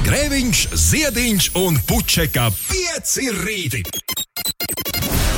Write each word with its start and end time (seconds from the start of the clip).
Grēviņš, 0.00 0.60
Ziediņš 0.80 1.46
un 1.60 1.74
Puķeka 1.84 2.46
5 2.56 3.10
rīti. 3.44 3.82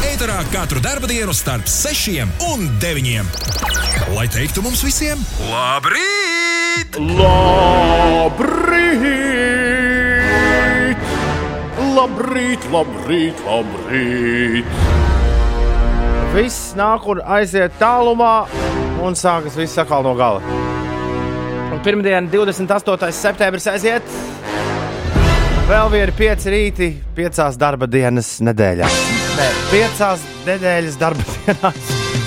Eterā 0.07 0.37
katru 0.53 0.79
dienu 1.11 1.35
starp 1.35 1.67
6 1.67 2.23
un 2.47 2.69
9. 2.79 3.27
Lai 4.15 4.29
teiktu 4.31 4.63
mums 4.63 4.85
visiem, 4.87 5.19
labrīt! 5.51 6.95
Labrīt! 7.19 8.63
Labrīt, 11.97 12.63
labrīt, 12.71 13.43
labrīt! 13.49 14.67
Viss 16.37 16.77
nāk 16.79 17.03
un 17.11 17.19
aiziet 17.27 17.75
tālumā, 17.83 18.47
un 19.03 19.19
sākas 19.19 19.59
viss 19.59 19.79
atkal 19.83 20.07
no 20.07 20.15
gala. 20.15 20.41
Un 21.73 21.83
pirmdiena, 21.83 22.31
28. 22.31 23.11
septembris, 23.17 23.67
aiziet. 23.67 24.07
Vēl 25.73 25.89
viena 25.89 26.13
pieci 26.13 26.51
rīti, 26.53 26.87
piecās 27.17 27.55
darba 27.57 27.87
dienas 27.89 28.27
nedēļā. 28.45 28.89
Nē, 29.39 29.47
piecās 29.71 30.21
nedēļas 30.45 30.99
darba 31.01 31.25
dienās. 31.33 31.87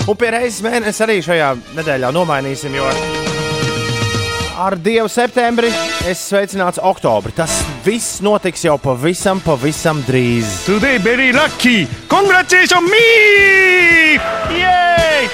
Un 0.09 0.17
pie 0.17 0.31
reizes 0.34 0.63
mēnesis 0.66 1.03
arī 1.05 1.20
šajā 1.22 1.52
nedēļā 1.77 2.09
nomainīsim, 2.16 2.73
jo 2.73 2.89
ar 4.66 4.77
Dievu 4.81 5.12
septembri 5.13 5.70
es 6.09 6.26
sveicināts 6.26 6.81
oktobri. 6.81 7.36
Tas 7.38 7.53
viss 7.86 8.17
notiks 8.26 8.66
jau 8.66 8.80
pavisam, 8.81 9.44
pavisam 9.45 10.02
drīz. 10.08 10.64
Today 10.66 10.98
very 10.98 11.30
lucky! 11.36 11.86
Congratulations 12.09 12.89
me! 12.89 14.17
Jej! 14.58 15.30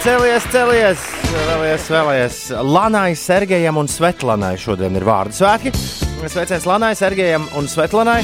Celies, 0.00 0.48
celies, 0.48 1.10
vēlies, 1.34 1.90
vēlies. 1.92 2.44
Lanai, 2.64 3.10
Sergejam 3.20 3.84
un 3.84 3.92
Svetlanai 4.00 4.56
šodien 4.56 4.96
ir 4.96 5.04
vārdu 5.04 5.42
svētki. 5.42 6.09
Sveiciens 6.28 6.66
Lanai, 6.66 6.92
Sergejam 6.94 7.46
un 7.56 7.68
Svetlanai. 7.70 8.20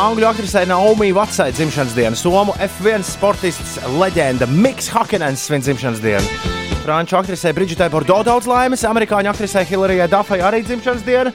Angļu 0.00 0.26
aktrisei 0.30 0.64
Naomi 0.66 1.10
Vatsai 1.12 1.50
dzimšanas 1.52 1.92
diena, 1.96 2.16
Somu 2.16 2.54
F1 2.56 3.04
sportists 3.04 3.76
leģenda 4.00 4.48
Miks 4.48 4.88
Hakenens 4.94 5.44
svin 5.44 5.60
dzimšanas 5.60 6.00
dienu. 6.00 6.54
Franču 6.84 7.18
aktrisei 7.18 7.52
Brigitei 7.56 7.90
Bordo 7.92 8.16
daudz 8.24 8.48
laimes, 8.48 8.86
amerikāņu 8.88 9.32
aktrisei 9.32 9.66
Hilarijai 9.68 10.08
Dafai 10.08 10.40
arī 10.46 10.62
dzimšanas 10.64 11.04
diena. 11.04 11.34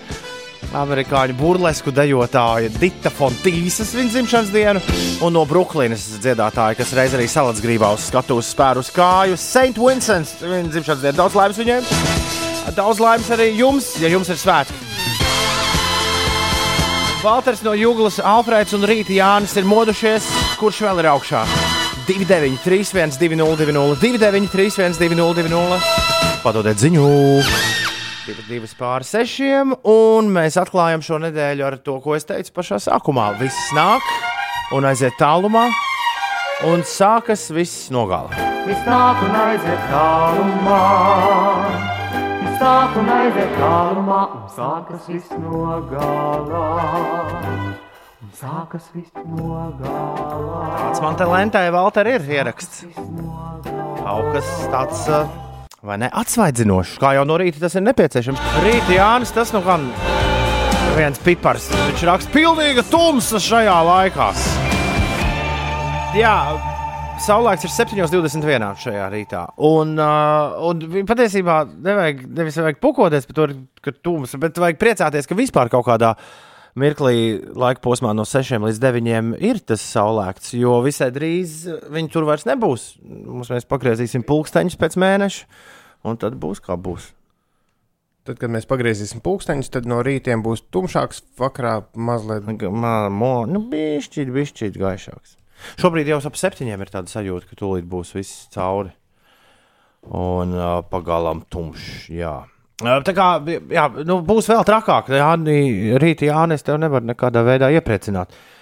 Amerikāņu 0.80 1.38
burlesku 1.38 1.94
dejotāja 1.94 2.74
Dita 2.80 3.14
Fontīsa 3.14 3.86
svin 3.86 4.10
dzimšanas 4.10 4.52
dienu, 4.54 4.82
un 5.26 5.34
no 5.38 5.46
Brooklynas 5.50 6.06
dziedātāja, 6.22 6.78
kas 6.82 6.94
reiz 6.98 7.16
arī 7.18 7.30
salātsgrībā 7.30 7.94
uz 7.96 8.10
skatuves 8.10 8.50
spēru 8.54 8.86
uz 8.86 8.92
kāju, 8.94 9.38
St. 9.38 9.78
Vincents 9.78 10.38
svin 10.42 10.74
dzimšanas 10.74 11.06
dienu. 11.06 11.22
Daudz 11.22 11.38
laimes 11.38 11.64
viņiem! 11.64 11.90
Daudz 12.78 13.02
laimes 13.02 13.34
arī 13.34 13.54
jums, 13.58 13.96
ja 14.02 14.14
jums 14.14 14.30
ir 14.30 14.38
svētki! 14.42 14.89
Valters 17.20 17.60
no 17.66 17.74
Jūglas, 17.76 18.16
Alfrēds 18.24 18.72
un 18.78 18.86
Rīta 18.88 19.12
Jānis 19.12 19.52
ir 19.60 19.66
modušies. 19.68 20.24
Kurš 20.56 20.78
vēl 20.86 21.02
ir 21.02 21.10
augšā? 21.12 21.42
29, 22.08 22.62
3, 22.64 22.94
1, 22.96 23.18
2, 23.20 23.36
0, 23.36 23.58
2, 23.60 23.74
0, 23.76 23.98
2, 24.00 24.22
9, 24.22 24.48
3, 24.54 24.78
1, 24.86 24.96
2, 24.96 25.18
0, 25.20 25.36
2, 25.36 25.52
0. 25.52 25.82
Padodiet 26.46 26.80
ziņu! 26.80 27.04
Divi, 28.24 28.46
divas 28.48 28.72
pāri 28.80 29.10
sešiem, 29.10 29.76
un 29.92 30.32
mēs 30.32 30.56
atklājam 30.64 31.04
šo 31.04 31.20
nedēļu 31.26 31.68
ar 31.68 31.80
to, 31.84 31.98
ko 32.00 32.16
es 32.16 32.24
teicu 32.30 32.56
pašā 32.56 32.80
sākumā. 32.88 33.34
Viss 33.42 33.76
nāk 33.76 34.08
un 34.78 34.88
aiziet 34.88 35.20
tālumā, 35.20 35.68
un 36.72 36.88
sākas 36.88 37.50
viss 37.52 37.90
no 37.92 38.08
gala. 38.08 38.32
Viss 38.64 38.88
nāk 38.88 39.28
un 39.28 39.40
aiziet 39.44 39.88
tālumā. 39.92 41.99
Un 42.60 43.08
aiziet 43.16 43.54
tālumā. 43.56 44.20
Un 44.36 44.48
sākas 44.52 45.06
viss 45.08 45.30
no 45.40 45.78
gala. 45.88 46.64
Un 48.20 48.32
sākas 48.36 48.90
viss 48.92 49.14
no 49.24 49.70
gala. 49.80 50.64
Tāds 50.76 51.00
man 51.04 51.16
te 51.20 51.28
lentē 51.30 51.62
vēl 51.72 51.92
te 51.96 52.04
ir 52.12 52.26
ieraksts. 52.40 52.84
Kaut 54.04 54.34
kas 54.36 54.50
tāds. 54.74 55.06
uh, 55.08 55.30
Vai 55.80 55.96
ne 56.02 56.10
atsvaidzinošs, 56.12 56.98
kā 57.00 57.14
jau 57.16 57.24
no 57.24 57.38
rīta 57.40 57.62
tas 57.64 57.78
ir 57.80 57.86
nepieciešams. 57.86 58.42
Rīta 58.66 58.92
Jānis, 58.98 59.32
tas 59.32 59.54
nu 59.56 59.62
gan 59.64 59.86
viens 60.98 61.22
pipars. 61.24 61.70
Viņš 61.86 62.04
raksta 62.10 62.34
pilnīga 62.34 62.84
tumsa 62.92 63.40
šajā 63.40 63.78
laikā. 63.88 64.28
Jā, 66.20 66.36
saulēks 67.24 67.66
ir 67.68 67.72
7,21 67.74 68.84
šajā 68.84 69.08
rītā. 69.14 69.42
Un, 69.68 69.96
uh, 70.00 70.56
un 70.70 71.06
patiesībā 71.08 71.62
nevajag, 71.72 72.22
nevis 72.38 72.60
vajag 72.60 72.80
pukoties 72.84 73.28
par 73.30 73.38
to, 73.38 73.48
ka 73.86 73.94
tums, 73.96 74.36
bet 74.42 74.60
vajag 74.62 74.80
priecāties, 74.82 75.28
ka 75.30 75.38
vispār 75.38 75.72
kaut 75.74 75.88
kādā 75.88 76.14
mirklī, 76.80 77.40
laika 77.60 77.82
posmā 77.84 78.14
no 78.16 78.26
6 78.30 78.62
līdz 78.64 78.82
9 78.84 79.38
ir 79.46 79.62
tas 79.66 79.84
saulēkts. 79.96 80.54
Jo 80.60 80.80
visai 80.86 81.10
drīz 81.16 81.64
viņi 81.92 82.14
tur 82.14 82.28
vairs 82.30 82.48
nebūs. 82.50 82.92
Mums 83.04 83.52
mēs 83.54 83.68
pagriezīsim 83.70 84.26
pulksteņus 84.28 84.78
pēc 84.80 85.00
mēneša, 85.02 85.64
un 86.10 86.22
tad 86.22 86.38
būs 86.40 86.64
kā 86.64 86.78
būs. 86.80 87.12
Tad, 88.28 88.38
kad 88.38 88.52
mēs 88.54 88.68
pagriezīsim 88.70 89.24
pulksteņus, 89.26 89.72
tad 89.74 89.88
no 89.90 90.04
rītiem 90.06 90.44
būs 90.46 90.68
tumšāks, 90.70 91.24
vakarā 91.40 91.80
mazliet. 91.98 92.46
Māmo, 92.70 93.36
nu, 93.50 93.64
bišķīt, 93.72 94.30
bišķīt 94.36 94.78
gaišāks. 94.78 95.39
Šobrīd 95.82 96.12
jau 96.12 96.22
ap 96.30 96.38
septiņiem 96.40 96.86
ir 96.86 96.94
tāda 96.94 97.12
sajūta, 97.12 97.50
ka 97.50 97.60
tūlīt 97.60 97.90
būs 97.90 98.14
viss 98.18 98.48
cauri. 98.54 98.94
Un 100.16 100.56
uh, 100.56 100.80
pagalām 100.88 101.44
tumšs. 101.52 102.08
Jā. 102.16 102.38
Uh, 102.80 103.02
Tā 103.04 103.12
kā 103.16 103.32
jā, 103.48 103.90
nu, 104.08 104.22
būs 104.24 104.48
vēl 104.48 104.64
trakāk, 104.68 105.12
jā, 105.12 105.34
rītā 106.00 106.30
Jānis 106.30 106.64
tev 106.64 106.80
nevar 106.80 107.04
nekādā 107.04 107.44
veidā 107.44 107.68
iepriecināt. 107.76 108.32
Mm, 108.32 108.59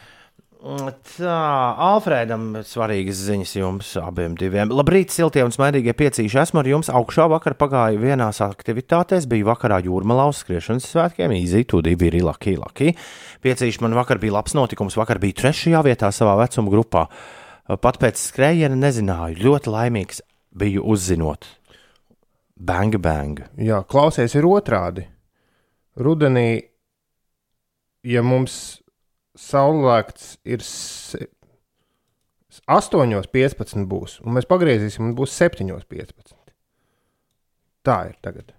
Tā, 0.68 1.34
Alfrēdam, 1.80 2.58
svarīgas 2.68 3.22
ziņas 3.24 3.52
jums 3.56 3.92
abiem 4.02 4.34
diviem. 4.36 4.68
Labrīt, 4.76 5.14
siltie 5.16 5.40
un 5.46 5.54
smaidīgie 5.56 5.94
piecīši. 5.96 6.40
Esmu 6.42 6.60
ar 6.60 6.68
jums 6.68 6.90
augšā. 6.92 7.30
Vakar 7.32 7.54
pagāju 7.56 8.02
vienās 8.02 8.42
aktivitātēs, 8.44 9.30
biju 9.32 9.48
vakarā 9.48 9.78
jūrmalā 9.86 10.26
uz 10.28 10.42
skriešanas 10.42 10.90
svētkiem. 10.92 11.32
Īzī, 11.38 11.62
tu 11.64 11.80
divi 11.86 12.10
ir 12.10 12.18
laki, 12.26 12.58
laki. 12.60 12.92
Piecīši 13.46 13.80
man 13.86 13.96
vakar 13.96 14.20
bija 14.20 14.36
labs 14.36 14.58
notikums. 14.58 14.98
Vakar 15.00 15.22
biju 15.24 15.38
trešajā 15.40 15.84
vietā 15.88 16.10
savā 16.12 16.34
vecuma 16.42 16.74
grupā. 16.74 17.06
Pat 17.68 18.00
pēc 18.02 18.20
skrējiena 18.20 18.76
nezināju, 18.82 19.40
ļoti 19.46 19.72
laimīgs 19.72 20.20
biju 20.58 20.84
uzzinot. 20.84 21.48
Bang, 22.60 22.98
bang. 23.00 23.40
Jā, 23.56 23.86
klausies, 23.88 24.36
ir 24.36 24.50
otrādi. 24.50 25.06
Rudenī, 25.96 26.50
ja 28.04 28.26
mums 28.26 28.82
saulēkts 29.38 30.38
ir 30.46 30.60
se- 30.66 31.28
8,15 32.68 33.86
būs, 33.88 34.18
un 34.26 34.34
mēs 34.36 34.48
pagriezīsim, 34.50 35.06
un 35.08 35.16
būs 35.16 35.32
7,15. 35.38 36.34
Tā 37.86 37.98
ir 38.10 38.16
tagad. 38.26 38.52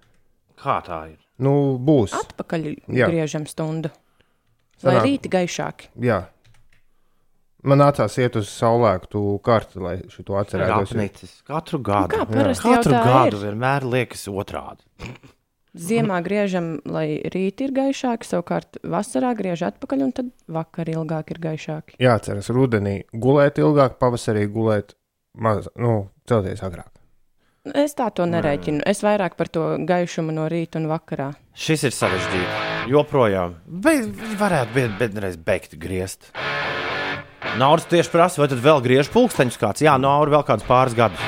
Kā 0.59 0.79
tā 0.87 1.01
ir? 1.13 1.19
Nu, 1.39 1.79
būs. 1.79 2.15
Atpakaļ 2.17 2.65
Jā. 2.89 3.09
griežam 3.11 3.45
stundu. 3.47 3.91
Lai 4.83 4.95
Sanāk- 4.95 5.05
rīti 5.07 5.29
gaišāki. 5.31 5.89
Jā. 6.01 6.27
Man 7.63 7.79
nācās 7.83 8.15
iet 8.23 8.37
uz 8.39 8.49
saulēktu 8.49 9.21
karti, 9.43 9.81
lai 9.83 9.97
šo 10.09 10.23
atcerētos. 10.39 10.93
Apnicis. 10.95 11.43
Katru 11.45 11.81
gadu. 11.83 12.15
kā 12.15 12.25
parasti 12.31 12.71
jau 12.71 12.77
Katru 12.79 12.93
tā 12.93 13.05
gadu 13.05 13.37
ir. 13.37 13.43
vienmēr 13.53 13.83
liekas 13.83 14.27
otrādi. 14.31 14.81
Ziemā 15.79 16.19
griežam, 16.27 16.77
lai 16.91 17.21
rīti 17.23 17.69
ir 17.69 17.75
gaišāki, 17.77 18.27
savukārt 18.27 18.81
vasarā 18.83 19.31
griež 19.39 19.63
atpakaļ, 19.71 20.05
un 20.09 20.15
tad 20.17 20.31
vakar 20.51 20.91
ilgāk 20.91 21.31
ir 21.35 21.43
gaišāki. 21.45 21.99
Jāatcerās, 22.03 22.51
rudenī 22.55 23.01
gulēt 23.15 23.61
ilgāk, 23.63 23.99
pavasarī 24.03 24.49
gulēt 24.51 24.97
maz, 25.39 25.71
nu, 25.79 26.09
celties 26.29 26.65
agrāk. 26.67 26.91
Es 27.77 27.93
tā 27.99 28.09
to 28.15 28.25
nerēķinu. 28.25 28.81
Es 28.89 29.03
vairāk 29.05 29.37
par 29.37 29.51
to 29.53 29.65
gaišumu 29.85 30.33
no 30.33 30.47
rīta 30.49 30.81
un 30.81 30.89
vakarā. 30.89 31.33
Šis 31.59 31.85
ir 31.89 31.95
sarežģīti. 31.95 32.67
Joprojām. 32.89 33.59
Bet 33.69 34.09
varētu 34.41 34.75
būt 34.77 35.03
vienreiz 35.03 35.37
beigt 35.37 35.77
griezt. 35.81 36.31
Naudas 37.59 37.89
tieši 37.91 38.13
prasa, 38.13 38.41
vai 38.41 38.49
tad 38.51 38.63
vēl 38.65 38.81
griež 38.85 39.11
pulksteņus 39.13 39.61
kāds? 39.61 39.85
Jā, 39.85 39.99
Naura 40.01 40.39
vēl 40.39 40.47
kādus 40.49 40.69
pāris 40.69 40.97
gadus. 40.97 41.27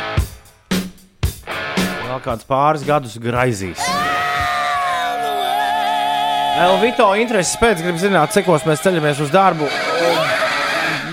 Vēl 2.06 2.22
kādus 2.24 2.48
pāris 2.48 2.86
gadus 2.86 3.18
graizīs. 3.20 4.09
Elvito 6.60 7.06
intereses 7.16 7.56
pēc 7.60 7.80
grib 7.80 7.96
zināt, 8.00 8.34
cikos 8.34 8.66
mēs 8.68 8.82
ceļamies 8.84 9.22
uz 9.24 9.32
darbu. 9.32 9.68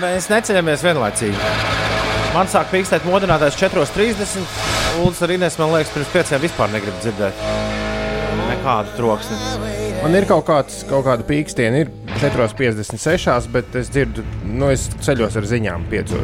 Mēs 0.02 0.28
neceļamies 0.28 0.84
vienlaicīgi. 0.84 1.52
Man 2.34 2.50
sāk 2.52 2.68
pīkstēt 2.74 3.06
modinātais 3.08 3.56
4.30. 3.56 4.44
Lūdzu, 4.98 5.24
arī 5.24 5.38
Inês, 5.38 5.56
man 5.60 5.72
liekas, 5.72 5.94
pirms 5.94 6.12
pieciem 6.12 6.44
vispār 6.44 6.74
negrib 6.74 7.00
dzirdēt 7.00 7.78
nekādu 8.48 8.92
troksni. 8.96 9.38
Man 10.02 10.14
ir 10.18 10.26
kaut, 10.28 10.44
kāds, 10.48 10.82
kaut 10.88 11.06
kāda 11.06 11.24
pīkstiena, 11.26 11.84
ir 11.84 11.90
4,56, 12.20 13.48
bet 13.54 13.78
es 13.78 13.90
dzirdu, 13.94 14.24
nu, 14.46 14.68
es 14.74 14.88
ceļos 15.04 15.38
ar 15.38 15.48
ziņām 15.48 15.88
5. 15.90 16.14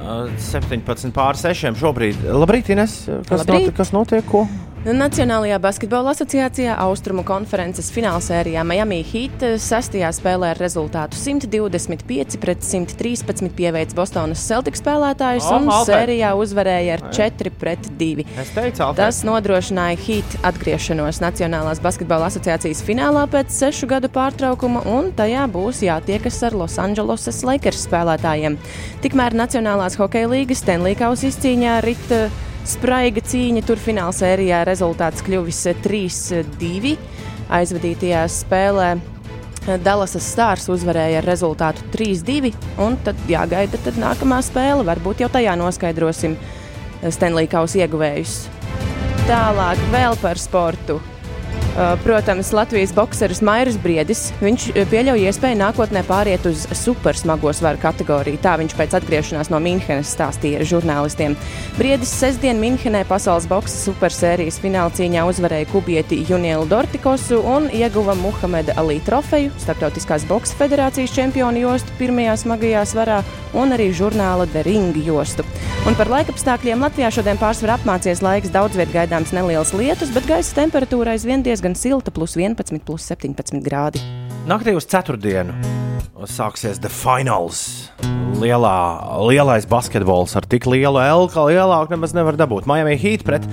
Uh, 0.00 0.26
17 0.50 1.14
pār 1.14 1.38
6 1.38 1.78
šobrīd. 1.78 2.26
Labrīt, 2.34 2.72
Ines. 2.74 3.04
Kas, 3.28 3.44
Labrīt. 3.44 3.54
notiek, 3.54 3.76
kas 3.78 3.94
notiek? 3.94 4.26
Ko? 4.26 4.44
Nacionālajā 4.80 5.58
basketbola 5.60 6.14
asociācijā 6.14 6.72
Austrumu 6.80 7.20
konferences 7.28 7.90
finālsērijā 7.92 8.62
Miami 8.64 9.02
Heat 9.04 9.42
sestajā 9.60 10.08
spēlē 10.16 10.54
ar 10.54 10.60
rezultātu 10.62 11.18
125 11.20 12.38
pret 12.40 12.64
113 12.64 13.52
pieveids 13.58 13.92
Bostonas 13.92 14.40
Celtics 14.40 14.80
spēlētājus 14.80 15.50
O, 15.50 15.58
un 15.58 15.68
Alfred. 15.68 15.92
sērijā 15.92 16.32
uzvarēja 16.32 16.96
ar 16.96 17.04
4 17.12 17.52
pret 17.60 17.92
2. 18.00 18.24
Es 18.40 18.56
teicu. 18.56 18.88
Tas 18.96 19.20
nodrošināja 19.28 20.00
Heat 20.00 20.40
atgriešanos 20.48 21.20
Nacionālās 21.20 21.84
basketbola 21.84 22.32
asociācijas 22.32 22.80
finālā 22.80 23.28
pēc 23.28 23.52
sešu 23.52 23.84
gadu 23.90 24.08
pārtraukuma, 24.08 24.86
un 24.88 25.12
tajā 25.12 25.44
būs 25.52 25.84
jātiekas 25.84 26.40
ar 26.48 26.56
Losandželosas 26.56 27.44
Lakers 27.44 27.84
spēlētājiem. 27.84 28.56
Tikmēr 29.04 29.36
Nacionālās 29.44 30.00
hokeja 30.00 30.32
līgas 30.32 30.64
Stanley 30.64 30.96
Kausa 30.96 31.28
izcīņā 31.28 31.82
rita 31.84 32.30
spraiga 32.68 33.22
cīņa. 33.24 33.64
Tur 33.66 33.80
fināla 33.80 34.14
sērijā 34.16 34.64
rezultāts 34.68 35.24
kļuvis 35.26 35.62
3-2. 35.84 36.96
Aizvadītajā 37.50 38.24
spēlē 38.30 38.90
Dallasas 39.84 40.24
Stars 40.32 40.68
uzvarēja 40.72 41.20
ar 41.20 41.26
rezultātu 41.28 41.84
3-2, 41.92 42.54
un 42.80 42.96
tad 43.04 43.18
jāgaida 43.28 43.78
tad 43.84 43.98
nākamā 44.00 44.40
spēle. 44.44 44.86
Varbūt 44.88 45.20
jau 45.24 45.28
tajā 45.32 45.56
noskaidrosim 45.60 46.36
Stanley 47.08 47.50
Kausa 47.50 47.82
ieguvējus. 47.84 48.42
Tālāk 49.28 49.82
vēl 49.92 50.16
par 50.22 50.40
sportu. 50.40 50.98
Uh, 51.70 51.94
Protams, 52.02 52.52
Latvijas 52.52 52.90
boxeris 52.92 53.38
Mairis 53.46 53.76
Briedis. 53.78 54.24
Viņš 54.42 54.64
uh, 54.72 54.80
pieļauj 54.90 55.22
iespēju 55.30 55.58
nākotnē 55.60 56.02
pāriet 56.02 56.42
uz 56.50 56.64
supersmago 56.74 57.52
svaru 57.54 57.78
kategoriju. 57.78 58.40
Tā 58.42 58.56
viņš 58.58 58.74
pēc 58.74 58.96
atgriešanās 58.98 59.52
no 59.52 59.60
Münchenes 59.62 60.10
stāstīja 60.10 60.66
žurnālistiem. 60.66 61.36
Briedis 61.78 62.10
sestdien 62.10 62.58
Münchenē 62.58 63.04
pasaules 63.06 63.46
boxes 63.46 63.84
supersērijas 63.86 64.58
fināla 64.58 64.90
cīņā 64.98 65.22
uzvarēja 65.30 65.70
kubieti 65.70 66.18
Junielu 66.26 66.66
Dortikosu 66.66 67.38
un 67.38 67.70
ieguva 67.70 68.18
Muhameda 68.18 68.74
Ali 68.80 68.98
trofeju, 69.06 69.54
Startautiskās 69.62 70.26
boxe 70.26 70.58
federācijas 70.58 71.14
čempionu 71.14 71.68
jostu 71.68 71.94
pirmajā 72.02 72.34
smagajā 72.42 72.82
svarā 72.96 73.22
un 73.54 73.78
arī 73.78 73.92
žurnāla 73.94 74.50
The 74.50 74.66
Ring 74.66 74.98
jostu. 75.06 75.46
Un 75.88 75.96
par 75.96 76.10
laikapstākļiem 76.12 76.82
Latvijā 76.84 77.08
šodien 77.14 77.38
pārsvarā 77.40 77.78
apmācies 77.78 78.20
laiks. 78.20 78.50
Daudz 78.52 78.76
vietā 78.76 78.98
gaidāms 78.98 79.30
neliels 79.32 79.72
lietus, 79.72 80.10
bet 80.12 80.26
gaisa 80.28 80.52
temperatūra 80.58 81.14
aizvien 81.14 81.40
diezgan 81.40 81.59
silta, 81.76 82.10
plus 82.10 82.36
11, 82.36 82.80
plus 82.84 83.06
17 83.10 83.60
grādi. 83.64 84.02
Naktī 84.48 84.74
uz 84.74 84.88
ceturtdienu 84.88 85.80
sāksies 86.28 86.80
The 86.80 86.90
Finals. 86.92 87.90
Lielā, 88.40 88.72
lielais 89.28 89.66
basketbols 89.68 90.34
ar 90.36 90.46
tik 90.48 90.66
lielu 90.68 91.00
L, 91.00 91.28
ka 91.32 91.44
lielāku 91.48 91.94
nemaz 91.94 92.14
nevar 92.16 92.38
dabūt. 92.40 92.68
Miami 92.68 92.96
Heat 93.00 93.24
pret 93.26 93.46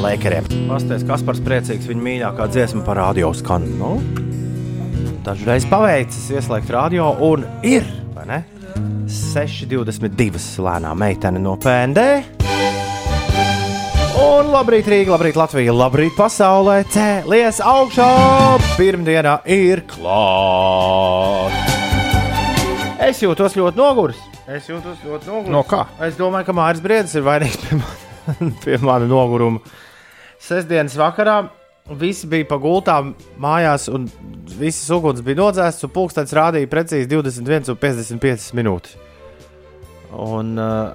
Lakeriem. 0.00 0.46
Pastāstiet, 0.68 1.06
kas 1.08 1.24
par 1.24 1.40
priecīgs 1.46 1.88
viņa 1.88 2.06
mīļākā 2.08 2.48
dziesma 2.52 2.84
par 2.86 3.00
radio 3.00 3.32
skan. 3.36 3.66
Nu, 3.80 3.96
dažreiz 5.24 5.68
paveicis 5.70 6.30
ieslēgt 6.36 6.72
radio 6.74 7.12
un 7.24 7.48
ir, 7.64 7.88
vai 8.16 8.28
ne? 8.30 8.40
6,22 9.08 10.64
lēnā 10.64 10.96
meitene 10.98 11.42
no 11.42 11.58
PND. 11.60 12.43
Un 14.14 14.46
labrīt, 14.52 14.86
Rīga, 14.86 15.10
labrīt, 15.16 15.34
Latvija, 15.34 15.72
labrīt, 15.74 16.12
pasaulē. 16.14 16.76
Cēlies 16.94 17.56
augšā! 17.58 18.06
Pirmdiena 18.78 19.40
ir 19.50 19.82
klāta! 19.90 21.64
Es 23.02 23.18
jūtos 23.24 23.56
ļoti 23.58 23.80
noguris. 23.80 24.20
Es 24.46 24.68
jūtos 24.70 25.02
ļoti 25.02 25.26
noguris. 25.32 25.50
No 25.50 25.64
kā? 25.66 25.82
Es 26.06 26.14
domāju, 26.14 26.46
ka 26.46 26.54
Mārcis 26.54 26.84
Briedis 26.84 27.16
ir 27.18 27.26
vainīgs 27.26 27.58
pie, 27.64 27.80
man, 27.80 28.54
pie 28.62 28.78
mana 28.86 29.08
noguruma. 29.10 29.74
Sestdienas 30.38 30.94
vakarā 31.00 31.40
visi 31.98 32.30
bija 32.30 32.46
pa 32.52 32.60
gultām 32.62 33.16
mājās, 33.42 33.88
un 33.90 34.06
visas 34.60 34.86
uguns 34.94 35.24
bija 35.26 35.42
nodzēstas, 35.42 35.88
un 35.88 35.94
pulkstenis 35.96 36.36
rādīja 36.38 36.70
precīzi 36.70 37.10
21,55 37.10 38.54
minūtes. 38.60 38.94
Un 40.14 40.54
uh, 40.60 40.92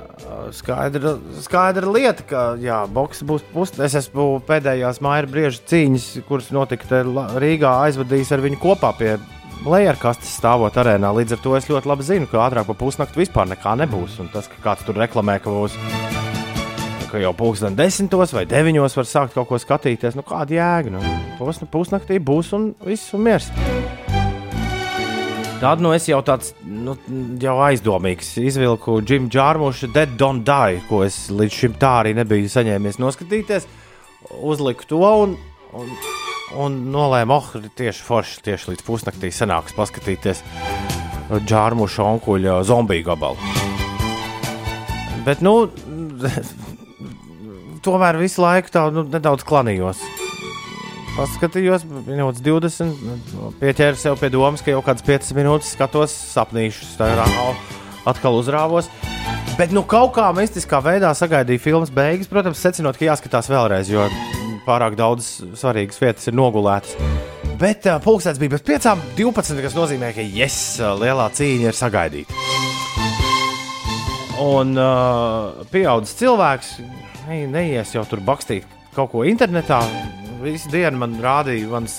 skaidra, 0.56 1.16
skaidra 1.44 1.90
lieta, 1.92 2.24
ka 2.28 2.44
jā, 2.62 2.80
boks 2.94 3.24
būs 3.28 3.44
pusi. 3.52 3.80
Es 3.84 3.98
esmu 4.00 4.30
pēdējās 4.48 5.02
māja 5.04 5.28
brieža 5.30 5.64
cīņas, 5.72 6.08
kuras 6.30 6.52
notika 6.56 7.04
Rīgā, 7.42 7.74
aizvadījis 7.90 8.32
ar 8.36 8.46
viņu 8.46 8.62
kopā 8.64 8.94
pie 9.00 9.18
lejerkastes 9.68 10.38
stāvot 10.40 10.78
arēnā. 10.80 11.12
Līdz 11.16 11.36
ar 11.36 11.44
to 11.44 11.58
es 11.60 11.68
ļoti 11.72 11.92
labi 11.92 12.08
zinu, 12.08 12.30
ka 12.32 12.46
ātrāk 12.46 12.70
par 12.70 12.80
pusnakti 12.80 13.20
vispār 13.20 13.50
nekā 13.52 13.76
nebūs. 13.84 14.20
Un 14.24 14.32
tas, 14.34 14.48
ka 14.48 14.64
kāds 14.70 14.88
tur 14.88 15.00
reklamē, 15.00 15.40
ka 15.44 15.52
būs 15.52 15.76
ka 17.10 17.18
jau 17.18 17.32
pulksten 17.34 17.74
desmitos 17.74 18.36
vai 18.38 18.46
deviņos 18.50 18.96
var 19.00 19.08
sākt 19.10 19.34
kaut 19.34 19.50
ko 19.50 19.58
skatīties, 19.58 20.18
nu 20.18 20.26
kāda 20.28 20.56
jēga? 20.60 20.94
Nu, 20.94 21.02
pus, 21.40 21.64
pusnaktī 21.74 22.22
būs 22.22 22.54
un 22.58 22.72
viss 22.86 23.18
un 23.18 23.26
miers. 23.26 23.50
Tad 25.60 25.82
nu 25.84 25.90
es 25.92 26.06
jau 26.08 26.22
tāds 26.24 26.54
nu, 26.64 26.94
jau 27.44 27.58
aizdomīgs 27.66 28.30
izvilku 28.40 29.02
Džimu 29.04 29.28
Džārmuša 29.28 29.90
Dead 29.92 30.14
Don't 30.16 30.46
Die, 30.48 30.78
ko 30.88 31.02
es 31.04 31.26
līdz 31.36 31.58
šim 31.58 31.74
tā 31.82 31.90
arī 32.00 32.14
nebiju 32.16 32.48
saņēmies 32.48 33.00
noskatīties. 33.04 33.68
Uzliku 34.40 34.88
to 34.88 35.02
un, 35.04 35.34
un, 35.76 35.92
un 36.64 36.78
nolēmu, 36.94 37.36
oh, 37.36 37.50
tieši 37.76 38.06
forši, 38.08 38.40
tieši 38.46 38.72
līdz 38.72 38.86
pusnaktī 38.88 39.34
sanāks 39.36 39.76
paskatīties 39.76 40.46
Džārmuša 41.44 42.08
onkuļa 42.08 42.56
zombiju 42.72 43.10
gabalu. 43.12 43.52
Bet, 45.28 45.44
nu, 45.44 45.58
tomēr 47.86 48.24
visu 48.24 48.48
laiku 48.48 48.72
tā 48.80 48.88
nu, 48.96 49.04
nedaudz 49.12 49.44
klanījos. 49.44 50.08
Paskatījos, 51.20 51.84
minūtes 51.84 52.40
20, 52.46 53.00
nu, 53.04 53.50
pieķēru 53.60 53.98
sev 54.00 54.16
pie 54.22 54.30
domas, 54.32 54.62
ka 54.64 54.72
jau 54.72 54.80
kādas 54.86 55.04
5 55.04 55.34
minūtes 55.36 55.74
skatos 55.76 56.14
sapnīšus. 56.32 56.94
Tā 56.96 57.10
ir 57.12 57.20
atkal, 58.08 58.38
uzrāvos. 58.40 58.88
Bet 59.60 59.74
nu, 59.76 59.84
kaut 59.84 60.14
kā 60.16 60.30
mistiskā 60.32 60.80
veidā 60.80 61.10
sagaidīju 61.12 61.60
filmas 61.60 61.92
beigas. 61.92 62.30
Protams, 62.32 62.62
secinot, 62.64 62.96
ka 62.96 63.10
jāskatās 63.10 63.52
vēlreiz, 63.52 63.92
jo 63.92 64.06
pārāk 64.64 64.96
daudz 64.96 65.28
svarīgas 65.60 66.00
vietas 66.00 66.32
ir 66.32 66.38
nogulētas. 66.40 66.96
Bet 67.60 67.90
uh, 67.92 68.00
pulkstenis 68.00 68.40
bija 68.40 68.54
bez 68.56 68.64
5,12, 68.70 69.60
kas 69.66 69.76
nozīmē, 69.76 70.14
ka 70.16 70.24
yes, 70.24 70.80
lielā 71.02 71.28
cīņa 71.36 71.68
ir 71.68 71.80
sagaidīta. 71.82 72.40
Un 74.40 74.72
uh, 74.80 75.68
pieaugušs 75.68 76.16
cilvēks 76.24 76.72
ne, 77.28 77.44
neies 77.52 77.92
jau 77.98 78.08
tur 78.08 78.24
bakstīt 78.24 78.64
kaut 78.96 79.12
ko 79.12 79.28
internetā. 79.28 79.84
Visu 80.40 80.70
dienu 80.72 81.02
man 81.02 81.18
rādīja 81.20 81.68
mans, 81.68 81.98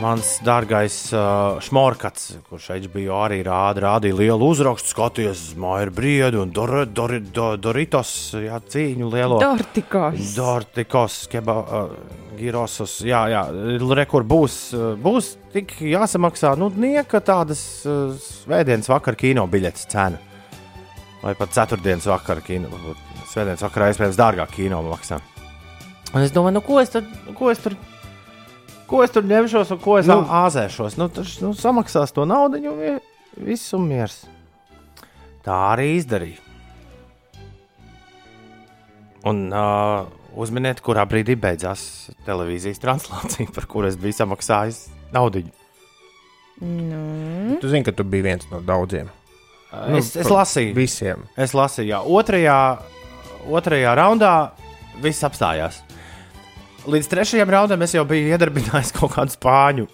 mans 0.00 0.28
dārgais 0.46 0.94
uh, 1.12 1.58
šmorkats, 1.60 2.38
kurš 2.48 2.70
HBO 2.86 3.18
arī 3.20 3.42
rāda, 3.44 3.82
rādīja 3.84 4.16
lielu 4.16 4.46
uzrakstu, 4.54 4.94
skaties 4.94 5.42
uz 5.50 5.58
Maiju 5.60 5.92
Briedu 5.92 6.40
un 6.40 6.54
Dor, 6.56 6.86
Dor, 6.88 7.18
Dor, 7.20 7.58
Doritos 7.60 8.12
jā, 8.40 8.56
cīņu 8.64 9.10
lielo. 9.12 9.42
Dortikos. 9.42 10.30
Dortikos, 10.38 11.16
keba, 11.32 11.56
uh, 11.60 12.22
girosos, 12.38 12.94
jā, 13.04 13.26
jā, 13.34 13.42
rekur 14.00 14.24
būs, 14.24 14.56
būs 15.04 15.34
tik 15.52 15.74
jāsamaksā, 15.84 16.54
nu, 16.56 16.70
nieka 16.72 17.20
tādas 17.20 17.60
uh, 17.84 18.16
svētdienas 18.16 18.88
vakar 18.88 19.20
kino 19.20 19.44
biļetes 19.52 19.84
cena. 19.92 20.22
Vai 21.20 21.36
pat 21.36 21.52
ceturtdienas 21.58 22.08
vakar 22.08 22.40
kino, 22.46 22.72
svētdienas 23.28 23.68
vakarā 23.68 23.92
iespējams 23.92 24.22
dārgāk 24.22 24.56
kino 24.56 24.80
maksā. 24.88 25.20
Un 26.12 26.20
es 26.26 26.32
domāju, 26.34 26.58
nu, 26.58 26.60
ko 26.66 26.78
es, 26.82 26.90
tad, 26.92 27.06
ko 27.38 27.50
es 27.52 27.60
tur. 27.62 27.76
Ko 28.90 29.00
es 29.00 29.10
tur 29.14 29.24
ņemšos, 29.24 29.70
un 29.72 29.78
ko 29.80 29.94
es 29.96 30.08
nu, 30.10 30.18
āzēšos? 30.28 30.98
Nu, 31.00 31.06
tas 31.08 31.38
nu, 31.40 31.54
samaksās 31.56 32.12
to 32.12 32.26
naudu, 32.28 32.58
un 32.68 32.76
vi- 32.76 33.46
viss 33.52 33.72
un 33.72 33.86
miers. 33.88 34.18
Tā 35.46 35.54
arī 35.72 35.94
izdarīja. 35.96 36.42
Un 39.24 39.46
uh, 39.54 40.02
uzminiet, 40.36 40.80
kurā 40.82 41.04
brīdī 41.08 41.36
beidzās 41.38 42.10
televīzijas 42.26 42.80
translācija, 42.82 43.48
par 43.54 43.68
kuru 43.70 43.88
es 43.88 43.96
biju 44.00 44.16
samaksājis 44.18 44.88
naudu. 45.14 45.44
Nu, 46.62 47.56
Tu 47.62 47.70
zini, 47.70 47.84
ka 47.86 47.94
tu 47.96 48.04
biji 48.06 48.22
viens 48.26 48.46
no 48.50 48.60
daudziem. 48.66 49.08
Nu, 49.72 49.96
es, 49.98 50.12
es 50.20 50.28
lasīju, 50.28 50.74
Visiem. 50.76 51.22
es 51.40 51.54
lasīju, 51.56 51.88
jā, 51.94 52.00
otrajā, 52.04 52.56
otrajā 53.48 53.94
raundā 53.96 54.32
viss 55.00 55.24
apstājās. 55.24 55.80
Līdz 56.82 57.08
trešajam 57.12 57.50
raundam 57.52 57.82
es 57.84 57.92
jau 57.94 58.02
biju 58.08 58.32
iedarbinājis 58.34 58.90
kaut 58.96 59.14
kādu 59.14 59.34
spāņu 59.36 59.86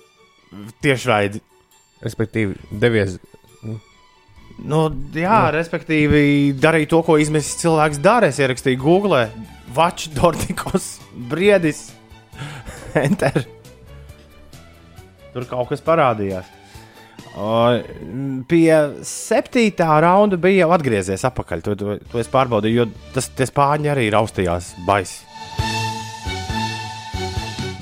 tiešraidi. 0.84 1.42
Respektīvi, 2.00 2.56
devies. 2.80 3.18
Nu, 4.58 4.86
jā, 5.14 5.42
no. 5.44 5.52
respektīvi, 5.54 6.54
darīja 6.58 6.90
to, 6.94 7.02
ko 7.06 7.18
izmesis 7.20 7.60
cilvēks 7.60 8.00
dara. 8.02 8.30
Es 8.32 8.40
ierakstīju 8.40 8.80
Google, 8.80 9.26
Watch, 9.76 10.08
Dortikos, 10.16 10.96
Briedis, 11.30 11.90
Enter. 13.04 13.44
Tur 15.34 15.46
kaut 15.50 15.68
kas 15.74 15.84
parādījās. 15.84 16.54
O, 17.38 17.52
pie 18.50 18.72
septītā 19.06 19.92
raunda 20.02 20.40
bija 20.40 20.64
jau 20.64 20.72
atgriezies 20.74 21.26
atpakaļ. 21.28 21.62
To, 21.66 21.76
to, 21.78 21.98
to 22.10 22.22
es 22.22 22.32
pārbaudīju, 22.32 22.80
jo 22.80 23.12
tas 23.14 23.28
tie 23.36 23.46
spāņi 23.46 23.92
arī 23.92 24.08
raustījās 24.14 24.72
baisi. 24.88 25.27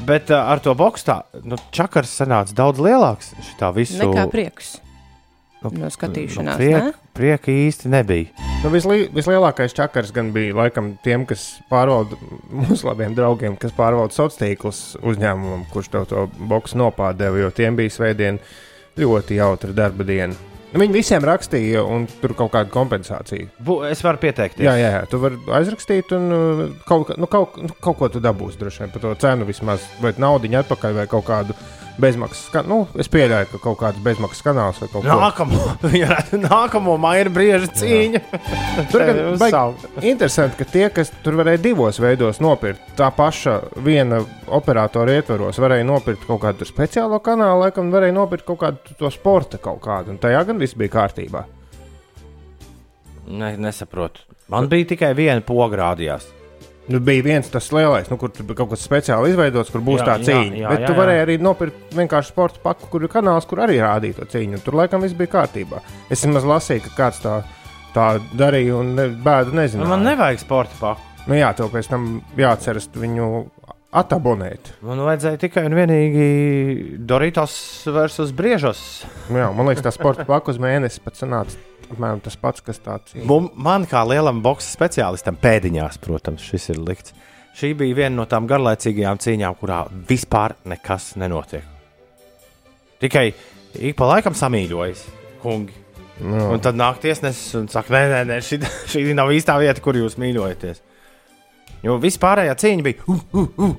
Bet 0.08 0.32
uh, 0.32 0.40
ar 0.54 0.62
to 0.64 0.75
boxu 0.78 1.08
tā, 1.10 1.20
nu, 1.44 1.58
čakars 1.75 2.12
sanāca 2.22 2.56
daudz 2.56 2.82
lielāks. 2.82 3.34
Šitā 3.50 3.72
visu 3.76 4.00
Nekā 4.02 4.28
prieks 4.32 4.76
Nu, 5.64 5.70
no 5.80 5.88
skatīšanās. 5.90 6.58
priek, 6.60 6.84
ne? 6.84 6.92
prieka 7.16 7.50
īsti 7.50 7.90
nebija. 7.90 8.46
Nu, 8.62 8.70
visli, 8.70 9.06
vislielākais 9.14 9.75
čakars 9.76 10.12
gan 10.14 10.28
bija 10.34 10.54
laikam 10.54 10.92
tiem, 11.04 11.25
kas 11.28 11.46
pārvalda 11.70 12.18
mūsu 12.52 12.86
labiem 12.86 13.16
draugiem, 13.16 13.56
kas 13.60 13.75
pārvalda 13.76 14.14
sociālos 14.14 14.38
tīklus 14.40 14.80
uzņēmumam, 15.00 15.64
kurš 15.72 15.90
tev 15.94 16.06
to 16.10 16.26
boxu 16.50 16.78
nopārdeva, 16.82 17.40
jo 17.40 17.50
tiem 17.56 17.78
bija 17.78 17.94
svētdien 17.96 18.38
ļoti 19.00 19.40
jautra 19.40 19.75
darba 19.76 20.06
diena. 20.06 20.36
Nu, 20.73 20.80
Viņi 20.82 20.92
visiem 20.96 21.25
rakstīja, 21.25 21.80
un 21.87 22.08
tur 22.20 22.35
kaut 22.37 22.50
kāda 22.52 22.68
kompensācija. 22.75 23.46
Bu, 23.64 23.78
es 23.88 24.02
varu 24.04 24.18
pieteikties. 24.20 24.66
Jā, 24.66 24.75
jā, 24.76 24.88
jā, 24.96 25.02
tu 25.08 25.20
vari 25.23 25.38
aizrakstīt, 25.61 26.11
un 26.16 26.26
uh, 26.35 26.62
kaut, 26.88 27.06
ka- 27.08 27.16
nu, 27.23 27.28
kaut, 27.30 27.54
nu, 27.62 27.70
kaut 27.80 27.96
ko 28.00 28.08
tu 28.12 28.20
dabūsi 28.20 28.58
droši 28.61 28.82
vien 28.82 28.92
par 28.92 29.04
to 29.06 29.14
cenu 29.23 29.46
vismaz, 29.49 29.87
vai 30.02 30.12
naudu 30.20 30.50
atpakaļ, 30.58 30.99
vai 30.99 31.06
kaut 31.11 31.25
kādu 31.30 31.56
bezmaksas 32.00 32.50
kanālu. 32.52 32.68
Nu, 32.72 33.00
es 33.00 33.08
pieļauju, 33.12 33.48
ka 33.52 33.60
kaut 33.62 33.78
kāds 33.80 34.02
bezmaksas 34.04 34.44
kanāls 34.44 34.80
vai 34.82 34.88
kaut 34.92 35.04
kas 35.04 35.12
jā, 36.02 36.18
nākamo 36.42 36.96
maija 37.00 37.30
brieža 37.32 37.70
cīņa. 37.80 38.22
Tur 38.92 39.04
uzsaukt. 39.32 39.86
interesanti, 40.02 40.60
ka 40.60 40.68
tie, 40.70 40.86
kas 40.94 41.12
tur 41.24 41.38
varēja 41.40 41.62
divos 41.68 42.00
veidos 42.02 42.40
nopirkt, 42.44 42.94
tā 42.98 43.10
paša 43.16 43.58
viena 43.84 44.22
operatora 44.46 45.16
ietvaros, 45.18 45.60
varēja 45.62 45.88
nopirkt 45.88 46.26
kaut 46.28 46.42
kādu 46.44 46.68
speciālo 46.68 47.20
kanālu, 47.24 47.64
laikam, 47.66 47.90
varēja 47.94 48.16
nopirkt 48.16 48.48
kaut 48.48 48.62
kādu 48.62 48.96
to 49.00 49.12
sporta 49.14 49.60
kaut 49.62 49.82
kādu, 49.84 50.14
un 50.14 50.22
tajā 50.22 50.44
gan 50.48 50.60
viss 50.62 50.76
bija 50.78 50.94
kārtībā. 50.98 51.46
Ne, 53.26 53.56
nesaprotu. 53.58 54.22
Man 54.52 54.68
bija 54.70 54.92
tikai 54.92 55.10
viena 55.18 55.42
pogrādījās. 55.42 56.28
Nu, 56.88 57.00
bija 57.02 57.24
viens 57.26 57.48
tas 57.50 57.66
lielais, 57.74 58.06
nu, 58.12 58.16
kur 58.20 58.30
kaut 58.54 58.70
kas 58.70 58.84
speciāli 58.86 59.32
izveidots, 59.32 59.72
kur 59.74 59.82
būs 59.82 60.02
Jā, 60.04 60.06
tā 60.06 60.14
jā, 60.20 60.26
cīņa. 60.28 60.60
jā, 60.60 60.68
Bet 60.70 60.84
jā, 60.84 60.86
tu 60.86 60.92
jā. 60.94 60.98
varēji 61.00 61.22
arī 61.24 61.36
nopirkt 61.42 61.96
vienkārši 61.98 62.30
sporta 62.30 62.62
paku, 62.62 62.86
kur 62.92 63.02
ir 63.02 63.10
kanāls, 63.10 63.48
kur 63.50 63.64
arī 63.64 63.80
rādīja 63.82 64.20
to 64.20 64.28
cīņu. 64.36 64.60
Tur 64.62 64.78
laikam 64.78 65.02
viss 65.02 65.16
bija 65.18 65.32
kārtībā. 65.34 65.80
Es 66.14 66.22
maz 66.30 66.46
lasīju, 66.46 66.84
ka 66.86 66.94
kāds 67.00 67.18
tā, 67.24 67.40
tā 67.96 68.06
darīja, 68.38 68.76
un 68.78 68.94
ne, 68.94 69.08
bēdu 69.10 69.56
nezinu. 69.58 69.82
Nu, 69.82 69.90
man 69.96 70.06
nevajag 70.06 70.38
sporta 70.44 70.78
paku. 70.78 71.02
Nu, 71.26 71.34
jā, 71.34 71.48
tev 71.58 71.72
pēc 71.74 71.88
tam 71.90 72.04
jāatceras 72.38 72.86
viņu 72.94 73.26
atabonēt. 73.96 74.72
Man 74.84 75.00
vajadzēja 75.06 75.40
tikai 75.46 75.64
un 75.68 75.76
vienīgi 75.78 76.26
Doritos 77.08 77.54
versus 77.94 78.32
Briežos. 78.36 78.82
Jā, 79.32 79.48
man 79.56 79.70
liekas, 79.70 79.84
tas 79.88 79.96
sporta 79.98 80.26
paku 80.28 80.52
uz 80.54 80.60
mēnesi 80.62 81.00
pat 81.04 81.16
sanāca 81.18 81.56
apmēram 81.86 82.18
tas 82.24 82.34
pats, 82.42 82.60
kas 82.66 82.80
tāds 82.82 83.14
ir. 83.14 83.22
Mum- 83.30 83.52
Man 83.62 83.84
kā 83.86 84.00
lielam 84.10 84.40
boxe 84.42 84.72
speciālistam 84.74 85.36
pēdiņās, 85.38 86.00
protams, 86.02 86.42
šis 86.42 86.72
ir 86.74 86.80
likts. 86.82 87.14
Šī 87.56 87.70
bija 87.78 87.94
viena 88.02 88.16
no 88.18 88.24
tām 88.28 88.48
garlaicīgajām 88.50 89.20
cīņām, 89.22 89.54
kurā 89.60 89.84
vispār 90.08 90.56
nekas 90.68 91.12
nenotiek. 91.16 91.62
Tikai 93.00 93.26
ik 93.86 93.94
pa 93.96 94.08
laikam 94.10 94.34
samīļojas, 94.36 95.04
kungi. 95.44 95.72
Nu, 96.16 96.46
Un 96.56 96.60
tad 96.64 96.74
nāk 96.80 96.98
tiesnesis 97.02 97.54
un 97.58 97.66
saka, 97.68 97.92
nē, 97.92 98.02
nē, 98.12 98.20
nē 98.30 98.36
šī, 98.44 98.58
šī 98.92 99.02
nav 99.16 99.28
īstā 99.36 99.58
vieta, 99.60 99.82
kur 99.84 99.94
jūs 100.00 100.16
mīļojaties. 100.20 100.80
Jo 101.84 101.98
vispārējā 102.02 102.54
cīņa 102.56 102.82
bija. 102.86 103.04
Uh, 103.06 103.20
uh, 103.36 103.50
uh, 103.62 103.74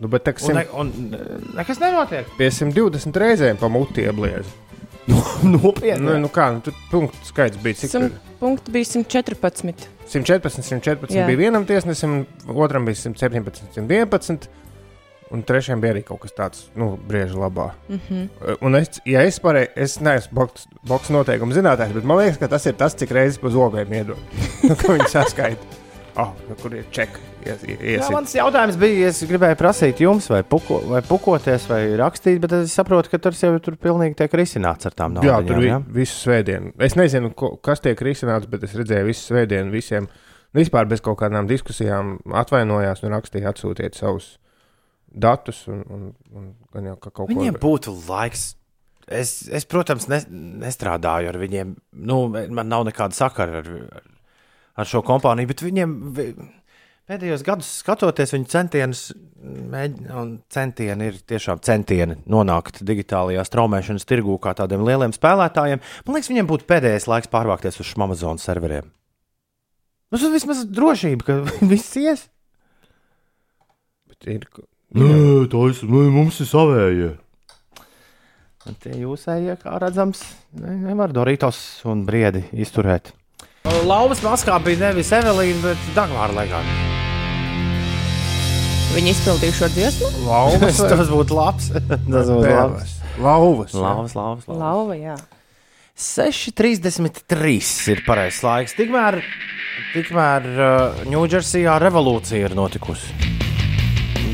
nu, 0.00 0.08
bet 0.08 0.24
tā, 0.24 0.34
un, 0.48 0.54
ne, 0.56 0.64
sim, 0.64 0.78
un 0.80 0.92
ne- 1.10 1.40
nekas 1.60 1.78
nenotiek. 1.80 2.26
pie 2.38 2.50
120 2.50 3.16
reizēm 3.20 3.56
pa 3.60 3.68
muti 3.68 4.00
iebliez. 4.06 4.46
Nopietni. 5.42 6.04
Nu, 6.04 6.18
nu 6.18 6.28
kā, 6.32 6.50
nu, 6.54 6.60
tur 6.64 6.74
punktu 6.90 7.16
skaits 7.26 7.56
bija 7.62 7.74
cik 7.80 7.90
Simt 7.90 8.12
tur? 8.12 8.34
punkti 8.40 8.70
bija 8.74 8.84
114. 8.84 9.86
114, 10.10 10.62
114 10.62 11.14
Jā. 11.16 11.26
bija 11.26 11.38
vienam 11.38 11.64
tiesnesim, 11.66 12.24
otram 12.48 12.84
bija 12.86 12.94
117, 12.94 13.62
111. 13.74 14.48
Un 15.30 15.42
trešajam 15.46 15.78
bija 15.80 15.92
arī 15.94 16.00
kaut 16.02 16.18
kas 16.24 16.32
tāds, 16.34 16.62
nu, 16.74 16.96
brīvā 17.08 17.36
labā. 17.38 17.68
Mm 17.88 17.94
Mhm. 18.08 18.14
-hmm. 18.40 18.56
Un 18.66 18.74
es, 18.74 19.00
ja 19.06 19.22
es 19.22 19.38
pareizi, 19.40 19.70
es 19.76 20.00
neesmu 20.00 20.34
boks, 20.34 20.66
boks 20.82 21.08
noteikumu 21.10 21.52
zinātājs, 21.54 21.92
bet 21.94 22.04
man 22.04 22.18
liekas, 22.18 22.38
ka 22.38 22.48
tas 22.48 22.66
ir 22.66 22.72
tas, 22.74 22.94
cik 22.94 23.10
reizes 23.10 23.38
pa 23.38 23.48
zobiem 23.48 23.92
iedod. 23.92 24.16
Nu, 24.68 24.74
ka 24.76 24.92
viņi 24.92 25.08
saskaita. 25.08 25.62
Oh, 26.20 26.32
nu, 26.48 26.56
kur 26.60 26.74
ir 26.76 26.88
čeki? 26.92 27.26
Ies, 27.40 27.62
Jā, 27.64 28.08
mans 28.12 28.32
jautājums 28.36 28.76
bija, 28.80 29.08
es 29.08 29.22
gribēju 29.24 29.56
prasīt 29.56 30.02
jums, 30.04 30.26
vai, 30.28 30.42
puko, 30.44 30.82
vai 30.90 31.00
pukoties, 31.06 31.64
vai 31.70 31.78
rakstīt, 31.96 32.36
bet 32.42 32.52
es 32.58 32.74
saprotu, 32.76 33.08
ka 33.12 33.20
tur 33.22 33.36
jau 33.38 33.54
tur 33.64 33.78
pilnīgi 33.80 34.18
tiek 34.18 34.34
risināts 34.36 34.90
ar 34.90 34.96
tām 34.98 35.16
Jā, 35.16 35.38
naudām. 35.38 35.48
tur 35.48 35.62
bija 35.62 35.78
visu 35.96 36.18
svētdienu. 36.18 36.74
Es 36.84 36.98
nezinu, 37.00 37.32
ko, 37.32 37.54
kas 37.64 37.80
tiek 37.84 38.02
risināts, 38.04 38.50
bet 38.50 38.66
es 38.68 38.76
redzēju 38.76 39.08
visu 39.08 39.24
svētdienu 39.30 39.72
visiem. 39.72 40.10
Vispār 40.56 40.88
bez 40.90 41.00
kaut 41.00 41.16
kādām 41.22 41.48
diskusijām 41.48 42.18
atvainojās 42.42 43.04
un 43.06 43.16
rakstīja, 43.16 43.54
atsūtiet 43.54 43.96
savus 43.96 44.34
datus. 45.10 45.62
Un, 45.70 45.84
un, 45.88 46.06
un, 46.36 46.48
gan 46.74 46.92
jau, 46.92 46.96
ka 47.00 47.14
kaut 47.14 47.30
Viņiem 47.30 47.56
ko 47.56 47.68
būtu 47.70 47.94
laiks. 48.08 48.50
Es, 49.10 49.48
es 49.48 49.64
protams, 49.66 50.06
ne, 50.10 50.20
nestrādāju 50.62 51.32
ar 51.32 51.38
viņiem. 51.40 51.74
Nu, 52.06 52.22
man 52.30 52.68
nav 52.70 52.84
nekāda 52.86 53.16
sakara 53.16 53.62
ar, 53.62 53.70
ar, 54.00 54.10
ar 54.76 54.88
šo 54.88 55.02
kompāniju, 55.06 55.50
bet 55.50 55.62
viņiem 55.64 55.94
vi- 56.16 56.34
pēdējos 57.10 57.42
gados 57.46 57.68
skatoties 57.82 58.34
viņu 58.36 58.46
centienus, 58.52 59.02
un 59.42 60.32
centieni 60.52 61.08
ir 61.10 61.18
tiešām 61.26 61.62
centieni 61.66 62.16
nonākt 62.30 62.82
digitālajā 62.86 63.42
straumēšanas 63.48 64.06
tirgū 64.06 64.38
kā 64.42 64.54
tādiem 64.54 64.84
lieliem 64.86 65.14
spēlētājiem. 65.16 65.82
Man 66.06 66.16
liekas, 66.16 66.30
viņiem 66.30 66.50
būtu 66.50 66.68
pēdējais 66.70 67.08
laiks 67.10 67.30
pārvākties 67.32 67.80
uz 67.82 67.94
Amazon 67.98 68.38
serveriem. 68.38 68.90
Nu, 70.10 70.18
tas 70.18 70.30
vismaz 70.30 70.64
drošība, 70.66 71.26
ka 71.26 71.40
viss 71.72 71.96
ies. 71.98 72.28
ir. 74.26 74.46
Nē, 74.90 75.10
tā 75.50 75.60
ir 75.70 76.10
mums 76.10 76.40
ir 76.42 76.48
savējie. 76.50 77.10
Un 78.68 78.74
tie 78.82 78.92
jūsējie, 79.00 79.54
kā 79.62 79.78
redzams, 79.80 80.20
ne, 80.60 80.74
nevar 80.84 81.14
Doritos 81.16 81.56
un 81.88 82.02
briedi 82.06 82.42
izturēt. 82.52 83.14
Lauvas 83.68 84.22
maskā 84.24 84.54
bija 84.64 84.86
nevis 84.86 85.10
Evelīna, 85.12 85.60
bet 85.64 85.90
Dagmāra 85.96 86.32
Legāna. 86.32 86.76
Viņi 88.90 89.12
izpildīja 89.12 89.56
šo 89.58 89.68
dziesmu. 89.74 90.08
Lauvas, 90.26 90.80
Tas 90.92 91.10
būtu 91.12 91.36
labs. 91.36 91.68
Tas 92.14 92.30
būtu 92.30 92.48
labs. 92.48 92.96
Lauvas. 93.20 93.74
Lauvas, 93.76 93.76
lauvas, 93.76 94.16
lauvas. 94.16 94.48
Lauva, 94.48 94.96
jā. 94.96 95.18
6,33 96.00 97.92
ir 97.92 98.02
pareizais 98.06 98.40
laiks. 98.46 98.74
Tikmēr, 98.78 99.20
tikmēr 99.92 100.46
uh, 100.48 101.02
Ņūdžersijā 101.12 101.76
revolūcija 101.82 102.48
ir 102.48 102.56
notikusi. 102.56 103.12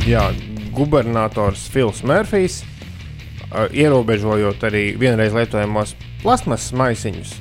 Jā, 0.07 0.29
gubernators 0.77 1.67
Fils 1.75 2.05
Mērfijs, 2.07 2.61
uh, 2.63 3.67
ierobežojot 3.75 4.63
arī 4.71 4.93
vienreiz 5.01 5.35
lietojamos 5.35 5.97
plasmasas 6.23 6.71
maisiņus. 6.79 7.35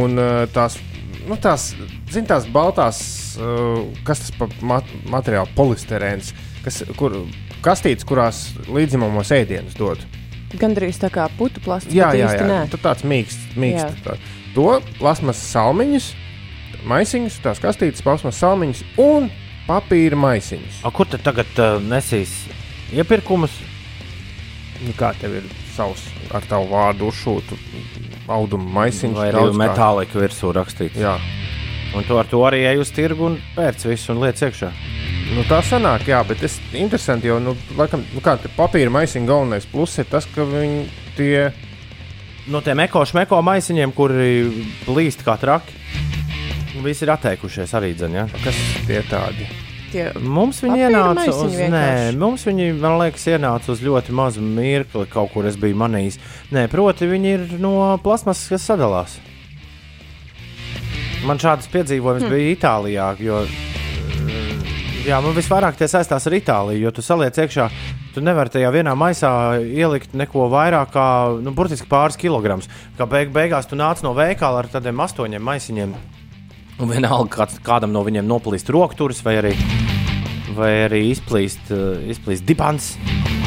Un 0.00 0.16
uh, 0.16 0.46
tās, 0.54 0.80
nu, 1.28 1.36
tās, 1.40 1.70
zin, 2.12 2.26
tās 2.28 2.46
baltās, 2.50 3.00
uh, 3.40 3.82
kas 4.06 4.24
tas 4.24 4.32
par 4.38 4.54
mat 4.64 4.88
materiālu, 5.10 5.50
polisterēns, 5.56 6.32
kas, 6.64 6.82
kur, 6.98 7.16
kastītes, 7.64 8.06
kurās 8.08 8.46
līdzimamos 8.70 9.32
ēdienus 9.36 9.76
dod. 9.78 10.02
Gan 10.58 10.74
drīz 10.74 10.98
tā 10.98 11.12
kā 11.14 11.28
putu 11.38 11.62
plastikas. 11.62 11.94
Jā, 11.94 12.10
jā, 12.18 12.32
jā. 12.34 12.46
nē. 12.48 12.62
Tur 12.72 12.82
tāds 12.82 13.06
mīksts, 13.06 13.52
mīksts 13.60 14.02
tā. 14.06 14.16
To 14.56 14.80
plasmasas 14.98 15.44
salmiņus, 15.52 16.08
maisiņus, 16.90 17.38
tās 17.44 17.62
kastītes, 17.62 18.02
plasmasas 18.02 18.42
salmiņus 18.42 18.82
un 19.04 19.28
papīra 19.68 20.18
maisiņus. 20.18 20.82
A, 20.82 20.90
kur 20.94 21.06
tad 21.10 21.22
tagad 21.26 21.62
uh, 21.62 21.78
nesīs 21.84 22.34
iepirkumus? 22.96 23.54
Nu, 24.80 24.96
kā 24.98 25.12
tev 25.20 25.38
ir 25.38 25.50
savs 25.76 26.02
ar 26.34 26.46
tavu 26.50 26.72
vārdu 26.72 27.10
uzšūtu 27.12 27.58
audumu 28.30 28.70
maisiņš? 28.78 29.18
Vai 29.18 29.28
arī 29.32 29.44
metāliku 29.58 30.22
virsū 30.22 30.54
rakstīts? 30.56 30.98
Jā, 31.00 31.18
Un 31.90 32.04
tu 32.06 32.14
ar 32.14 32.28
to 32.30 32.38
arī 32.46 32.60
ej 32.70 32.84
uz 32.84 32.92
tirgu 32.94 33.24
un 33.26 33.36
pērc 33.56 33.82
visu 33.88 34.12
un 34.12 34.20
liec 34.22 34.38
iekšā. 34.38 34.68
nu, 35.34 35.42
tā 35.48 35.58
sanāk, 35.66 36.06
jā, 36.06 36.20
bet 36.26 36.42
ir 36.46 36.52
interesanti, 36.78 37.26
jo, 37.26 37.40
nu, 37.42 37.56
laikam, 37.78 38.04
nu, 38.14 38.22
kā 38.22 38.36
papīra 38.56 38.90
maisiņa 38.94 39.26
galvenais 39.26 39.66
pluss 39.66 39.98
ir 39.98 40.06
tas, 40.10 40.26
ka 40.34 40.46
viņi 40.46 40.86
tie, 41.16 41.50
No 42.50 42.62
tiem 42.64 42.80
ekošmeko 42.82 43.36
maisiņiem, 43.46 43.92
kuri 43.94 44.30
plīst 44.86 45.20
kā 45.22 45.36
traki, 45.38 45.74
visi 46.82 47.04
ir 47.04 47.12
atteikušies 47.14 47.74
arī 47.78 47.92
dzen, 47.94 48.16
ja? 48.16 48.24
kas 48.42 48.56
tie 48.88 49.02
tādi. 49.06 49.46
Tie, 49.90 50.04
Mums 50.22 50.60
viņi 50.62 50.84
ienāca 50.86 51.26
uz, 51.34 51.56
nē, 51.72 51.86
mums 52.18 52.44
viņi, 52.46 52.68
man 52.78 52.94
liekas, 53.00 53.24
ienāca 53.32 53.72
uz 53.74 53.80
ļoti 53.82 54.14
mazu 54.14 54.42
mirkli, 54.44 55.02
kaut 55.10 55.32
kur 55.32 55.48
es 55.50 55.58
biju 55.58 55.78
manījis. 55.80 56.20
Nē, 56.54 56.68
proti, 56.70 57.08
viņi 57.10 57.32
ir 57.34 57.46
no 57.62 57.74
plasmasas, 58.04 58.46
kas 58.52 58.68
sadalās. 58.70 59.16
Man 61.26 61.42
šādas 61.42 61.66
piedzīvojumus 61.72 62.24
hmm. 62.24 62.36
bija 62.36 62.52
Itālijā, 62.54 63.08
jo 63.20 63.42
mm, 63.42 64.62
jā, 65.08 65.18
man 65.24 65.34
visvairāk 65.36 65.76
tie 65.80 65.90
saistās 65.90 66.30
ar 66.30 66.38
Itāliju, 66.38 66.84
jo 66.86 66.94
tu 66.94 67.04
saliec 67.04 67.42
iekšā, 67.42 67.66
tu 68.14 68.22
nevari 68.24 68.54
tajā 68.54 68.70
vienā 68.72 68.94
maisā 68.98 69.32
ielikt 69.58 70.14
neko 70.16 70.46
vairāk 70.54 70.94
kā, 70.94 71.08
nu, 71.42 71.52
burtiski 71.56 71.90
pāris 71.90 72.18
kilogramus. 72.20 72.70
Kā 72.98 73.10
beig 73.10 73.34
beigās 73.34 73.68
tu 73.68 73.78
nāc 73.78 74.06
no 74.06 74.14
veikala 74.16 74.62
ar 74.62 74.70
tādiem 74.70 75.02
astoņiem 75.02 75.50
maisiņiem. 75.50 75.98
Un 76.80 76.88
vienalga, 76.88 77.28
kāds, 77.42 77.58
kādam 77.64 77.92
no 77.92 78.02
viņiem 78.06 78.24
noplīst 78.28 78.70
rokturis, 78.72 79.20
vai 79.26 79.34
arī, 79.40 79.50
vai 80.56 80.70
arī 80.86 81.02
izplīst, 81.12 81.70
uh, 81.74 81.98
izplīst 82.10 82.46
dibants. 82.48 82.94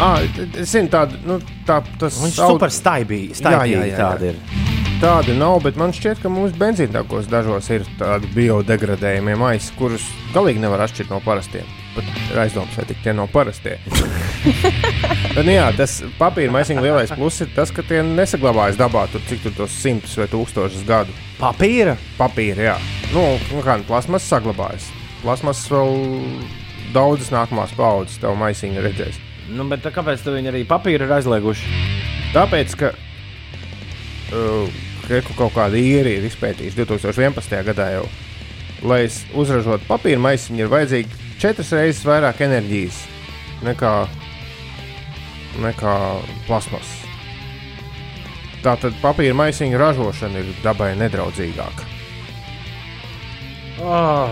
Ah, 0.02 0.20
es 0.58 0.72
zinu, 0.74 0.90
tāda, 0.94 1.18
nu, 1.26 1.40
tā, 1.68 1.80
tas 2.02 2.18
Viņš 2.22 2.38
aud- 2.46 2.56
super 2.56 2.74
staibīgi, 2.74 3.34
Jā, 3.34 3.36
jā, 3.36 3.42
staibīgi 3.42 3.80
jā, 3.80 3.86
jā. 3.92 3.98
tāda 3.98 4.30
ir. 4.34 4.40
Tāda 5.04 5.34
nav, 5.36 5.58
bet 5.66 5.76
man 5.76 5.92
šķiet, 5.92 6.22
ka 6.24 6.30
mums 6.32 6.54
benzīntākos 6.56 7.26
dažos 7.28 7.68
ir 7.76 7.84
tādi 8.00 8.30
biodegradējumi 8.38 9.34
maisi, 9.42 9.74
kurus 9.78 10.06
galīgi 10.34 10.62
nevar 10.64 10.86
atšķirt 10.86 11.10
no 11.12 11.20
parastiem. 11.26 11.66
Pat 11.94 12.08
ir 12.32 12.40
aizdoms, 12.42 12.78
vai 12.78 12.86
tie 12.90 13.14
nav 13.14 13.30
parastie. 13.34 13.76
bet, 15.36 15.44
nu, 15.46 15.52
jā, 15.54 15.68
tas 15.78 16.00
papīra 16.18 16.54
maisiņa 16.56 16.82
lielais 16.82 17.14
pluss 17.14 17.44
ir 17.46 17.52
tas, 17.54 17.70
ka 17.74 17.86
tie 17.86 18.02
nesaglabājas 18.06 18.80
dabā 18.80 19.06
tur 19.14 19.22
cik 19.30 19.44
tur 19.46 19.54
tos 19.62 19.76
simtus 19.84 20.16
vai 20.18 20.28
tūkstošus 20.32 20.88
gadu. 20.90 21.14
Papīra? 21.38 21.94
Papīra, 22.18 22.72
jā. 22.72 22.78
Nu, 23.14 23.28
nu 23.52 23.62
kā 23.66 23.78
plasmas 23.86 24.26
saglabājas. 24.26 24.90
Plasmas 25.22 25.62
vēl 25.70 26.00
daudzas 26.96 27.30
nākamās 27.34 27.74
paudzes 27.78 28.18
tev 28.22 28.38
maisiņu 28.42 28.84
redzēs. 28.84 29.22
Nu, 29.54 29.68
bet 29.70 29.86
kāpēc 29.86 30.24
viņi 30.26 30.50
arī 30.54 30.64
papīru 30.66 31.06
ir 31.06 31.14
aizlieguši? 31.18 31.82
Tāpēc, 32.34 32.76
ka 32.80 32.94
uh, 34.34 34.82
Kreku 35.04 35.36
kaut 35.36 35.52
kāda 35.56 35.76
īri 35.76 36.18
ir 36.18 36.28
izpētījusi 36.30 36.80
2011. 36.80 37.58
gadā 37.68 37.90
jau. 37.98 38.06
Lai 38.88 39.04
es 39.08 39.22
uzražotu 39.36 39.86
papīra 39.88 40.22
maisiņu, 40.24 40.64
ir 40.64 40.72
vajadzīgi 40.72 41.23
četras 41.44 41.74
reizes 41.76 42.06
vairāk 42.08 42.40
enerģijas 42.46 43.02
nekā, 43.68 43.94
nekā 45.64 45.96
plasmas. 46.48 46.94
Tātad 48.64 48.96
papīra 49.02 49.36
maisiņu 49.36 49.80
ražošana 49.82 50.40
ir 50.40 50.54
dabai 50.64 50.94
nedraudzīgāka. 50.96 51.90
Oh. 53.84 54.32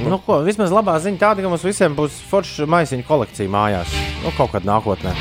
Nu, 0.00 0.16
ko, 0.24 0.38
vismaz 0.46 0.72
labā 0.72 0.94
ziņa 1.04 1.20
tāda, 1.20 1.44
ka 1.44 1.52
mums 1.52 1.66
visiem 1.66 1.92
būs 1.98 2.16
forša 2.30 2.64
maisiņu 2.70 3.04
kolekcija 3.04 3.52
mājās. 3.52 3.92
Nu, 4.24 4.32
kaut 4.38 4.54
kad 4.54 4.64
nākotnē. 4.64 5.12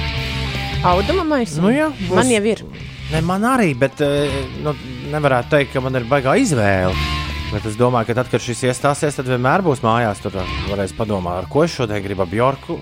Auduma 0.88 1.28
maisiņš. 1.28 1.60
Nu, 1.66 1.76
jā, 1.76 1.92
būs- 2.06 2.16
Man 2.22 2.32
jau 2.32 2.44
ir. 2.48 2.64
Ne, 3.12 3.20
man 3.26 3.44
arī, 3.44 3.74
bet 3.76 4.00
eh, 4.06 4.32
nu, 4.64 4.72
nevarētu 5.12 5.58
teikt, 5.58 5.74
ka 5.76 5.84
man 5.84 6.00
ir 6.00 6.08
baigā 6.08 6.40
izvēle. 6.40 7.19
Bet 7.50 7.66
es 7.66 7.78
domāju, 7.80 8.12
ka 8.12 8.20
tad, 8.20 8.28
kad 8.30 8.44
šis 8.46 8.60
iestāsies, 8.70 9.16
tad 9.18 9.30
vienmēr 9.30 9.64
būs 9.66 9.80
mājās. 9.82 10.20
Tur 10.22 10.36
varēs 10.70 10.94
padomāt, 10.94 11.42
ar 11.42 11.48
ko 11.50 11.64
es 11.66 11.74
šodien 11.74 12.04
gribu 12.06 12.28
Bjorku, 12.30 12.78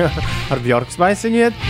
ar 0.54 0.62
Bjorkas 0.62 1.00
maisiņu 1.02 1.40
iet, 1.40 1.66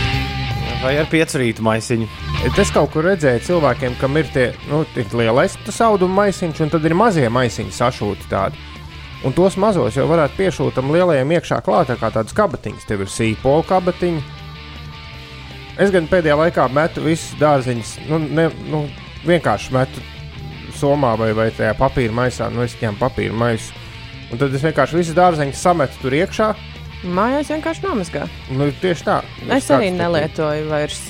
vai 0.83 0.93
ar 1.01 1.09
piecu 1.09 1.41
rītu 1.41 1.65
maisiņu. 1.65 2.09
Es 2.45 2.69
kaut 2.73 2.93
kur 2.93 3.07
redzēju 3.09 3.41
cilvēkiem, 3.47 3.97
kam 3.97 4.21
ir 4.21 4.29
tie 4.29 4.45
nu, 4.69 4.83
lielais 5.17 5.57
auduma 5.81 6.21
maisiņš, 6.21 6.61
un 6.61 6.73
tad 6.75 6.85
ir 6.85 6.93
mazie 6.93 7.25
maisiņi 7.33 7.73
sašūti 7.73 8.29
tādi. 8.29 8.61
Un 9.25 9.33
tos 9.33 9.57
mazos 9.57 9.97
jau 9.97 10.05
varētu 10.05 10.37
piešūt 10.37 10.75
tam 10.77 10.93
lielajam 10.93 11.31
iekšā 11.33 11.63
klātā, 11.65 11.97
kā 11.97 12.11
tādas 12.13 12.35
kabatiņas. 12.37 12.85
Tev 12.85 13.07
ir 13.07 13.09
sīpola 13.09 13.65
kabatiņa. 13.65 14.21
Es 15.81 15.89
gan 15.91 16.05
pēdējā 16.11 16.37
laikā 16.43 16.69
metu 16.69 17.01
visus 17.07 17.33
dārziņus, 17.41 17.95
nu, 18.11 18.21
ne, 18.37 18.51
nu, 18.69 18.85
vienkārši 19.25 19.73
metu 19.73 20.03
somā 20.79 21.15
vai, 21.19 21.31
vai 21.37 21.49
tajā 21.55 21.73
papīra 21.79 22.15
maisā, 22.15 22.51
nu, 22.53 22.63
es 22.65 22.77
ņēmu 22.81 23.01
papīra 23.01 23.35
maisu. 23.35 23.73
Un 24.31 24.41
tad 24.41 24.53
es 24.57 24.63
vienkārši 24.65 24.97
visus 24.99 25.17
dārziņus 25.17 25.65
sametu 25.67 26.01
tur 26.01 26.15
iekšā. 26.17 26.53
Mājās 27.05 27.51
vienkārši 27.53 27.83
nomazgā. 27.85 28.25
Nu, 28.57 28.71
tieši 28.81 29.05
tā. 29.05 29.19
Es 29.53 29.69
arī 29.73 29.91
nelietoju 29.93 30.69
vairs 30.71 31.03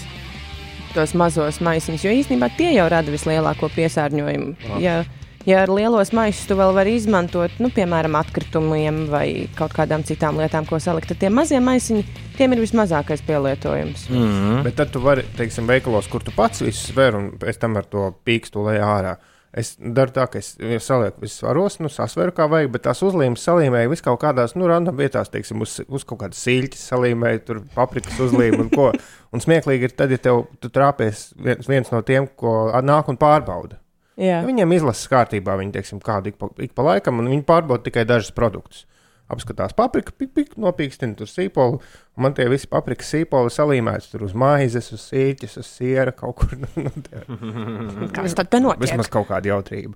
tos 0.95 1.13
mazos 1.17 1.59
maisiņus, 1.63 2.05
jo 2.05 2.15
īstenībā 2.15 2.49
tie 2.57 2.71
jau 2.75 2.87
rada 2.91 3.11
vislielāko 3.11 3.69
piesārņojumu. 3.75 4.79
Ja, 4.83 5.01
ja 5.47 5.61
ar 5.63 5.71
lielos 5.71 6.11
maisus 6.15 6.47
tu 6.49 6.57
vēl 6.59 6.71
vari 6.75 6.95
izmantot, 6.99 7.53
nu, 7.63 7.69
piemēram, 7.75 8.15
atkritumiem 8.19 9.05
vai 9.11 9.27
kaut 9.59 9.75
kādām 9.75 10.05
citām 10.07 10.39
lietām, 10.39 10.67
ko 10.67 10.79
salikt, 10.83 11.11
tad 11.11 11.21
tie 11.23 11.31
mazie 11.33 11.59
maisiņi, 11.63 12.05
tiem 12.39 12.55
ir 12.55 12.63
vismazākais 12.63 13.23
pielietojums. 13.27 14.07
Mm. 14.11 14.63
Bet 14.67 14.79
tad 14.79 14.93
tu 14.95 15.03
vari, 15.03 15.27
teiksim, 15.37 15.67
veikalos, 15.69 16.09
kur 16.11 16.23
tu 16.23 16.35
pats 16.35 16.63
visu 16.63 16.91
sver 16.91 17.19
un 17.19 17.33
pēc 17.41 17.59
tam 17.61 17.79
ar 17.79 17.87
to 17.91 18.09
pīkstu 18.27 18.63
lejā 18.69 18.91
ārā. 18.99 19.15
Es 19.55 19.77
daru 19.79 20.11
tā, 20.11 20.25
ka 20.27 20.41
es 20.41 20.49
salieku 20.83 21.21
visus 21.23 21.39
svaros, 21.39 21.77
nu, 21.79 21.87
sasveru 21.91 22.33
kā 22.35 22.49
vajag, 22.51 22.73
bet 22.73 22.83
tās 22.89 22.99
uzlīmes 23.07 23.43
salīmēju 23.47 23.93
vis 23.93 24.03
kaut 24.03 24.19
kādās, 24.19 24.51
nu, 24.59 24.67
random 24.67 24.97
vietās, 24.99 25.31
teiksim, 25.31 25.63
uz, 25.63 25.77
uz 25.87 26.03
kaut 26.07 26.19
kādas 26.25 26.41
sīļķis 26.43 26.81
salīmēju, 26.91 27.43
tur 27.47 27.61
paprikas 27.75 28.19
uzlīmi 28.27 28.65
un 28.65 28.73
ko. 28.73 28.91
Un 29.35 29.41
smieklīgi 29.43 29.89
ir 29.89 29.95
tad, 29.95 30.11
ja 30.11 30.19
tev 30.21 30.45
tu 30.63 30.69
trāpies 30.71 31.29
viens, 31.35 31.67
viens 31.67 31.89
no 31.91 31.99
tiem, 32.07 32.27
ko 32.39 32.69
nāk 32.83 33.09
un 33.11 33.17
pārbauda. 33.19 33.79
Jā. 34.15 34.37
Ja 34.37 34.43
viņiem 34.47 34.75
izlases 34.77 35.09
kārtībā, 35.11 35.57
viņi, 35.59 35.73
teiksim, 35.75 35.99
kādu 36.03 36.31
ik 36.31 36.37
pa, 36.39 36.47
ik 36.63 36.71
pa 36.75 36.85
laikam, 36.87 37.19
un 37.19 37.27
viņi 37.33 37.43
pārbauda 37.47 37.83
tikai 37.87 38.05
dažus 38.07 38.31
produktus. 38.35 38.85
Apskatās 39.31 39.73
papriku, 39.73 40.13
pik, 40.13 40.33
pik, 40.37 40.51
nopīkstina 40.61 41.15
tur 41.17 41.25
sīpolu. 41.25 41.79
un 41.81 42.21
Man 42.21 42.35
tie 42.37 42.45
visi 42.51 42.67
paprikas 42.69 43.07
sīpoli 43.09 43.49
salīmēti 43.49 44.11
tur 44.11 44.27
uz 44.27 44.35
maizes, 44.37 44.91
uz 44.93 45.01
sīķes, 45.09 45.55
uz 45.63 45.65
siera 45.79 46.11
kaut 46.13 46.35
kur. 46.43 46.53
Nu, 46.77 46.91
tie, 47.07 47.23
Kas 48.15 48.37
tad 48.37 48.51
te 48.53 48.59
notiek? 48.61 48.83
vismaz 48.85 49.09
kaut 49.09 49.25
kāda 49.31 49.49
jautrība. 49.55 49.95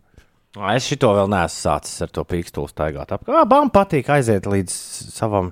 Ā, 0.58 0.74
Es 0.80 0.88
šito 0.89 1.12
vēl 1.13 1.30
neesmu 1.30 1.62
sācis 1.62 2.02
ar 2.02 2.10
to 2.10 2.24
pīkstuli 2.26 2.72
staigāt. 2.72 3.13
Man 3.30 3.70
patīk 3.70 4.10
aiziet 4.10 4.50
līdz 4.50 4.74
savam, 5.13 5.52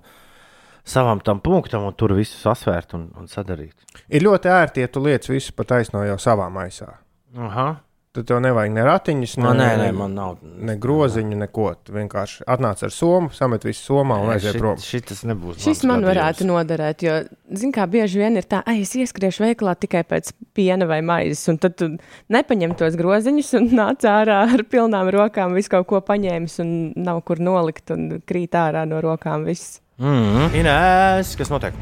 savam 0.81 1.21
tam 1.21 1.37
punktam 1.45 1.85
un 1.85 1.93
tur 1.93 2.15
visu 2.17 2.33
sasvērt 2.41 2.95
un, 2.97 3.11
un 3.13 3.29
sadarīt. 3.29 3.75
Ir 4.09 4.25
ļoti 4.25 4.49
ērti, 4.49 4.81
ja 4.81 4.89
tu 4.89 5.05
liec 5.05 5.29
visu 5.29 5.53
pa 5.53 5.67
taisno 5.69 6.01
jau 6.07 6.17
savā 6.17 6.49
maisā. 6.49 6.95
Aha. 7.37 7.75
Tad 8.17 8.25
tev 8.25 8.39
nevajag 8.41 8.71
ne 8.73 8.81
ratiņus, 8.81 9.33
ne, 9.37 9.49
nē, 9.53 9.65
nē, 9.77 9.89
man 9.93 10.15
nav. 10.17 10.39
ne 10.41 10.73
groziņu, 10.81 11.35
neko. 11.43 11.67
Tu 11.85 11.93
vienkārši 11.93 12.47
atnāc 12.49 12.81
ar 12.87 12.93
somu, 12.95 13.29
samet 13.37 13.67
visu 13.67 13.83
somā 13.91 14.17
un 14.23 14.31
aiziet 14.33 14.57
prom. 14.57 14.79
Šitas 14.81 15.21
nebūs. 15.29 15.59
Šis 15.61 15.83
man 15.85 16.01
gadījums. 16.01 16.09
varētu 16.09 16.47
noderēt, 16.49 17.05
jo, 17.05 17.19
zin 17.61 17.75
kā, 17.75 17.85
bieži 17.93 18.23
vien 18.23 18.41
ir 18.41 18.49
tā, 18.49 18.63
ah, 18.65 18.73
es 18.73 18.95
ieskriešu 18.97 19.45
veikalā 19.45 19.75
tikai 19.77 20.01
pēc 20.09 20.33
piena 20.57 20.89
vai 20.89 21.03
maizes, 21.05 21.45
un 21.53 21.61
tad 21.61 21.77
tu 21.77 21.91
nepaņem 22.33 22.73
tos 22.81 22.97
groziņus 22.97 23.53
un 23.61 23.69
nāc 23.83 24.09
ārā 24.09 24.41
ar 24.49 24.65
pilnām 24.65 25.13
rokām, 25.13 25.53
visu 25.53 25.75
kaut 25.77 25.91
ko 25.93 26.01
paņēmis 26.09 26.57
un 26.65 26.75
nav 26.97 27.21
kur 27.21 27.37
nolikt 27.37 27.93
un 27.93 28.15
krīt 28.25 28.57
ārā 28.57 28.87
no 28.89 29.05
rokām 29.05 29.45
viss. 29.45 29.77
Mm. 30.01 30.53
Inēs, 30.57 31.37
kas 31.37 31.53
notiek? 31.53 31.77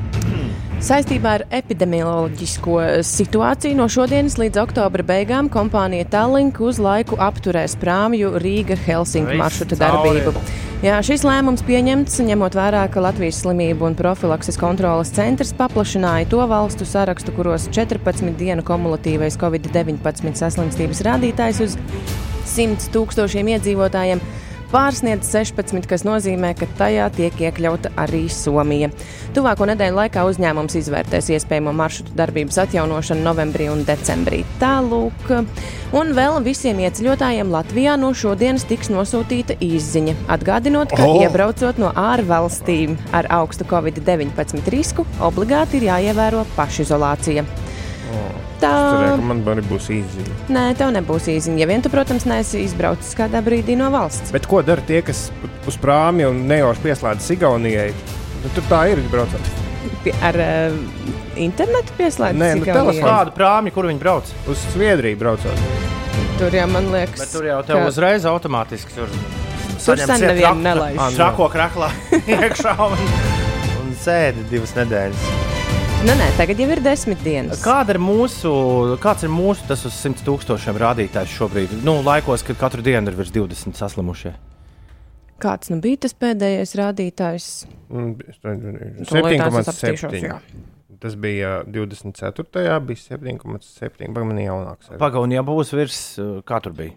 Saistībā 0.84 1.38
ar 1.38 1.44
epidemioloģisko 1.56 2.80
situāciju 3.08 3.78
no 3.80 3.86
šodienas 3.92 4.36
līdz 4.38 4.60
oktobra 4.66 5.06
beigām 5.08 5.48
kompānija 5.52 6.08
Tallink 6.12 6.60
uz 6.60 6.82
laiku 6.84 7.16
apturēs 7.22 7.78
prāmju 7.80 8.34
Rīga-Helsinki 8.44 9.38
maršruta 9.40 9.80
darbību. 9.80 10.36
Jā, 10.84 11.00
šis 11.06 11.24
lēmums 11.26 11.64
pieņemts 11.66 12.20
ņemot 12.28 12.58
vērā, 12.60 12.84
ka 12.92 13.02
Latvijas 13.02 13.40
slimību 13.46 13.88
un 13.88 13.96
profilakses 13.98 14.60
kontrolas 14.60 15.14
centrs 15.16 15.56
paplašināja 15.56 16.28
to 16.34 16.44
valstu 16.52 16.86
sarakstu, 16.86 17.34
kuros 17.38 17.70
14 17.74 18.36
dienu 18.38 18.66
kumulatīvais 18.68 19.40
Covid-19 19.42 20.36
saslimstības 20.36 21.06
rādītājs 21.08 21.64
uz 21.66 21.80
100 22.52 22.92
tūkstošiem 22.94 23.56
iedzīvotājiem 23.56 24.22
pārsniedz 24.72 25.28
16, 25.32 25.88
kas 25.90 26.06
nozīmē, 26.08 26.54
ka 26.58 26.68
tajā 26.80 27.08
tiek 27.16 27.42
iekļauta 27.48 27.92
arī 28.02 28.26
Somija. 28.32 28.92
Tuvāko 29.36 29.68
nedēļu 29.70 30.00
laikā 30.00 30.24
uzņēmums 30.30 30.78
izvērtēs 30.80 31.32
iespējamo 31.36 31.74
maršrutu 31.76 32.16
darbības 32.18 32.62
atjaunošanu 32.66 33.26
novembrī 33.26 33.68
un 33.74 33.84
decembrī. 33.88 34.44
Tālūk, 34.62 35.34
un 36.00 36.16
vēl 36.18 36.40
visiem 36.46 36.80
ieceļotājiem 36.86 37.52
Latvijā 37.54 37.98
no 38.00 38.14
šodienas 38.16 38.68
tiks 38.70 38.92
nosūtīta 38.94 39.60
īsziņa, 39.66 40.18
atgādinot, 40.38 40.96
ka 40.96 41.10
oh. 41.10 41.20
iebraucot 41.26 41.82
no 41.82 41.92
ārvalstīm 42.00 42.98
ar 43.16 43.30
augstu 43.42 43.68
Covid-19 43.70 44.72
risku, 44.74 45.08
obligāti 45.24 45.82
ir 45.82 45.90
jāievēro 45.92 46.46
pašizolācija. 46.56 47.46
Tā 48.62 48.72
Cerēju, 48.72 49.24
man 49.28 49.42
arī 49.52 49.64
būs 49.68 49.90
īziņa. 49.92 50.36
Nē, 50.56 50.64
tev 50.80 50.92
nebūs 50.96 51.26
īziņa. 51.34 51.60
Ja 51.60 51.68
vien 51.70 51.84
tu, 51.84 51.90
protams, 51.94 52.24
neesi 52.30 52.62
izbraucis 52.64 53.16
kādā 53.18 53.42
brīdī 53.46 53.76
no 53.80 53.90
valsts. 53.94 54.32
Bet 54.36 54.48
ko 54.50 54.62
dara 54.66 54.82
tie, 54.88 55.02
kas 55.06 55.28
uz 55.68 55.78
prāmja 55.82 56.30
un 56.32 56.46
nejauši 56.50 56.84
pieslēdz 56.86 57.28
Igaunijai? 57.36 57.90
Nu, 58.44 58.52
tur 58.56 58.64
tā 58.72 58.86
ir 58.94 59.02
braucot. 59.12 59.52
Pie- 60.06 60.14
Ar 60.26 60.38
uh, 60.40 60.78
internetu 61.36 61.94
pieslēgts. 61.98 62.40
Nē, 62.42 62.52
nu, 62.62 62.66
telefons. 62.66 63.02
Kādu 63.04 63.36
prāmi, 63.38 63.74
kur 63.76 63.90
viņi 63.90 64.02
brauc? 64.02 64.32
Uz 64.50 64.62
Zviedriju 64.74 65.20
braucot. 65.22 65.66
Tur 66.40 66.56
jau 66.56 66.68
man 66.72 66.88
liekas, 66.94 67.20
Bet 67.26 67.34
tur 67.36 67.46
jau 67.50 67.60
tev 67.68 67.82
ka- 67.82 67.90
uzreiz 67.92 68.26
automātiski 68.30 68.96
tur 68.96 69.12
Tur 69.86 70.00
sen 70.00 70.22
nevienu 70.24 70.64
nelaiž. 70.66 70.98
Šāko 71.18 71.50
kraklā 71.54 71.92
iekšā 72.38 72.74
un, 72.88 73.04
un 73.84 73.92
sēdi 74.02 74.48
divas 74.50 74.74
nedēļas. 74.78 75.28
Nu, 76.06 76.14
nē, 76.14 76.28
tagad 76.38 76.60
jau 76.62 76.68
ir 76.70 76.82
desmit 76.86 77.22
dienas. 77.26 77.62
Kāda 77.66 77.96
ir 77.96 78.00
mūsu, 78.04 78.50
kāds 79.02 79.24
ir 79.26 79.32
mūsu 79.34 79.66
tas 79.70 79.82
uz 79.88 79.96
100 80.04 80.22
tūkstošiem 80.28 80.78
rādītājs 80.78 81.32
šobrīd? 81.34 81.74
Nu, 81.86 81.96
laikos, 82.06 82.44
kad 82.46 82.60
katru 82.62 82.84
dienu 82.86 83.10
ir 83.10 83.18
virs 83.18 83.32
20 83.34 83.74
saslimušie. 83.80 84.36
Kāds 85.42 85.72
nu 85.74 85.80
bija 85.84 86.04
tas 86.06 86.14
pēdējais 86.22 86.76
rādītājs? 86.80 87.48
Mm, 87.90 88.14
Tūlīt 89.10 89.42
tās 89.42 89.58
es 89.64 89.72
apstīšos, 89.74 90.14
7,7. 90.14 90.30
jā. 90.30 90.38
Tas 91.02 91.18
bija 91.26 91.56
24. 91.68 92.46
bija 92.86 93.02
7,7. 93.02 94.14
Pagaidām, 94.16 94.38
jaunāks. 94.46 94.92
arī. 94.92 95.02
Pagaidām, 95.02 95.34
ja 95.36 95.44
būs 95.50 95.74
virs, 95.76 96.00
uh, 96.22 96.38
kā 96.48 96.62
tur 96.64 96.78
bija? 96.78 96.94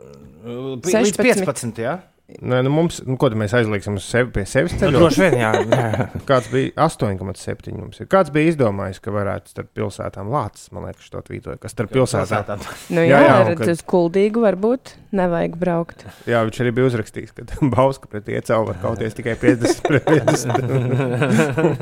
Uh, 0.00 0.80
pi- 0.82 0.96
Līdz 0.96 1.12
16. 1.20 1.44
15. 1.44 1.84
Ja? 1.84 1.98
Nē, 2.40 2.62
nu 2.64 2.70
mums, 2.72 3.00
nu, 3.04 3.16
ko 3.20 3.28
mēs 3.36 3.52
aizlieksim 3.58 3.96
uz 3.98 4.04
sevi 4.08 4.30
pie 4.34 4.44
sevis 4.48 4.72
Nu, 4.80 4.90
droši 4.94 5.20
vien, 5.24 5.34
jā. 5.42 5.50
jā. 5.68 6.06
Kāds 6.30 6.48
bija 6.52 6.72
8,7 6.86 7.74
mums 7.76 8.00
ir. 8.00 8.06
Kāds 8.12 8.32
bija 8.34 8.52
izdomājis, 8.52 9.00
ka 9.04 9.14
varētu 9.14 9.52
starp 9.52 9.70
pilsētām 9.76 10.26
lācis, 10.32 10.70
man 10.74 10.88
liekas, 10.88 11.10
to 11.12 11.20
tvītoja, 11.28 11.58
kas 11.62 11.74
starp 11.76 11.90
pilsētām. 11.94 12.58
Nu, 12.92 13.00
Jā, 13.02 13.18
jā, 13.18 13.20
jā, 13.26 13.36
redz, 13.50 13.60
kad- 13.60 13.74
uz 13.74 13.82
kuldīgu 13.92 14.38
varbūt 14.46 14.94
nevajag 15.18 15.52
braukt. 15.60 16.06
Jā, 16.30 16.40
viņš 16.48 16.56
arī 16.64 16.70
bija 16.78 16.88
uzrakstījis, 16.92 17.32
ka 17.36 17.40
Bauska 17.74 18.06
pret 18.12 18.26
iecau 18.32 18.62
var 18.70 18.76
kauties 18.82 19.16
tikai 19.18 19.36
50 19.40 19.84
pret 19.88 20.04
50. 20.08 21.72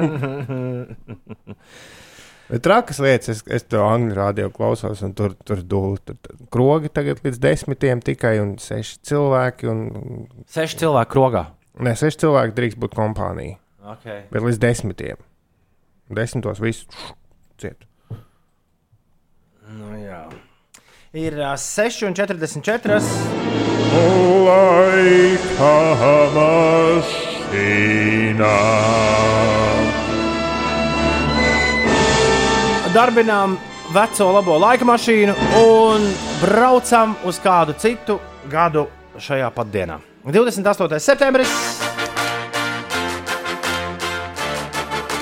Bet 2.51 2.65
trakas 2.67 2.99
lietas, 2.99 3.29
es, 3.31 3.41
es 3.47 3.63
to 3.71 3.79
angļu 3.87 4.15
rādio 4.19 4.49
klausos, 4.51 4.99
un 5.07 5.13
tur 5.15 5.37
tur 5.47 5.61
dūlu. 5.63 6.01
Tur, 6.05 6.17
tur 6.25 6.35
krogi 6.51 6.89
tagad 6.91 7.21
līdz 7.25 7.39
desmitiem 7.43 8.01
tikai, 8.03 8.41
un 8.43 8.57
seši 8.59 8.97
cilvēki. 9.07 9.69
Un, 9.71 10.27
Seši 10.51 10.77
cilvēki 10.83 11.11
krogā. 11.15 11.45
ne, 11.79 11.95
seši 11.97 12.19
cilvēki 12.25 12.57
drīkst 12.59 12.79
būt 12.83 12.95
kompānija, 12.99 13.57
Okay. 13.91 14.21
bet 14.33 14.43
līdz 14.45 14.59
desmitiem. 14.61 15.17
Desmitos 16.11 16.59
viss 16.61 16.87
ciet. 17.59 17.87
Nu, 19.71 19.95
jā. 20.03 20.25
Ir 21.15 21.35
uh, 21.39 21.55
6,44. 21.59 23.01
Laika 24.47 25.73
mašīnā. 26.35 28.57
Darbinām 33.01 33.55
veco 33.95 34.27
labo 34.29 34.59
laika 34.61 34.85
mašīnu 34.85 35.33
un 35.57 36.03
braucam 36.43 37.15
uz 37.25 37.39
kādu 37.41 37.73
citu 37.81 38.19
gadu 38.53 38.83
šajā 39.17 39.47
pat 39.57 39.71
dienā. 39.73 39.97
28. 40.29 40.99
septembris. 41.01 41.55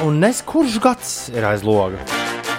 Un 0.03 0.19
nes 0.19 0.43
kurš 0.43 0.81
gads 0.83 1.12
ir 1.31 1.47
aiz 1.47 1.62
loga? 1.62 2.03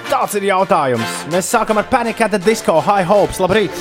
Tāds 0.07 0.37
ir 0.39 0.47
jautājums. 0.53 1.17
Mēs 1.33 1.51
sākam 1.51 1.83
ar 1.83 1.91
Panic 1.91 2.23
at 2.23 2.31
the 2.31 2.39
Disco 2.39 2.79
High 2.79 3.03
Hopes. 3.03 3.43
Labrīt! 3.43 3.75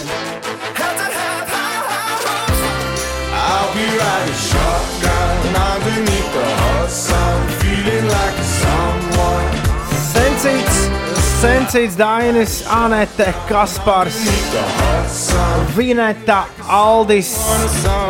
I'll 3.30 3.70
be 3.78 3.86
riding 3.94 4.38
shotgun 4.42 5.54
underneath 5.54 6.30
the 6.34 6.46
hot 6.64 6.90
sun, 6.90 7.48
feeling 7.62 8.10
like 8.10 8.42
someone. 8.58 9.46
Sencīts, 10.10 10.77
Sencīts, 11.38 11.94
Dainis, 11.94 12.64
Anete, 12.66 13.28
Kaspars, 13.46 14.16
Vineta, 15.76 16.40
Aldis 16.66 17.30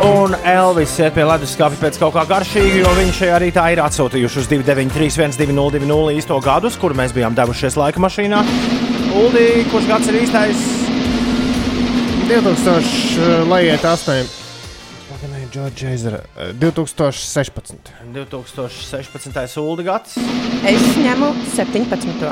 un 0.07 0.33
Elvis 0.41 0.95
iet 0.97 1.13
pie 1.13 1.27
leduskapa 1.29 1.77
pēc 1.77 1.99
kaut 2.01 2.15
kā 2.17 2.23
garšīga, 2.31 2.79
jo 2.81 2.95
viņi 2.97 3.13
šajā 3.19 3.37
rītā 3.45 3.67
ir 3.75 3.83
atsūtījuši 3.85 4.41
uz 4.41 4.49
293, 4.49 5.29
1202 5.37 6.17
īsto 6.17 6.41
gadus, 6.41 6.79
kur 6.81 6.97
mēs 6.97 7.13
bijām 7.13 7.37
devušies 7.37 7.77
laika 7.77 8.01
mašīnā. 8.01 8.41
Uldi, 9.21 9.45
kurš 9.69 9.93
gads 9.93 10.09
ir 10.09 10.21
īstais? 10.23 10.67
2000, 12.33 13.45
lai 13.45 13.65
iet 13.69 13.85
8. 13.85 14.38
Džordža 15.49 15.89
Ezera. 15.89 16.19
2016. 16.61 17.91
2016. 18.13 19.57
Uldi 19.61 19.85
gads. 19.87 20.17
Es 20.67 20.83
ņemu 20.99 21.29
17. 21.55 22.25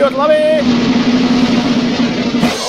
Ļoti 0.00 0.16
labi! 0.16 0.38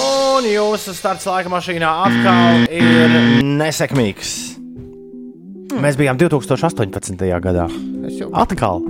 Un 0.02 0.48
jūsu 0.50 0.96
starts 0.98 1.28
laika 1.30 1.52
mašīnā 1.54 1.92
atkal 2.08 2.66
ir 2.74 3.44
nesekmīgs. 3.46 4.32
Mēs 5.82 5.96
bijām 6.00 6.20
2018. 6.20 7.22
gadā. 7.44 7.68
Es 8.10 8.18
jau 8.20 8.28
Atkal, 8.36 8.82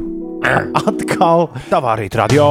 atkal 0.82 1.50
tavā 1.70 1.98
rītā 2.00 2.24
radio. 2.24 2.48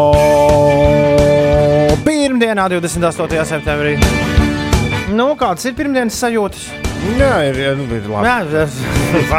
Pirmdienā, 2.07 2.69
28. 2.71 3.43
septembrī. 3.49 3.97
Nu, 5.11 5.33
kādas 5.35 5.67
ir 5.67 5.75
pirmdienas 5.75 6.21
sajūtas? 6.23 6.90
Jā, 7.21 7.33
ir, 7.49 7.57
ir, 7.61 7.81
ir 7.97 8.09
labi. 8.11 8.27
Jā, 8.29 8.37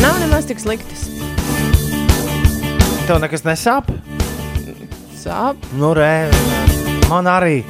Nav 0.00 0.16
nemaz 0.22 0.46
tik 0.48 0.60
sliktas. 0.62 1.06
tev 3.08 3.18
nekas 3.20 3.42
nesāp? 3.44 3.88
Sāp. 5.20 5.60
Nu, 5.76 5.90
re, 5.96 6.30
man 7.10 7.26
arī. 7.28 7.60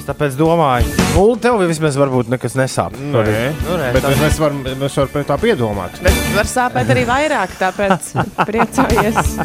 Es 0.00 0.06
tāpēc 0.08 0.34
domāju, 0.38 0.90
Ulu, 1.20 1.36
tev 1.42 1.58
vismaz 1.70 1.94
varbūt 2.00 2.30
nekas 2.32 2.56
nesāp. 2.58 2.96
Nē, 2.98 3.10
Nu, 3.12 3.76
re, 3.78 3.90
bet 3.94 4.02
tas- 4.06 4.18
mēs 4.22 4.40
varam, 4.42 4.62
varam 4.96 5.12
pie 5.14 5.22
tā 5.28 5.36
piedomāt. 5.42 6.00
Bet 6.02 6.18
var 6.34 6.48
sāpēt 6.50 6.90
arī 6.94 7.04
vairāk, 7.08 7.54
tāpēc 7.60 8.10
priecājies. 8.48 9.36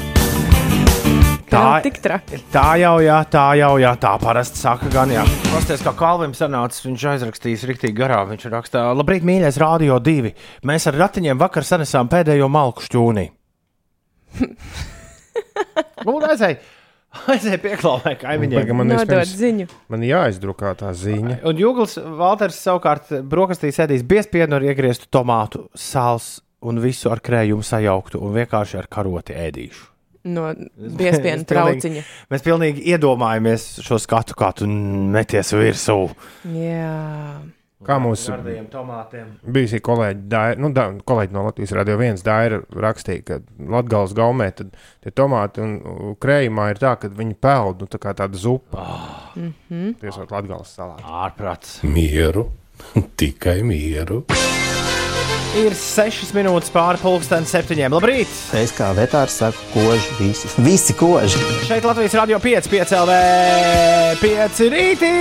Tā 1.55 1.61
Tā- 1.63 1.75
ir 1.79 1.83
tik 1.87 1.97
traki. 2.03 2.39
Tā 2.51 2.65
jau, 2.81 2.95
jā, 2.99 3.17
tā 3.31 3.45
jau, 3.61 3.71
jā, 3.79 3.93
tā 4.01 4.11
parasti 4.19 4.59
saka, 4.59 4.89
gan 4.91 5.09
jā. 5.13 5.23
Pasties, 5.53 5.79
kā 5.85 5.93
Kalvim 5.95 6.33
sanāca, 6.35 6.81
viņš 6.83 7.05
aizrakstījis 7.13 7.63
rīktīgi 7.69 7.95
garā. 7.95 8.19
Viņš 8.27 8.47
rakstā, 8.51 8.81
labrīt, 8.99 9.23
mīļais, 9.23 9.59
rādio 9.63 9.95
divi. 10.03 10.33
Mēs 10.67 10.87
ar 10.91 10.97
ratiņiem 11.05 11.39
vakar 11.39 11.63
sanesām 11.63 12.09
pēdējo 12.11 12.49
malku 12.51 12.83
šķūnī. 12.89 13.29
Lūdzu, 16.05 16.27
aizēj, 16.33 16.57
aizēj 17.31 17.57
pieklauvē 17.63 18.15
kaimiņiem. 18.21 18.71
Man, 18.75 18.91
Nodot 18.91 19.07
vispirms- 19.07 19.35
ziņu. 19.39 19.67
man 19.89 20.03
jāizdrukā 20.05 20.75
tā 20.83 20.91
ziņa. 20.93 21.39
Un 21.47 21.55
Jūgls 21.63 21.95
Valters 22.19 22.59
savukārt 22.67 23.15
brokastīs 23.31 23.79
ēdīs 23.85 24.03
biezpienu 24.03 24.59
ar 24.59 24.67
iegrieztu 24.67 25.07
tomātu, 25.11 25.69
sāls 25.75 26.41
un 26.65 26.79
visu 26.83 27.09
ar 27.13 27.19
krējumu 27.23 27.63
sajauktu 27.63 28.19
un 28.21 28.35
vienkārši 28.35 28.77
ar 28.83 28.87
karoti 28.91 29.33
ēdīšu. 29.47 29.91
No 30.25 30.47
pilnīgi- 30.99 31.45
trauciņa. 31.51 32.05
Mēs 32.33 32.45
pilnīgi 32.45 32.85
iedomājamies 32.95 33.67
šo 33.85 33.99
skatu, 34.01 34.33
kā 34.37 34.53
tu 34.57 34.65
meties 34.69 35.53
virsū. 35.53 35.99
Jā. 36.55 36.95
Kā 37.85 37.99
mūsu 38.01 38.33
bijusī 39.45 39.77
kolēģi, 39.83 40.23
Daira, 40.31 40.57
nu, 40.57 40.71
da, 40.73 40.87
kolēģi 41.05 41.35
no 41.35 41.43
Latvijas 41.45 41.73
radio 41.77 41.99
viens 41.99 42.23
Daira 42.25 42.57
rakstīja, 42.73 43.21
ka 43.27 43.37
Latgales 43.61 44.15
gaumē 44.17 44.47
tad 44.57 44.71
tie 45.03 45.13
tomāti 45.13 45.61
un 45.61 46.15
krējumā 46.17 46.71
ir 46.73 46.81
tā, 46.81 46.95
ka 46.97 47.11
viņi 47.13 47.37
peld, 47.45 47.83
nu, 47.83 47.91
tā 47.91 48.01
kā 48.01 48.15
tāda 48.17 48.41
zupa. 48.41 48.81
Oh. 48.81 49.53
Tiesot 50.01 50.33
Latgales 50.33 50.73
salā. 50.73 50.97
Ārprāts. 51.05 51.83
Mieru, 51.85 52.47
tikai 53.21 53.59
mieru. 53.67 54.23
Ir 55.55 55.71
6 55.71 56.33
minūtes 56.35 56.67
pāri 56.67 56.99
pusdienas 56.99 57.53
septiņiem. 57.53 57.93
Labrīt! 57.95 58.27
Es 58.59 58.73
kā 58.75 58.89
vetārs 58.97 59.37
saku, 59.39 59.61
koži 59.71 60.17
visi. 60.19 60.49
Visi 60.59 60.91
koži. 60.99 61.39
Šeit 61.63 61.85
Latvijas 61.87 62.11
radio 62.19 62.41
5, 62.43 62.67
5 62.73 62.91
LV, 62.97 63.11
5 64.19 64.59
rītī! 64.73 65.11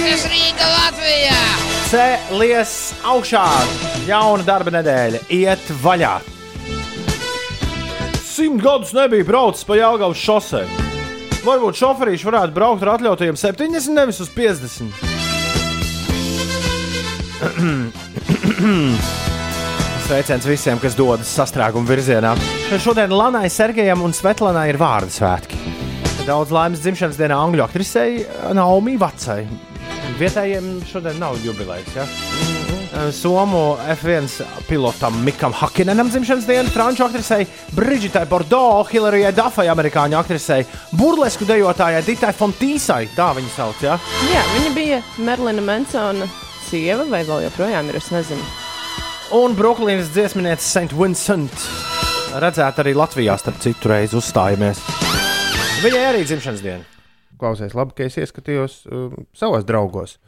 Tas 0.00 0.24
Rīga 0.32 0.68
Latvijā! 0.70 1.42
Cēlies 1.90 2.72
augšā! 3.12 3.44
Jauna 4.08 4.46
darba 4.48 4.72
nedēļa, 4.78 5.20
iet 5.36 5.60
vaļā! 5.84 6.14
Simt 8.32 8.64
gadus 8.64 8.94
nebija 8.96 9.28
braucis 9.28 9.68
pa 9.68 9.76
Jālgavas 9.76 10.16
šosei. 10.16 10.64
Varbūt 11.44 11.76
šoferīši 11.82 12.30
varētu 12.30 12.56
braukt 12.56 12.80
ar 12.86 12.94
atļautajiem 12.94 13.36
70, 13.36 13.92
nevis 13.98 14.24
uz 14.24 14.32
50. 14.32 14.88
Sveiciens 20.02 20.46
visiem, 20.46 20.80
kas 20.82 20.96
dodas 20.98 21.30
sastrēguma 21.30 21.86
virzienā. 21.86 22.32
Šodien 22.82 23.12
Lanai, 23.14 23.46
Sergejam 23.52 24.02
un 24.02 24.14
Svetlanai 24.16 24.66
ir 24.72 24.78
vārdu 24.80 25.14
svētki. 25.14 25.60
Daudz 26.26 26.50
laimes 26.54 26.82
dzimšanas 26.82 27.18
dienā 27.20 27.38
angļu 27.38 27.62
aktrisei 27.64 28.24
Naomi 28.54 28.96
Vacai. 29.00 29.44
Vietējiem 30.18 30.74
šodien 30.90 31.20
nav 31.22 31.38
jubilejas. 31.44 31.94
Ja? 31.96 32.06
Somu 33.14 33.78
F1 33.94 34.42
pilotam 34.68 35.16
Mikam 35.24 35.54
Hakinenam 35.56 36.10
dzimšanas 36.12 36.48
diena, 36.50 36.70
franču 36.74 37.06
aktrisei 37.06 37.46
Brigittai 37.72 38.26
Bordeaux, 38.30 38.90
Hilarijai 38.92 39.32
Dafai, 39.36 39.68
amerikāņu 39.72 40.18
aktrisei, 40.18 40.66
burlesku 40.98 41.48
dejotājai 41.48 42.02
Ditai 42.06 42.34
Fontīsai. 42.36 43.06
Tā 43.16 43.30
viņa 43.38 43.54
sauc. 43.54 43.86
Ja? 43.86 43.96
Jā, 44.34 44.42
viņa 44.58 44.74
bija 44.76 45.00
Merlina 45.22 45.64
Mansona 45.64 46.28
sieva, 46.68 47.08
vai 47.08 47.24
vēl 47.28 47.46
joprojām 47.48 47.88
ir, 47.90 48.02
es 48.02 48.12
nezinu. 48.12 48.61
Un 49.32 49.54
Brooklynas 49.56 50.10
dziesminiece 50.12 50.62
St. 50.62 50.92
Vincent. 50.92 51.52
Redzēt, 52.42 52.78
arī 52.80 52.92
Latvijā 52.96 53.34
starp 53.40 53.60
citu 53.64 53.88
reizi 53.92 54.16
uzstājamies. 54.18 54.80
Viņai 55.82 56.02
arī 56.10 56.20
dzimšanas 56.28 56.60
diena. 56.64 56.84
Klausies, 57.40 57.72
labi, 57.76 57.94
ka 57.96 58.04
es 58.06 58.18
ieskatījos 58.20 58.74
uh, 58.86 59.14
savos 59.36 59.64
draugos. 59.68 60.18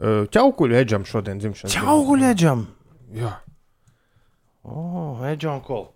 Uh, 0.00 0.26
Čaukuļu 0.32 0.76
eģam 0.80 1.06
šodien 1.08 1.40
dzimšanas. 1.42 1.72
diena. 1.72 1.86
Čauguļeģam! 1.88 2.66
Jā. 3.16 3.32
Oh, 4.68 5.24
Eģam, 5.26 5.62
kol. 5.64 5.88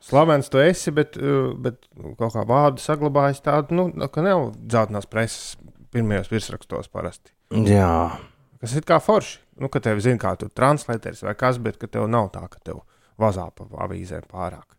Slavens 0.00 0.48
tu 0.48 0.58
esi, 0.64 0.92
bet, 0.96 1.20
uh, 1.20 1.52
bet 1.60 1.84
kaut 2.18 2.32
kā 2.34 2.46
vārdu 2.48 2.80
saglabājis 2.82 3.44
tādu, 3.44 3.76
nu, 3.76 4.08
ka 4.08 4.24
nav 4.24 4.50
dzeltenās 4.56 5.08
preses 5.08 5.52
pirmajos 5.92 6.32
virsrakstos 6.32 6.88
parasti. 6.92 7.32
Jā. 7.68 8.16
Kas 8.60 8.76
ir 8.76 8.86
kā 8.88 9.00
forši. 9.02 9.38
Nu, 9.60 9.68
ka 9.72 9.82
tev 9.84 10.00
zina, 10.00 10.20
kā 10.20 10.34
tu 10.40 10.48
translēters 10.48 11.24
vai 11.26 11.34
kas, 11.38 11.60
bet 11.60 11.80
ka 11.80 11.88
tev 11.90 12.08
nav 12.08 12.30
tā, 12.34 12.46
ka 12.48 12.60
tev 12.64 12.82
vazā 13.20 13.48
pa 13.52 13.66
avīzēm 13.86 14.28
pārāk. 14.30 14.76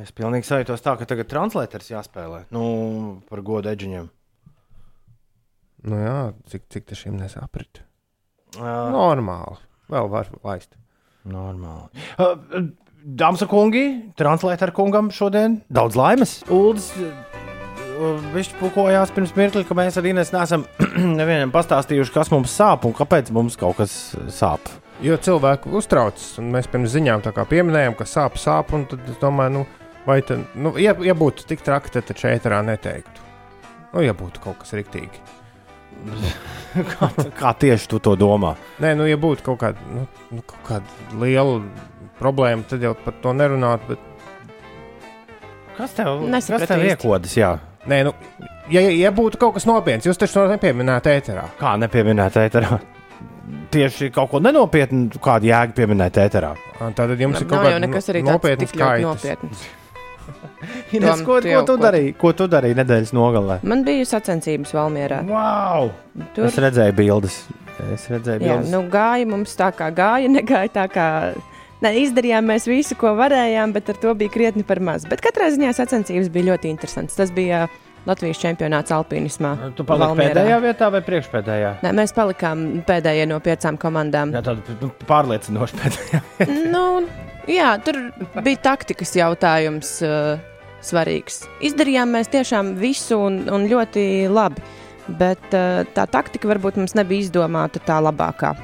Es 0.00 0.12
pilnīgi 0.16 0.48
sajūtos 0.48 0.84
tā, 0.84 0.94
ka 0.96 1.08
tagad 1.08 1.28
translēters 1.28 1.90
jāspēlē. 1.92 2.46
Nu, 2.54 2.62
par 3.28 3.42
godu 3.44 3.68
eģiņiem. 3.72 4.06
Nu 5.90 5.98
jā, 5.98 6.18
cik, 6.48 6.68
cik 6.72 6.86
tas 6.88 7.02
šim 7.02 7.18
nesaprit. 7.18 7.82
Uh, 8.56 8.88
Normāli. 8.94 9.58
Vēl 9.92 10.08
var 10.12 10.30
laist. 10.46 10.78
Normāli. 11.28 12.06
Uh, 12.16 12.70
Dāmas 13.02 13.42
un 13.42 13.50
kungi, 13.50 13.86
translētā 14.14 14.68
ar 14.68 14.76
kungam 14.76 15.10
šodien 15.10 15.58
daudz 15.74 15.98
laimes. 15.98 16.38
Uldis 16.54 16.92
viņš 18.34 18.52
pukojās 18.60 19.12
pirms 19.14 19.34
mirkli, 19.36 19.64
ka 19.68 19.76
mēs 19.78 19.98
arī 20.00 20.14
neesam 20.16 20.64
nevienam 21.20 21.52
pastāstījuši, 21.54 22.14
kas 22.14 22.32
mums 22.32 22.54
sāp 22.58 22.86
un 22.88 22.94
kāpēc 22.96 23.32
mums 23.34 23.58
kaut 23.60 23.78
kas 23.80 23.94
sāp. 24.32 24.70
Jo 25.02 25.16
cilvēki 25.18 25.72
uztraucas, 25.74 26.36
un 26.38 26.52
mēs 26.54 26.68
pirms 26.70 26.92
ziņām 26.94 27.24
tā 27.24 27.32
kā 27.34 27.46
pieminējām, 27.48 27.96
ka 27.98 28.06
sāp, 28.06 28.38
sāp, 28.38 28.74
un 28.76 28.84
tad 28.90 29.02
es 29.10 29.18
domāju, 29.22 29.56
nu, 29.56 29.92
vai 30.06 30.20
tad, 30.26 30.44
nu, 30.54 30.74
ja, 30.78 30.94
ja 31.02 31.14
būtu 31.18 31.46
tik 31.48 31.64
traki, 31.66 31.90
tad 31.96 32.06
taču 32.10 32.28
ēterā 32.30 32.60
neteiktu. 32.66 33.24
Nu, 33.92 34.04
ja 34.04 34.14
būtu 34.16 34.42
kaut 34.44 34.60
kas 34.62 34.74
riktīgi. 34.78 35.22
kā, 36.92 37.08
kā 37.38 37.52
tieši 37.64 37.90
tu 37.90 38.00
to 38.02 38.14
domā? 38.18 38.54
Nē, 38.82 38.94
nu, 38.98 39.08
ja 39.10 39.18
būtu 39.20 39.44
kaut 39.50 39.60
kāda, 39.64 39.90
nu, 39.90 40.06
nu, 40.30 40.44
kaut 40.46 40.62
kāda 40.68 41.18
liela 41.22 41.60
problēma, 42.20 42.66
tad 42.68 42.84
jau 42.84 42.94
par 42.98 43.18
to 43.24 43.34
nerunātu. 43.36 43.94
Bet... 43.94 44.08
Kas 45.76 45.94
tev, 45.98 46.24
Nesapratu 46.28 46.66
kas 46.66 46.72
tev 46.72 46.84
īsti. 46.84 46.94
iekodas? 46.94 47.36
Jā? 47.38 47.52
Nē, 47.90 47.98
nu, 48.06 48.12
ja, 48.70 48.80
ja 48.94 49.10
būtu 49.14 49.40
kaut 49.42 49.56
kas 49.56 49.66
nopietns, 49.66 50.06
jūs 50.06 50.18
taču 50.20 50.36
to 50.38 50.44
nepieminētu 50.52 51.10
ēterā. 51.10 51.44
Kā 51.58 51.74
nepieminēt 51.82 52.36
ēterā? 52.44 52.78
Tieši 53.72 54.10
kaut 54.14 54.30
ko 54.30 54.38
nenopietnu, 54.44 55.08
kādu 55.22 55.48
jēgu 55.50 55.74
pieminēt 55.80 56.18
ēterā. 56.22 56.52
Tātad 56.78 57.18
jums 57.20 57.40
ir 57.42 57.48
kaut 57.50 57.64
jau 57.64 57.72
kāda 57.72 57.80
nekas 57.82 58.10
arī 58.12 58.22
nopietna 58.26 58.66
tāds 58.68 58.76
ļoti 58.76 58.78
skaitas. 58.78 59.08
nopietns. 59.08 59.64
Ines, 60.96 61.22
ko, 61.26 61.40
tu 61.42 61.50
ko 61.50 61.62
tu 61.66 61.74
ko- 61.74 61.82
darīji? 61.82 62.12
Ko 62.20 62.30
tu 62.38 62.46
darīji 62.52 62.76
nedēļas 62.78 63.12
nogalē? 63.16 63.56
Man 63.66 63.82
bija 63.86 64.06
sacensības 64.12 64.70
Valmjerā. 64.76 65.22
Wow! 65.26 65.90
Tur 66.36 66.46
Es 66.46 66.58
redzēju 66.62 66.94
bildes. 67.00 67.40
Es 67.90 68.04
redzēju 68.12 68.38
jā, 68.44 68.58
bildes. 68.60 68.70
nu, 68.70 68.84
gāja 68.92 69.26
mums 69.26 69.56
tā 69.58 69.72
kā 69.74 69.88
gāja, 69.96 70.30
negāja 70.38 70.70
tā 70.76 70.86
kā. 70.92 71.08
Ne, 71.82 71.90
izdarījām 71.98 72.46
mēs 72.46 72.68
visu, 72.70 72.94
ko 72.98 73.16
varējām, 73.18 73.72
bet 73.74 73.88
ar 73.90 73.96
to 73.98 74.12
bija 74.18 74.30
krietni 74.30 74.62
par 74.66 74.78
maz. 74.84 75.02
Bet 75.10 75.22
katrā 75.24 75.48
ziņā 75.50 75.72
sacensības 75.74 76.28
bija 76.30 76.52
ļoti 76.52 76.70
interesants. 76.70 77.16
Tas 77.18 77.32
bija 77.34 77.64
Latvijas 78.06 78.38
čempionāts 78.42 78.94
alpīnismā. 78.94 79.50
Tu 79.78 79.86
paliki 79.86 80.08
Valmierā. 80.12 80.34
pēdējā 80.34 80.60
vietā 80.62 80.88
vai 80.94 81.00
priekšpēdējā? 81.06 81.72
Nē, 81.82 81.92
mēs 81.98 82.14
palikām 82.14 82.64
pēdējie 82.86 83.26
no 83.30 83.38
piecām 83.42 83.78
komandām. 83.82 84.34
Jā, 84.34 84.44
tāda 84.46 84.78
nu, 84.80 84.92
pārliecinoša 85.10 85.82
pēdējā. 85.82 86.22
nu, 86.74 86.86
jā, 87.50 87.74
tur 87.86 88.00
bija 88.38 88.62
taktikas 88.70 89.14
jautājums 89.18 89.92
uh, 90.06 90.38
svarīgs. 90.86 91.44
Izdarījām 91.66 92.14
mēs 92.14 92.30
tiešām 92.30 92.74
visu 92.78 93.18
un, 93.26 93.42
un 93.50 93.66
ļoti 93.70 94.06
labi. 94.30 94.62
Bet 95.18 95.50
uh, 95.50 95.82
tā 95.98 96.06
taktika 96.10 96.50
varbūt 96.50 96.78
mums 96.78 96.94
nebija 96.98 97.26
izdomāta 97.26 97.82
tā 97.82 97.98
labākā. 98.02 98.54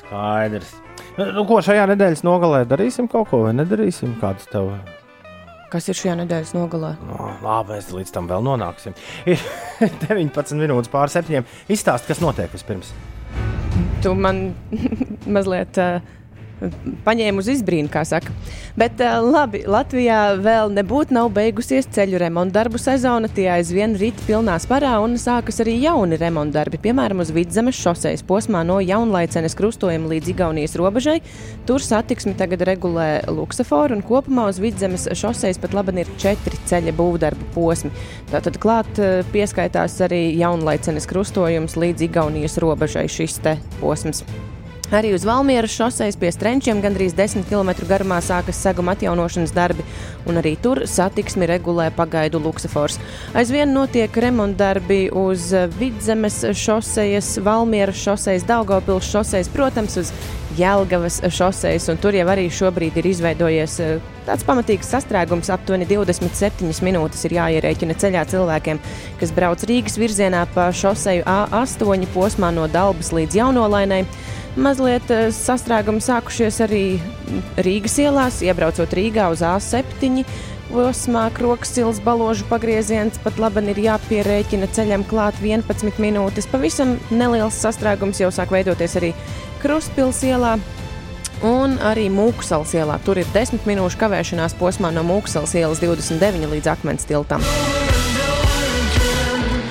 Skaidrs. 0.00 0.76
Nu, 1.18 1.42
ko 1.48 1.56
šajā 1.64 1.88
nedēļas 1.90 2.20
nogalē 2.22 2.60
darīsim 2.70 3.08
kaut 3.10 3.26
ko 3.32 3.40
vai 3.48 3.54
nedarīsim? 3.58 4.12
Kāds 4.20 4.46
tev? 4.52 4.68
Kas 5.68 5.88
ir 5.90 5.96
šajā 5.98 6.14
nedēļas 6.20 6.52
nogalē? 6.54 6.92
No, 7.08 7.32
labi, 7.42 7.74
mēs 7.74 7.88
līdz 7.90 8.12
tam 8.14 8.28
vēl 8.30 8.44
nonāksim. 8.46 8.94
Ir 9.26 9.42
19 10.06 10.54
minūtes 10.60 10.92
pār 10.92 11.10
septiņiem. 11.10 11.48
Izstāst, 11.74 12.06
kas 12.06 12.22
notiek 12.22 12.54
vispirms. 12.54 12.92
Tu 14.04 14.12
man 14.14 14.52
mazliet 15.34 15.80
uh, 15.82 15.98
paņēmi 17.06 17.42
uz 17.42 17.48
izbrīnu, 17.52 17.90
kā 17.92 18.02
saka. 18.08 18.32
Bet 18.78 19.00
uh, 19.02 19.18
labi, 19.22 19.62
Latvijā 19.68 20.20
vēl 20.42 20.72
nebūtu 20.74 21.14
nav 21.16 21.30
beigusies 21.36 21.88
ceļu 21.94 22.20
remonta 22.22 22.58
darbu 22.58 22.80
sezona. 22.82 23.30
Tie 23.32 23.48
aizvien 23.52 23.96
rīt 23.98 24.18
pilnā 24.26 24.56
sparā 24.62 24.96
un 25.02 25.16
sākas 25.20 25.62
arī 25.64 25.78
jauni 25.82 26.18
remonta 26.20 26.58
darbi. 26.60 26.80
Piemēram, 26.82 27.22
uz 27.22 27.32
Vidzemes 27.34 27.78
šoseis 27.78 28.24
posmā 28.26 28.64
no 28.66 28.80
Jaunlaicenes 28.82 29.56
krustojuma 29.58 30.12
līdz 30.14 30.32
Igaunijas 30.34 30.76
robežai. 30.80 31.18
Tur 31.68 31.84
satiksmi 31.84 32.34
tagad 32.38 32.64
regulē 32.68 33.08
Luksaforu 33.30 33.98
un 33.98 34.04
kopumā 34.06 34.48
uz 34.52 34.60
Vidzemes 34.62 35.08
šoseis 35.18 35.60
pat 35.62 35.76
labi 35.76 35.98
ir 36.02 36.10
četri 36.20 36.58
ceļa 36.68 36.94
būvdarbu 36.98 37.50
posmi. 37.54 37.92
Tātad 38.32 38.58
klāt 38.62 39.00
eh, 39.02 39.22
pieskaitās 39.32 39.98
arī 40.04 40.22
Jaunlaicenes 40.38 41.08
krustojums 41.10 41.78
līdz 41.78 42.08
Igaunijas 42.10 42.58
robežai 42.62 43.08
šis 43.10 43.40
posms. 43.80 44.24
Arī 44.88 45.10
uz 45.12 45.24
Valmieras 45.28 45.74
šoseis 45.76 46.16
pie 46.16 46.30
Strenčiem 46.32 46.78
gandrīz 46.80 47.12
10 47.12 47.44
km 47.50 47.74
garumā 47.90 48.22
sākas 48.24 48.56
seguma 48.56 48.94
atjaunošanas 48.96 49.52
darbi, 49.52 49.84
un 50.24 50.40
arī 50.40 50.54
tur 50.64 50.86
satiksmi 50.88 51.44
regulē 51.50 51.90
pagaidu 51.92 52.40
luksafors. 52.40 52.96
Aizvien 53.36 53.68
notiek 53.76 54.16
remontdarbi 54.16 55.10
uz 55.12 55.50
Vidzemes 55.76 56.40
šosejas, 56.56 57.34
Valmieras 57.44 58.00
šosejas, 58.00 58.46
Daugopils 58.48 59.10
šosejas, 59.12 59.52
protams, 59.52 59.98
uz 60.00 60.14
Jelgavas 60.56 61.20
šosejas, 61.36 61.90
un 61.92 62.00
tur 62.00 62.16
jau 62.16 62.24
arī 62.32 62.48
šobrīd 62.48 62.96
ir 62.96 63.10
izveidojies 63.10 63.76
eh, 63.84 64.00
tāds 64.24 64.46
pamatīgs 64.48 64.88
sastrēgums. 64.88 65.52
Aptuveni 65.52 65.84
27 65.86 66.80
minūtes 66.88 67.28
ir 67.28 67.36
jāierēķina 67.36 67.98
ceļā 68.00 68.24
cilvēkiem, 68.32 68.80
kas 69.20 69.36
brauc 69.36 69.68
Rīgas 69.68 70.00
virzienā 70.00 70.46
pa 70.56 70.70
šoseju 70.72 71.28
A8 71.28 72.08
posmā 72.16 72.50
no 72.56 72.64
Dalbas 72.72 73.12
līdz 73.12 73.38
Jaunolainai. 73.42 74.02
Mazliet 74.56 75.10
eh, 75.12 75.28
sastrēgumi 75.34 76.00
sākušies 76.02 76.62
arī 76.64 76.84
Rīgas 77.60 77.98
ielās, 78.00 78.40
iebraucot 78.46 78.94
Rīgā 78.96 79.28
uz 79.34 79.42
A7. 79.44 80.24
Posmā 80.68 81.22
krokas 81.32 81.70
sils 81.72 81.96
baložu 82.04 82.44
pagrieziens 82.50 83.16
pat 83.24 83.38
labi 83.40 83.62
ir 83.72 83.78
jāpierēķina 83.86 84.68
ceļam 84.76 85.06
klāt 85.08 85.38
11 85.40 85.96
minūtes. 86.02 86.48
Pavisam 86.50 86.98
neliels 87.08 87.56
sastrēgums 87.56 88.20
jau 88.20 88.28
sāk 88.34 88.52
veidoties 88.52 88.98
arī 89.00 89.14
Krustpils 89.62 90.20
ielā. 90.28 90.58
Un 91.46 91.78
arī 91.86 92.08
Mūksels 92.10 92.74
ielā. 92.74 92.98
Tur 93.06 93.20
ir 93.22 93.28
10 93.32 93.64
minūšu 93.68 94.00
kavēšanās 94.00 94.58
posmā 94.58 94.90
no 94.92 95.06
Mūksels 95.06 95.54
ielas 95.56 95.80
29 95.80 96.50
līdz 96.52 96.72
Akmens 96.74 97.08
tiltam. 97.08 97.44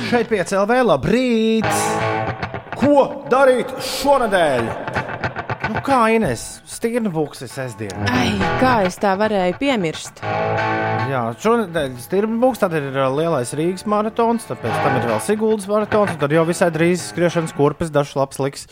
Šeit 0.07 0.31
piecēlē, 0.31 0.81
labrīt! 0.87 2.16
Ko 2.87 3.01
darīt 3.27 3.67
šonadēļ? 3.83 4.67
Nu, 5.67 5.79
kā 5.83 5.97
Ines, 6.15 6.43
stīrna 6.71 7.09
būks 7.11 7.41
sestdien. 7.51 7.91
Ai, 8.07 8.29
kā 8.61 8.77
es 8.87 8.95
tā 9.01 9.11
varēju 9.19 9.57
piemirst? 9.59 10.21
Jā, 11.11 11.25
šonadēļ 11.43 11.97
stīrna 11.99 12.39
būks, 12.39 12.61
tad 12.61 12.77
ir 12.79 12.87
uh, 12.93 13.09
lielais 13.11 13.51
Rīgas 13.59 13.83
maratons, 13.91 14.47
tad 14.47 14.61
pēc 14.63 14.71
tam 14.85 14.95
ir 15.01 15.09
vēl 15.09 15.19
Siguldas 15.25 15.67
maratons, 15.67 16.13
un 16.15 16.21
tad 16.21 16.31
jau 16.37 16.45
visai 16.47 16.69
drīz 16.71 17.09
skriešanas 17.09 17.51
kurpes 17.59 17.91
dažs 17.91 18.15
labs 18.15 18.39
liks, 18.39 18.63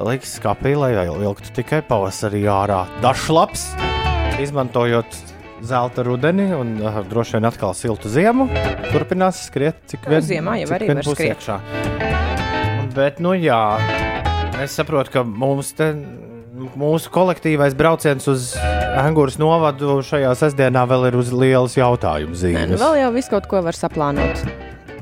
liks 0.00 0.32
skapī, 0.38 0.72
lai 0.72 0.94
vilktu 1.04 1.52
tikai 1.60 1.82
pavasarī 1.92 2.46
ārā. 2.48 2.86
Dažs 3.04 3.28
labs, 3.28 3.66
izmantojot 4.40 5.20
zelta 5.60 6.08
rudeni 6.08 6.48
un 6.56 6.78
uh, 6.80 7.02
droši 7.04 7.36
vien 7.36 7.52
atkal 7.52 7.76
siltu 7.76 8.08
ziemu, 8.16 8.48
turpinās 8.88 9.44
skriet, 9.50 9.84
cik 9.92 10.08
Nu, 10.08 10.16
vien, 10.16 10.28
ziemā 10.32 10.56
jau 10.64 10.72
arī 10.80 10.94
var 10.96 11.04
skriet. 11.12 11.36
iekšā. 11.36 11.60
Bet, 12.92 13.20
nu 13.24 13.32
jā, 13.38 13.78
es 14.60 14.74
saprotu, 14.76 15.12
ka 15.14 15.22
mums 15.24 15.72
te. 15.78 15.94
Mūsu 16.78 17.10
kolektīvais 17.10 17.72
brauciens 17.74 18.26
uz 18.30 18.50
Angūras 19.00 19.38
novadu 19.40 19.96
šajā 20.04 20.30
sestdienā 20.38 20.84
vēl 20.86 21.08
ir 21.08 21.16
uz 21.18 21.32
lielas 21.34 21.74
jautājumu 21.74 22.36
Nē, 22.36 22.36
nu 22.36 22.76
zīmes. 22.76 22.76
vēl 22.78 22.98
jau 23.00 23.08
viss 23.16 23.32
kaut 23.32 23.48
ko 23.50 23.62
var 23.64 23.74
saplānot. 23.74 24.44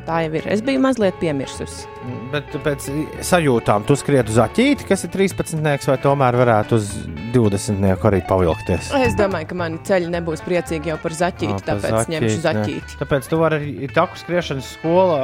Tā 0.07 0.23
jau 0.25 0.33
ir. 0.39 0.47
Es 0.51 0.63
biju 0.65 0.81
mazliet 0.83 1.17
piemirsusi. 1.21 1.87
Bet 2.33 2.55
pēc 2.65 2.87
sajūtām 3.27 3.85
tu 3.87 3.95
skriet 4.01 4.31
uz 4.33 4.39
aķīti, 4.41 4.87
kas 4.89 5.05
ir 5.07 5.11
13, 5.13 5.61
vai 5.91 5.97
tomēr 6.01 6.39
varētu 6.41 6.79
uz 6.79 6.89
20 7.35 8.07
arī 8.09 8.23
pavilkties. 8.27 8.89
Es 8.97 9.15
domāju, 9.19 9.51
ka 9.53 9.59
mani 9.61 9.79
ceļi 9.87 10.09
nebūs 10.15 10.43
priecīgi 10.47 10.91
jau 10.91 10.97
par 11.03 11.15
zaķīti, 11.19 11.59
Ā, 11.59 11.61
pa 11.61 11.75
tāpēc 11.75 12.11
ņemšu 12.15 12.33
ne. 12.39 12.45
zaķīti. 12.47 12.99
Tāpēc 13.03 13.29
tu 13.31 13.41
vari 13.43 13.61
arī 13.61 13.91
taku 13.95 14.19
skriešanas 14.23 14.73
skolā, 14.79 15.21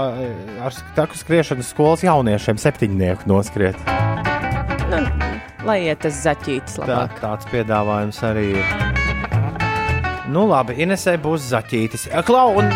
ar 0.68 0.78
taku 0.98 1.18
skriešanas 1.18 1.72
skolas 1.72 2.04
jauniešiem 2.06 2.60
septiņnieku 2.60 3.26
noskriet. 3.32 3.80
Nu, 4.92 5.00
lai 5.66 5.80
iet 5.88 6.04
tas 6.04 6.20
zaķītis 6.22 6.78
Tā, 6.78 6.84
labāk. 6.84 7.18
tāds 7.24 7.48
piedāvājums 7.50 8.22
arī 8.28 8.46
ir. 8.60 8.95
Nu, 10.32 10.42
labi, 10.50 10.74
Inesē 10.82 11.14
būs 11.22 11.44
zaķītis. 11.52 12.08
Klau, 12.26 12.56
un, 12.58 12.70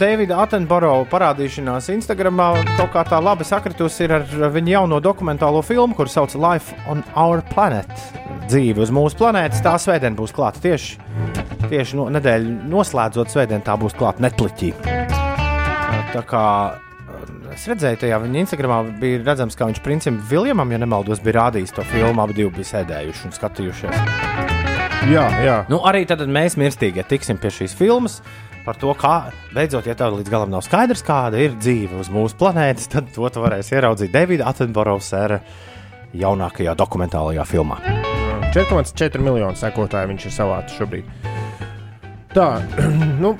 Davida 0.00 0.40
Attenborough 0.42 1.06
parādīšanās 1.08 1.88
Instagramā 1.94 2.50
kaut 2.76 2.90
kā 2.92 3.04
tā 3.08 3.20
labi 3.22 3.46
sakritusi 3.48 4.08
ar 4.10 4.26
viņa 4.52 4.74
jauno 4.74 5.00
dokumentālo 5.00 5.62
filmu, 5.64 5.96
kur 5.96 6.10
sauc 6.12 6.34
Life 6.36 6.76
on 6.92 7.00
Our 7.16 7.40
Planet. 7.54 7.88
Dzīve 8.50 8.84
uz 8.84 8.92
mūsu 8.92 9.16
planētas. 9.20 9.62
Tā 9.64 9.76
svētdien 9.80 10.18
būs 10.18 10.34
klāta 10.36 10.60
tieši, 10.60 11.00
tieši 11.70 11.96
no, 11.96 12.10
nedēļu 12.12 12.68
noslēdzot 12.68 13.32
svētdien, 13.32 13.64
tā 13.64 13.78
būs 13.80 13.96
klāta 13.96 14.26
Netflixī. 14.26 14.74
Tā 16.10 16.24
kā 16.28 16.44
Es 17.50 17.64
redzēju, 17.66 17.98
tajā 17.98 18.18
viņa 18.22 18.38
Instagramā 18.44 18.76
bija 19.02 19.18
redzams, 19.24 19.56
kā 19.58 19.66
viņš 19.66 19.82
princim 19.84 20.20
Viljamam, 20.30 20.70
ja 20.70 20.78
nemaldos, 20.78 21.20
bija 21.20 21.40
rādījis 21.40 21.74
to 21.76 21.84
filmu. 21.90 22.22
Abi 22.22 22.46
bija 22.46 22.72
sēdējuši 22.76 23.26
un 23.26 23.36
skatījušies. 23.36 24.69
Jā, 25.08 25.24
jā. 25.40 25.56
Nu, 25.72 25.78
arī 25.88 26.02
tad 26.04 26.20
mēs 26.28 26.58
mirstīgie 26.60 27.00
tiksim 27.08 27.38
pie 27.40 27.48
šīs 27.54 27.72
filmas. 27.78 28.18
Par 28.66 28.76
to, 28.76 28.92
kā 28.92 29.30
beidzot, 29.56 29.86
ja 29.88 29.94
tev 29.96 30.18
līdz 30.18 30.28
galam 30.30 30.50
nav 30.52 30.60
skaidrs, 30.66 31.00
kāda 31.06 31.40
ir 31.40 31.54
dzīve 31.56 31.96
uz 32.02 32.10
mūsu 32.12 32.36
planētas, 32.38 32.90
tad 32.92 33.08
to 33.14 33.24
tu 33.32 33.40
varēsi 33.40 33.72
ieraudzīt 33.78 34.12
Davida 34.12 34.50
Attenborough 34.50 35.00
sēra 35.00 35.40
jaunākajā 36.12 36.74
dokumentālajā 36.76 37.46
filmā. 37.48 37.80
4,4 38.52 39.24
miljonu 39.24 39.56
sekotāju 39.56 40.12
viņš 40.12 40.28
ir 40.28 40.36
savācis 40.36 40.76
šobrīd. 40.76 41.08
Tā, 42.36 42.50
nu, 43.24 43.32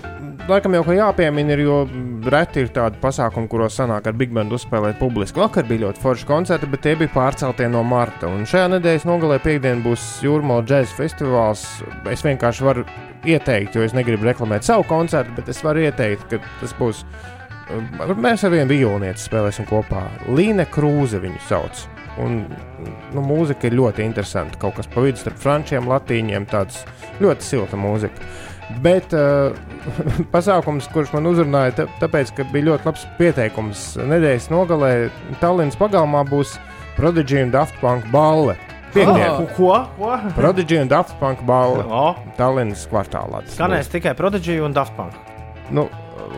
laikam 0.49 0.79
jau 0.79 0.97
jāpiemina, 0.97 1.53
ir, 1.53 1.67
jo 1.69 1.83
reti 2.33 2.65
ir 2.65 2.71
tādi 2.75 2.99
pasākumi, 3.01 3.49
kuros 3.51 3.77
sanāk 3.79 4.09
ar 4.11 4.17
Big 4.19 4.33
Bandu 4.35 4.59
uzspēlēt 4.59 4.99
publiski. 5.01 5.41
Vakar 5.41 5.67
bija 5.69 5.87
ļoti 5.87 6.03
forši 6.03 6.27
koncerti, 6.29 6.69
bet 6.71 6.83
tie 6.85 6.95
bija 6.99 7.13
pārceltie 7.15 7.69
no 7.73 7.83
marta. 7.87 8.29
Un 8.29 8.47
šajā 8.49 8.69
nedēļas 8.75 9.07
nogalē 9.09 9.39
piekdien 9.45 9.83
būs 9.85 10.07
Jūrmāla 10.27 10.67
džēzus 10.69 10.97
festivāls. 10.99 11.65
Es 12.11 12.25
vienkārši 12.27 12.67
varu 12.67 12.85
ieteikt, 13.29 13.77
jo 13.77 13.87
es 13.87 13.97
negribu 13.97 14.29
reklamēt 14.29 14.67
savu 14.67 14.85
koncertu, 14.91 15.37
bet 15.39 15.49
es 15.53 15.63
varu 15.65 15.87
ieteikt, 15.87 16.27
ka 16.31 16.43
tas 16.61 16.77
būs. 16.81 17.05
Mēs 18.19 18.43
ar 18.45 18.55
vienu 18.55 18.69
violinieci 18.73 19.29
spēlēsim 19.29 19.69
kopā. 19.71 20.09
Līne 20.35 20.67
Krūze 20.69 21.21
viņu 21.23 21.43
sauc. 21.47 21.85
Un, 22.21 22.41
nu, 23.15 23.23
mūzika 23.23 23.69
ir 23.69 23.79
ļoti 23.79 24.03
interesanta. 24.05 24.59
Kaut 24.61 24.81
kas 24.81 24.91
pa 24.91 25.05
vidu 25.05 25.21
starp 25.21 25.39
frančiem, 25.41 25.87
latīņiem, 25.89 26.49
tāds 26.51 26.83
ļoti 27.23 27.47
silta 27.47 27.79
mūzika. 27.79 28.27
Bet 28.83 29.15
uh, 29.17 29.55
pasākums, 30.35 30.89
kurš 30.93 31.13
man 31.15 31.29
uzrunāja, 31.31 31.77
tā, 31.81 31.87
tāpēc, 32.03 32.35
ka 32.37 32.47
bija 32.53 32.71
ļoti 32.71 32.89
labs 32.91 33.07
pieteikums 33.21 33.87
nedēļas 34.01 34.51
nogalē, 34.53 34.93
Tallinas 35.43 35.79
pagalmā 35.81 36.25
būs 36.29 36.57
Prodigy 36.99 37.45
un 37.45 37.55
Daft 37.55 37.79
Punk 37.81 38.07
balle. 38.13 38.59
Piektdien. 38.91 39.31
Oh, 39.31 39.47
ko? 39.55 39.73
ko? 39.97 40.15
Prodigy 40.35 40.81
un 40.83 40.91
Daft 40.91 41.15
Punk 41.23 41.43
balle. 41.47 41.87
Oh. 41.87 42.19
Tallinas 42.39 42.85
kvartālā. 42.91 43.45
Skanēs 43.55 43.91
tikai 43.93 44.17
Prodigy 44.19 44.59
un 44.65 44.75
Daft 44.77 44.97
Punk. 44.99 45.17
Nu, 45.71 45.87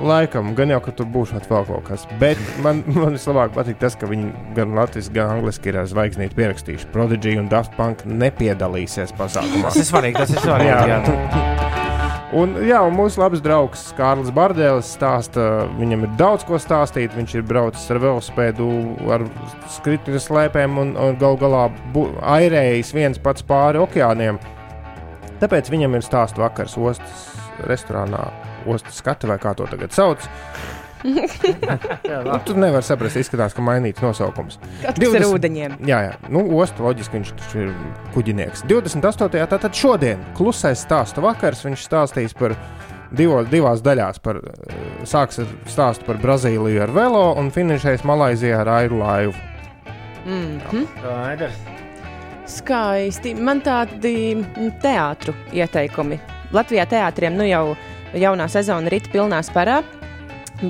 laikam, 0.04 0.52
gan 0.54 0.72
jau, 0.72 0.80
ka 0.84 0.94
tur 0.96 1.08
būs 1.08 1.32
vēl 1.32 1.44
kaut 1.48 1.86
kas. 1.88 2.06
Bet 2.20 2.40
man, 2.64 2.84
man 3.00 3.16
vislabāk 3.16 3.56
patīk 3.56 3.80
tas, 3.82 3.96
ka 3.98 4.10
viņi 4.10 4.32
gan 4.58 4.76
latviešu, 4.76 5.14
gan 5.16 5.38
angliski 5.38 5.72
ir 5.72 5.82
ar 5.82 5.88
zvaigznīti 5.90 6.38
pierakstījuši. 6.38 6.90
Prodigy 6.94 7.38
un 7.40 7.48
Daft 7.52 7.76
Punk 7.78 8.04
nepiedalīsies 8.06 9.16
pasākumā. 9.18 9.70
Tas 9.70 9.80
ir 9.80 9.88
svarīgi, 9.88 10.20
tas 10.20 10.36
ir 10.36 10.44
svarīgi. 10.44 11.80
Un, 12.32 12.54
jā, 12.64 12.78
un 12.80 12.94
mūsu 12.96 13.20
labs 13.20 13.42
draugs 13.44 13.82
Kārlis 13.98 14.30
Bardēlis 14.32 14.94
stāsta, 14.96 15.66
viņam 15.76 16.06
ir 16.06 16.12
daudz 16.16 16.46
ko 16.48 16.56
stāstīt. 16.60 17.12
Viņš 17.12 17.34
ir 17.36 17.44
braucis 17.44 17.90
ar 17.92 18.00
velosipēdu, 18.00 18.68
ar 19.12 19.26
skritņu 19.74 20.22
slēpēm 20.24 20.80
un, 20.80 20.94
un 20.96 21.18
gal 21.20 21.36
galā 21.40 21.66
airējis 22.38 22.94
viens 22.96 23.20
pats 23.20 23.44
pāri 23.44 23.82
okeāniem. 23.82 24.40
Tāpēc 25.42 25.68
viņam 25.74 25.98
ir 25.98 26.06
stāsts 26.06 26.40
vakars 26.40 26.78
ostas 26.80 27.26
restorānā, 27.68 28.24
ostas 28.64 29.02
skatu 29.02 29.28
vai 29.28 29.36
kā 29.42 29.52
to 29.58 29.68
tagad 29.68 29.92
sauc. 29.92 30.24
nu, 32.26 32.38
tu 32.46 32.54
nevari 32.58 32.86
saprast, 32.86 33.18
izskatās, 33.18 33.54
ka 33.56 33.64
mainīts 33.64 34.02
nosaukums. 34.04 34.58
Tas 34.82 35.00
ir 35.02 35.26
ūdeņiem? 35.26 35.76
Jā, 35.88 35.98
jā. 36.08 36.14
Nu, 36.32 36.44
ostu 36.62 36.86
loģiski 36.86 37.18
viņš 37.18 37.34
taču 37.40 37.64
ir 37.66 37.74
kuģinieks. 38.14 38.64
28. 38.70 39.42
tātad 39.50 39.76
šodien 39.76 40.22
klusais 40.38 40.84
stāstu 40.86 41.24
vakars. 41.24 41.64
Viņš 41.66 41.86
stāstīs 41.88 42.36
par 42.38 42.54
divo, 43.10 43.42
divās 43.48 43.82
daļās. 43.84 44.22
Par, 44.22 44.40
eh, 44.42 44.82
sāks 45.08 45.42
ar 45.42 45.54
stāstu 45.66 46.06
par 46.08 46.20
Brazīliju 46.22 46.82
ar 46.86 46.94
velo 46.94 47.26
un 47.38 47.50
finišēs 47.50 48.06
Malaizijā 48.08 48.62
ar 48.62 48.68
airu 48.80 49.02
laivu. 49.02 49.34
Mm 50.26 50.60
-hmm. 50.70 50.86
Skaidrs. 50.98 51.58
Skaisti. 52.46 53.34
Man 53.34 53.60
tādi 53.60 54.44
teātru 54.82 55.34
ieteikumi. 55.52 56.20
Latvijā 56.52 56.86
teātriem 56.86 57.32
nu 57.32 57.44
jau 57.44 57.76
jaunā 58.14 58.48
sezona 58.48 58.88
rīt 58.88 59.08
pilnā 59.12 59.42
spērā. 59.42 59.82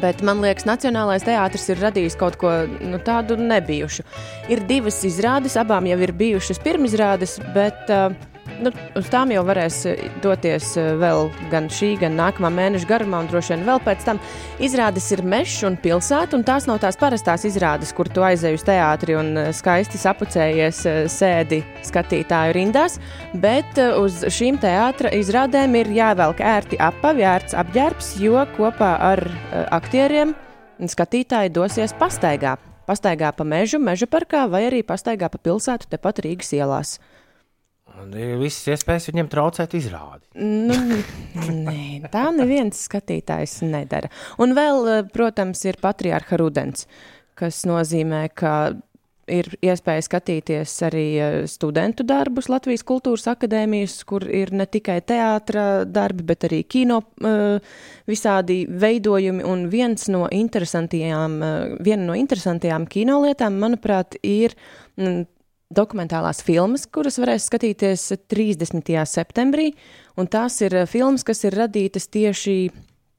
Bet 0.00 0.22
man 0.24 0.40
liekas, 0.40 0.64
Nacionālais 0.68 1.24
teātris 1.26 1.68
ir 1.68 1.80
radījis 1.82 2.16
kaut 2.20 2.38
ko 2.40 2.52
nu, 2.80 3.00
tādu 3.04 3.36
nebijušu. 3.36 4.06
Ir 4.52 4.62
divas 4.68 5.02
izrādes, 5.04 5.58
abām 5.60 5.88
jau 5.90 5.98
ir 6.00 6.14
bijušas 6.16 6.62
pirmizrādes, 6.64 7.36
bet 7.52 7.92
uh, 7.92 8.14
nu, 8.60 8.72
uz 8.98 9.08
tām 9.12 9.32
jau 9.34 9.42
varēs 9.46 9.78
eh, 9.90 10.02
doties 10.24 10.74
eh, 10.80 10.92
vēl 11.00 11.28
gan 11.52 11.68
šī, 11.72 11.92
gan 12.00 12.16
nākamā 12.18 12.50
mēneša 12.54 12.88
garumā, 12.90 13.22
un 13.22 13.30
droši 13.30 13.54
vien 13.54 13.64
vēl 13.68 13.80
pēc 13.84 14.06
tam. 14.06 14.20
Izrādes 14.62 15.08
ir 15.14 15.24
mežs 15.26 15.62
un 15.68 15.78
pilsēta, 15.80 16.36
un 16.36 16.44
tās 16.46 16.68
nav 16.68 16.82
tās 16.82 16.98
parastās 17.00 17.46
izrādes, 17.48 17.94
kur 17.96 18.10
tu 18.12 18.24
aizej 18.26 18.58
uz 18.58 18.66
teātri 18.66 19.16
un 19.18 19.32
eh, 19.40 19.52
skaisti 19.56 20.00
sapucējies, 20.02 20.82
sēdi 21.12 21.62
skatītāju 21.86 22.56
rindās, 22.56 22.98
bet 23.42 23.78
uz 23.98 24.22
šīm 24.32 24.60
teātra 24.62 25.12
izrādēm 25.16 25.78
ir 25.80 25.92
jāvelk 25.96 26.42
ērti 26.42 26.80
apavi, 26.82 27.26
ērts 27.28 27.56
apģērbs, 27.62 28.14
jo 28.22 28.42
kopā 28.56 28.92
ar 29.12 29.24
aktieriem 29.74 30.34
skatītāji 30.90 31.52
dosies 31.54 31.94
pastaigā. 31.98 32.56
Pastaigā 32.88 33.30
pa 33.36 33.44
mežu, 33.46 33.78
meža 33.78 34.08
parkā 34.10 34.42
vai 34.50 34.64
arī 34.66 34.82
pastaigā 34.82 35.28
pa 35.30 35.38
pilsētu 35.38 35.86
tepat 35.92 36.18
Rīgas 36.24 36.50
ielās. 36.56 36.96
Un 38.02 38.12
ir 38.18 38.36
visas 38.40 38.74
iespējas 38.74 39.08
viņiem 39.10 39.30
traucēt 39.30 39.76
izrādi. 39.78 40.24
Nu, 40.42 40.76
nē, 41.66 42.10
tā 42.12 42.28
neviens 42.34 42.86
skatītājs 42.88 43.60
nedara. 43.66 44.10
Un 44.42 44.56
vēl, 44.58 44.86
eh, 44.90 45.02
protams, 45.12 45.62
ir 45.68 45.78
patriārha 45.82 46.40
rudens, 46.40 46.88
kas 47.38 47.62
nozīmē, 47.68 48.26
ka 48.34 48.74
ir 49.32 49.46
iespēja 49.62 50.02
skatīties 50.08 50.72
arī 50.88 51.06
eh, 51.14 51.36
studentu 51.50 52.04
darbus 52.08 52.50
Latvijas 52.50 52.82
Kultūras 52.88 53.28
Akadēmijas, 53.30 54.00
kur 54.08 54.26
ir 54.26 54.50
ne 54.56 54.66
tikai 54.66 54.98
teātras 55.06 55.86
darbi, 55.86 56.26
bet 56.32 56.48
arī 56.48 56.62
kino 56.66 57.02
eh, 57.22 57.76
visādi 58.10 58.64
veidojumi. 58.66 59.46
Un 59.46 59.68
viens 59.72 60.08
no 60.10 60.26
interesantajām, 60.26 61.38
viena 61.84 62.08
no 62.08 62.18
interesantajām 62.18 62.88
kinolietām, 62.90 63.62
manuprāt, 63.62 64.18
ir 64.26 64.56
mm, 64.98 65.22
dokumentālās 65.74 66.42
filmas, 66.44 66.86
kuras 66.86 67.18
varēs 67.22 67.48
skatīties 67.50 68.08
30. 68.30 68.92
septembrī. 69.08 69.72
Tās 70.30 70.60
ir 70.64 70.76
eh, 70.82 70.88
filmas, 70.90 71.24
kas 71.26 71.44
ir 71.48 71.56
radītas 71.58 72.08
tieši 72.12 72.56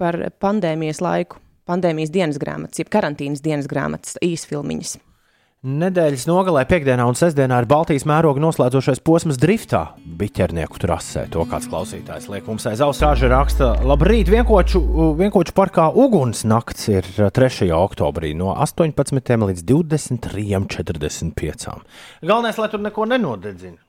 par 0.01 0.19
pandēmijas 0.41 1.01
laiku, 1.03 1.39
pandēmijas 1.69 2.13
dienas 2.13 2.39
grāmatas, 2.41 2.81
jeb 2.81 2.91
karantīnas 2.93 3.43
dienas 3.45 3.69
grāmatas, 3.71 4.17
īsfilmiņas. 4.25 4.97
Nedēļas 5.63 6.25
nogalē, 6.27 6.65
piekdienā 6.67 7.05
un 7.07 7.15
sestdienā 7.15 7.61
ir 7.61 7.65
Baltijas 7.71 8.03
mēroga 8.03 8.41
noslēdzošais 8.43 8.99
posms 9.07 9.37
driftā, 9.39 9.95
biķernieku 10.19 10.75
trasē. 10.83 11.23
To 11.31 11.45
kāds 11.47 11.71
klausītājs 11.71 12.27
liek 12.33 12.43
mums 12.51 12.67
aiz 12.67 12.83
auss 12.83 12.99
rāža 12.99 13.31
raksta. 13.31 13.79
Labrīt, 13.87 14.27
vienkoču, 14.27 14.83
vienkoču 15.21 15.55
parkā 15.55 15.87
uguns 15.87 16.43
nakts 16.43 16.91
ir 16.91 17.07
3. 17.07 17.71
oktobrī 17.79 18.35
no 18.35 18.51
18. 18.59 18.91
līdz 19.23 19.63
23.45. 19.71 21.79
Galvenais, 22.27 22.59
lai 22.59 22.67
tur 22.67 22.83
neko 22.83 23.07
nenodedzina. 23.15 23.79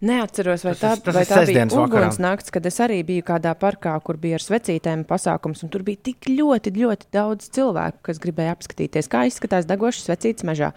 Neatceros, 0.00 0.62
vai 0.62 0.72
Tas 0.78 0.80
tā, 0.80 0.90
tas 1.08 1.14
vai 1.16 1.22
tā 1.26 1.32
bija 1.34 1.42
sestdienas 1.42 1.74
vakarā. 1.74 1.88
uguns 2.06 2.18
nakts, 2.22 2.52
kad 2.54 2.66
es 2.70 2.76
arī 2.84 3.00
biju 3.02 3.24
kādā 3.26 3.50
parkā, 3.58 3.96
kur 4.06 4.14
bija 4.22 4.36
ar 4.38 4.44
svecītēm 4.44 5.02
pasākums, 5.08 5.64
un 5.66 5.72
tur 5.74 5.82
bija 5.82 5.98
tik 6.10 6.28
ļoti, 6.30 6.70
ļoti 6.76 7.08
daudz 7.16 7.48
cilvēku, 7.56 7.98
kas 8.06 8.20
gribēja 8.22 8.54
apskatīties, 8.54 9.08
kā 9.10 9.24
izskatās 9.26 9.66
degošas 9.66 10.06
svecītes 10.06 10.46
mežā. 10.46 10.70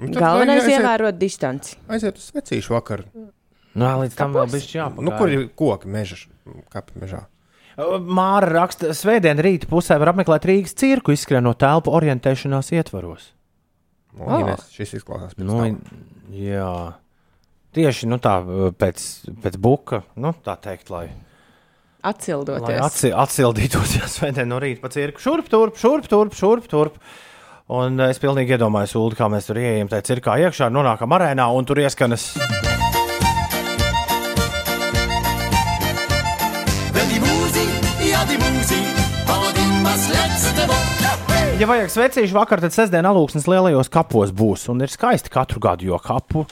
tad 0.00 0.16
Galvenais 0.16 0.64
ir 0.64 0.78
ievērot 0.78 1.18
distanci. 1.20 1.76
Aiziet 1.92 2.16
uz 2.16 2.30
svecīšu 2.32 2.72
vakaru. 2.72 3.04
Nā, 3.76 3.90
līdz 4.00 4.16
tam 4.18 4.32
vēl 4.34 4.48
Kapos? 4.48 4.56
bija 4.56 4.80
jāpagaida. 4.80 5.04
Nu, 5.06 5.12
kur 5.20 5.34
ir 5.36 5.44
koki 5.60 5.92
meža? 5.92 6.16
Kapi 6.72 7.02
mežā. 7.04 7.20
Māra 7.80 8.48
raksta, 8.50 8.90
svētdien 8.96 9.38
rīta 9.44 9.68
pusē 9.70 9.96
var 10.00 10.10
apmeklēt 10.14 10.48
Rīgas 10.48 10.72
cirku, 10.76 11.12
izskrienot 11.14 11.60
telpu 11.62 11.92
orientēšanās 12.00 12.72
ietvaros. 12.80 13.28
Nu, 14.16 14.24
Oh. 14.26 14.40
Ines, 14.42 14.64
šis 14.74 14.96
izklausās 14.98 15.36
pēc 15.36 15.44
Nu, 15.46 15.60
nu, 15.62 15.78
jā, 16.34 16.72
tieši 17.76 18.08
nu, 18.10 18.18
tā, 18.22 18.38
pēc, 18.80 19.06
pēc 19.44 19.58
buka, 19.62 20.02
nu, 20.20 20.32
tā 20.44 20.56
teikt, 20.62 20.90
lai, 20.92 21.06
lai 21.10 22.12
Atsildoties. 22.12 22.80
atsi, 22.82 23.10
atsildītos 23.12 23.94
jau 23.98 24.08
svētdien 24.10 24.48
no 24.50 24.60
rīta 24.62 24.84
pa 24.84 24.92
cirku. 24.92 25.22
Šurp, 25.22 25.50
turp, 25.52 25.76
šurp, 25.80 26.08
turp, 26.10 26.36
šurp, 26.36 26.70
turp. 26.70 27.02
Un 27.70 28.00
es 28.08 28.18
pilnīgi 28.18 28.56
iedomājos, 28.56 28.96
Ulu, 28.98 29.14
kā 29.14 29.28
mēs 29.30 29.46
tur 29.46 29.60
ieejam 29.62 29.90
tajā 29.92 30.08
cirkā 30.08 30.40
iekšā, 30.42 30.72
nonākam 30.74 31.12
arēnā 31.14 31.46
un 31.54 31.68
tur 31.68 31.78
ieskanas. 31.78 32.32
Ja. 32.40 32.50
Ja 41.60 41.66
vajag 41.68 41.90
svecīšu 41.92 42.32
vakar, 42.32 42.62
tad 42.64 42.72
sestdien 42.72 43.04
alūksnes 43.04 43.44
lielajos 43.44 43.90
kapos 43.92 44.30
būs. 44.32 44.62
Un 44.72 44.80
ir 44.80 44.88
skaisti 44.88 45.28
katru 45.28 45.60
gadu, 45.60 45.90
jo 45.90 45.98
kapu. 46.00 46.46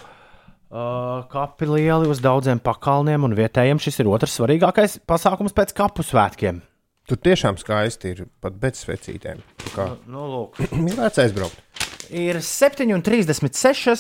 Uh, 0.69 1.23
kapi 1.33 1.65
lieli 1.65 2.11
uz 2.13 2.19
daudziem 2.21 2.59
pakalniem 2.61 3.25
un 3.25 3.33
vietējiem. 3.37 3.79
Šis 3.81 4.03
ir 4.03 4.11
otrs 4.13 4.35
svarīgākais 4.37 4.99
pasākums 5.09 5.55
pēc 5.57 5.73
kapu 5.77 6.05
svētkiem. 6.05 6.61
Tur 7.09 7.17
tiešām 7.25 7.57
skaisti 7.57 8.11
ir 8.13 8.27
pat 8.45 8.59
bez 8.61 8.83
svecītēm. 8.85 9.41
Kā 9.73 9.95
Nu, 10.13 10.27
lūk. 10.29 10.61
ir 10.91 10.99
vērts 10.99 11.23
aizbraukt. 11.25 11.57
Ir 12.13 12.43
7,36. 12.45 13.97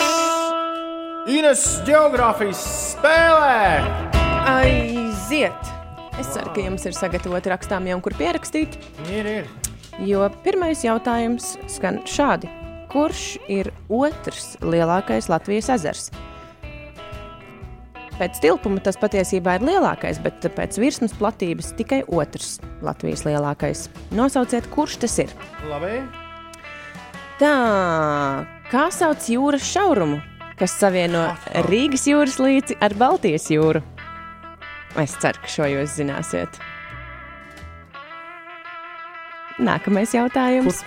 Ines 1.32 1.64
geogrāfijas 1.88 2.60
spēlē. 2.92 3.80
Aiziet! 4.48 5.72
Es 6.20 6.28
ceru, 6.34 6.52
ka 6.52 6.60
jums 6.64 6.84
ir 6.84 6.96
sagatavoti 6.96 7.52
rakstāmie 7.52 7.96
un 7.96 8.04
kur 8.04 8.12
pierakstīt. 8.18 8.76
Ir, 9.08 9.24
ir. 9.38 9.50
Jo 10.04 10.28
pirmais 10.44 10.84
jautājums 10.84 11.54
skan 11.70 12.02
šādi. 12.04 12.52
Kurš 12.92 13.38
ir 13.48 13.72
otrs 13.88 14.56
lielākais 14.60 15.32
Latvijas 15.32 15.72
ezers? 15.76 16.10
Pēc 18.18 18.40
tilpuma 18.42 18.80
tas 18.82 18.96
patiesībā 18.98 19.58
ir 19.58 19.66
lielākais, 19.68 20.18
bet 20.24 20.42
pēc 20.56 20.78
virsmas 20.82 21.12
platības 21.14 21.70
tikai 21.78 22.00
otrs 22.10 22.56
Latvijas 22.82 23.22
lielākais. 23.28 23.84
Nosauciet, 24.10 24.66
kurš 24.72 24.96
tas 25.04 25.14
ir? 25.22 25.34
Labi. 25.70 26.00
Tā, 27.38 27.52
kā 28.72 28.88
sauc 28.90 29.28
jūras 29.30 29.62
šaurumu, 29.70 30.18
kas 30.58 30.74
savieno 30.80 31.28
Rīgas 31.68 32.08
jūras 32.10 32.40
līci 32.42 32.74
ar 32.82 32.96
Baltijas 32.98 33.46
jūru? 33.54 33.84
Es 34.98 35.14
ceru, 35.22 35.38
ka 35.44 35.52
šo 35.52 35.68
jūs 35.70 35.94
zināsiet. 36.00 36.58
Nākamais 39.62 40.10
jautājums. 40.14 40.82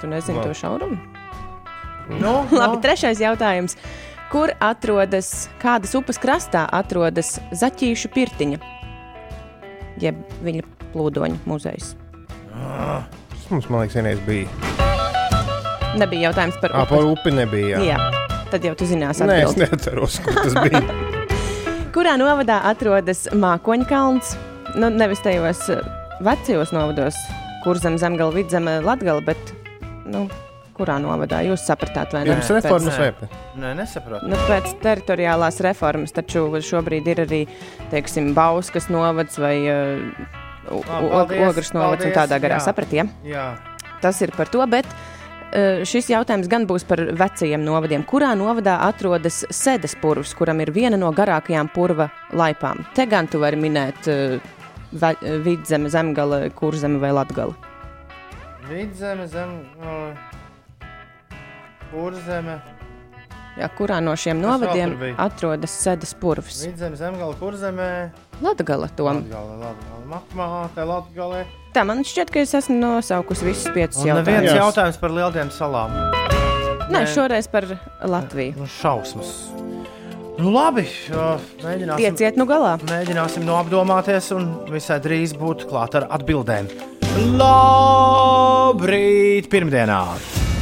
Tu 0.00 0.08
nezini 0.08 0.40
Labi. 0.40 0.48
to 0.48 0.56
šaurumu? 0.56 0.96
Nu, 2.20 2.34
Labi, 2.60 2.80
trešais 2.84 3.20
jautājums. 3.20 3.76
Kur 4.32 4.50
atrodas, 4.60 5.46
kādas 5.62 5.92
upes 5.98 6.18
krastā 6.18 6.64
atrodas 6.74 7.36
Zaķīšu 7.54 8.10
pirtiņa? 8.14 8.58
Jeb 10.02 10.18
viņa 10.44 10.64
plūdoņa 10.92 11.38
muzejs. 11.48 11.92
Tas 12.56 13.46
mums, 13.52 13.68
man 13.70 13.84
liekas, 13.84 13.96
vienreiz 13.96 14.20
bija. 14.26 14.48
Nebija 15.96 16.28
jautājums 16.28 16.58
par 16.60 16.74
Ah, 16.74 16.82
upi. 16.82 16.90
par 16.96 17.06
upi 17.12 17.32
nebija. 17.32 17.78
Jā. 17.80 17.96
Jā, 17.96 18.42
tad 18.52 18.64
jau 18.66 18.74
tu 18.76 18.84
zināsi 18.84 19.24
Nē, 19.24 19.38
es 19.46 19.54
neatceros, 19.56 20.18
kur 20.24 20.34
tas 20.36 20.56
bija. 20.66 20.82
Kurā 21.96 22.16
novadā 22.20 22.58
atrodas 22.68 23.22
Mākoņa 23.32 23.86
kalns? 23.88 24.34
Nu, 24.76 24.90
nevis 24.92 25.22
tajos 25.24 25.62
eh, 25.72 25.80
vecajos 26.20 26.74
novados, 26.76 27.16
kur 27.64 27.78
zem 27.80 27.96
zemgala, 28.02 28.34
vidzemē, 28.36 28.82
latgala, 28.84 29.22
bet 29.24 29.54
nu, 30.04 30.26
kurā 30.76 30.98
novadā 31.02 31.40
jūs 31.46 31.64
sapratāt, 31.66 32.12
vai 32.14 32.22
ne? 32.26 32.34
Pirms 32.36 32.52
reformas 32.54 33.00
vai 33.00 33.10
pēc? 33.16 33.34
Nē, 33.62 33.72
nesaprotu. 33.80 34.28
Nu, 34.30 34.38
pēc 34.46 34.70
teritoriālās 34.84 35.60
reformas, 35.64 36.14
taču 36.16 36.46
šobrīd 36.60 37.08
ir 37.12 37.24
arī 37.24 37.42
teiksim, 37.92 38.34
Bauskas 38.36 38.90
novads 38.92 39.40
vai 39.40 39.56
uh, 39.72 40.36
Ogres 40.68 41.72
novads 41.74 42.06
un 42.06 42.14
tādā 42.14 42.40
garā. 42.42 42.60
Sapratiem? 42.62 43.10
Jā. 43.26 43.52
Tas 44.02 44.18
ir 44.24 44.32
par 44.36 44.50
to, 44.52 44.64
bet 44.70 44.88
šis 45.86 46.10
jautājums 46.10 46.48
gan 46.50 46.66
būs 46.68 46.84
par 46.84 47.00
vecajiem 47.16 47.62
novadiem. 47.64 48.02
Kurā 48.04 48.32
novadā 48.36 48.74
atrodas 48.84 49.44
sēdes 49.54 49.94
purvs, 50.02 50.34
kuram 50.36 50.60
ir 50.60 50.72
viena 50.74 50.98
no 51.00 51.12
garākajām 51.14 51.70
purva 51.72 52.10
laipām? 52.36 52.82
Te 52.98 53.06
gan 53.08 53.30
tu 53.30 53.40
vari 53.40 53.56
minēt 53.62 54.10
uh, 54.10 54.36
vidzeme, 55.46 55.88
zemgala, 55.92 56.48
kurzeme 56.50 57.00
vai 57.02 57.14
latgala. 57.14 57.54
Vidzeme, 58.66 59.28
zem. 59.30 59.60
No, 61.92 61.92
Kurzeme. 61.92 62.56
Jā, 63.56 63.70
kurā 63.72 64.02
no 64.04 64.12
šiem 64.20 64.36
novadiem 64.42 64.90
atrodas 65.16 65.72
sēdes 65.80 66.10
purvs? 66.20 66.58
Vidzeme, 66.66 66.92
zemgala, 67.00 67.32
kurzemē. 67.40 67.86
Latgala 68.44 68.90
tom. 68.92 69.22
Latgale, 69.24 69.54
latgale, 69.62 70.02
makmā, 70.10 70.48
te 70.74 70.84
latgale. 70.84 71.38
Tā 71.72 71.80
man 71.88 72.04
šķiet, 72.04 72.28
ka 72.34 72.38
es 72.44 72.52
esmu 72.58 72.76
nosaukusi 72.82 73.48
visus 73.48 73.72
piecus 73.72 74.02
Un 74.04 74.12
neviens 74.12 74.44
jautājumus. 74.44 74.60
jautājums 74.60 74.98
par 75.00 75.10
lieliem 75.16 75.48
salām. 75.56 75.90
Nē, 76.92 77.06
šoreiz 77.08 77.48
par 77.48 77.64
Latviju. 78.04 78.60
Nu, 78.60 78.68
šausmas. 78.68 79.48
Nu, 80.36 80.52
labi, 80.52 80.84
mēģināsim. 81.64 81.96
Tieciet 81.96 82.36
nu 82.36 82.44
galā. 82.44 82.76
Mēģināsim 82.84 83.40
noapdomāties 83.48 84.34
un 84.36 84.68
visai 84.68 85.00
drīz 85.00 85.32
būt 85.32 85.64
klāt 85.70 85.96
ar 85.96 86.04
atbildēm. 86.12 86.68
Labrīt! 87.40 89.48
Pirmdienā! 89.48 90.02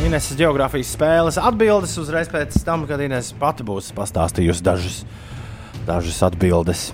Ineses 0.04 0.36
geogrāfijas 0.36 0.90
spēles 0.98 1.38
atbildes 1.40 1.94
uzreiz 1.96 2.28
pēc 2.28 2.58
tam, 2.66 2.82
kad 2.84 3.00
Ines 3.00 3.30
pati 3.40 3.64
būs 3.64 3.88
pastāstījusi 3.96 4.64
dažas, 4.66 4.98
dažas 5.88 6.18
atbildes. 6.28 6.90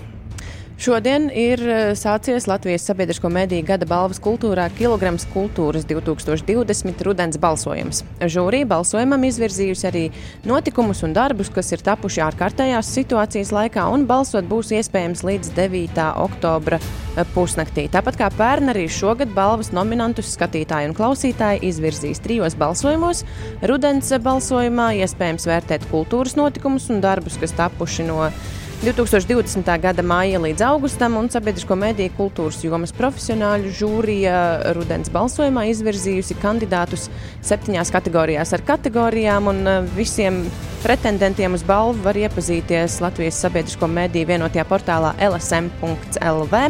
Šodien 0.81 1.27
ir 1.29 1.61
eh, 1.61 1.79
sācies 1.93 2.47
Latvijas 2.49 2.87
sabiedrisko 2.87 3.29
mediju 3.29 3.61
gada 3.67 3.85
balvas 3.85 4.17
kultūrā 4.17 4.63
Kilograms 4.73 5.27
kultūras 5.29 5.83
2020 5.85 7.03
rudens 7.05 7.37
balsojums. 7.37 7.99
Žūrija 8.17 8.65
balsojumam 8.71 9.27
izvirzījusi 9.27 9.85
arī 9.91 10.01
notikumus 10.49 11.03
un 11.05 11.13
darbus, 11.13 11.51
kas 11.53 11.69
ir 11.75 11.83
tapuši 11.85 12.23
ārkārtējās 12.25 12.89
situācijas 12.95 13.51
laikā, 13.53 13.83
un 13.93 14.07
balsot 14.09 14.47
būs 14.49 14.71
iespējams 14.79 15.21
līdz 15.27 15.51
9. 15.59 16.01
oktobra 16.23 16.79
eh, 16.81 17.29
pusnaktī. 17.35 17.85
Tāpat 17.93 18.17
kā 18.23 18.31
pērn 18.39 18.73
arī 18.73 18.87
šogad 18.89 19.35
balvas 19.37 19.69
nominantus 19.77 20.33
skatītāji 20.33 20.89
un 20.89 20.97
klausītāji 20.97 21.61
izvirzīs 21.69 22.23
trijos 22.25 22.57
balsojumos. 22.57 23.21
Rudens 23.69 24.09
balsojumā 24.25 24.95
iespējams 25.05 25.45
vērtēt 25.51 25.85
kultūras 25.93 26.33
notikumus 26.41 26.89
un 26.89 27.05
darbus, 27.05 27.37
kas 27.37 27.53
tapuši 27.61 28.09
no 28.09 28.31
2020. 28.81 29.67
gada 29.77 30.01
māja 30.01 30.39
līdz 30.41 30.63
augustam, 30.65 31.13
un 31.19 31.27
sabiedrisko 31.29 31.75
mediju 31.77 32.09
kultūras 32.17 32.63
jomas 32.65 32.89
profesionāļu 32.97 33.69
žūrija 33.77 34.39
rudens 34.73 35.11
balsojumā 35.13 35.67
izvirzījusi 35.69 36.39
kandidātus 36.41 37.05
septiņās 37.45 37.93
kategorijās 37.93 38.55
ar 38.57 38.63
kategorijām, 38.65 39.51
un 39.53 39.61
eh, 39.69 39.77
visiem 39.93 40.41
pretendentiem 40.81 41.53
uz 41.53 41.61
balvu 41.61 42.01
var 42.07 42.17
iepazīties 42.23 42.97
Latvijas 43.05 43.37
sabiedrisko 43.45 43.85
mediju 43.85 44.31
vienotajā 44.33 44.65
portālā 44.65 45.13
lsm.lv. 45.29 46.65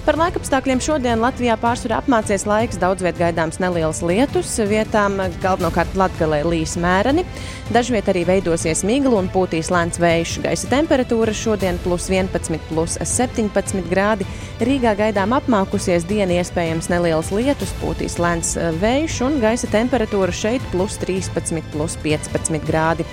Par 0.00 0.16
laikapstākļiem 0.16 0.80
šodien 0.80 1.20
Latvijā 1.20 1.58
pārsvarā 1.60 1.98
apmācies 2.00 2.46
laiks, 2.48 2.78
daudz 2.80 3.04
vietā 3.04 3.26
gaidāms 3.26 3.58
neliels 3.60 3.98
lietus, 4.00 4.54
vietām 4.64 5.18
galvenokārt 5.42 5.92
Latvijā 6.00 6.40
līs 6.48 6.72
mēreni. 6.80 7.26
Dažviet 7.70 8.08
arī 8.08 8.22
veidosies 8.24 8.80
migla 8.88 9.18
un 9.20 9.28
pūtīs 9.30 9.68
lēns 9.70 10.00
vējš. 10.00 10.38
Gaisa 10.46 10.70
temperatūra 10.72 11.34
šodien 11.36 11.76
plus 11.84 12.08
11, 12.08 12.56
plus 12.70 12.96
17 12.96 13.84
grādi. 13.92 14.24
Rīgā 14.64 14.96
gaidām 15.02 15.36
apmākusies 15.36 16.08
diena, 16.08 16.40
iespējams 16.40 16.88
neliels 16.90 17.28
lietus, 17.36 17.76
pūtīs 17.82 18.16
lēns 18.22 18.56
eh, 18.56 18.72
vējš 18.80 19.20
un 19.28 19.38
gaisa 19.44 19.68
temperatūra 19.70 20.32
šeit 20.32 20.64
plus 20.72 20.96
13, 21.04 21.60
plus 21.76 22.00
15 22.00 22.64
grādi. 22.64 23.04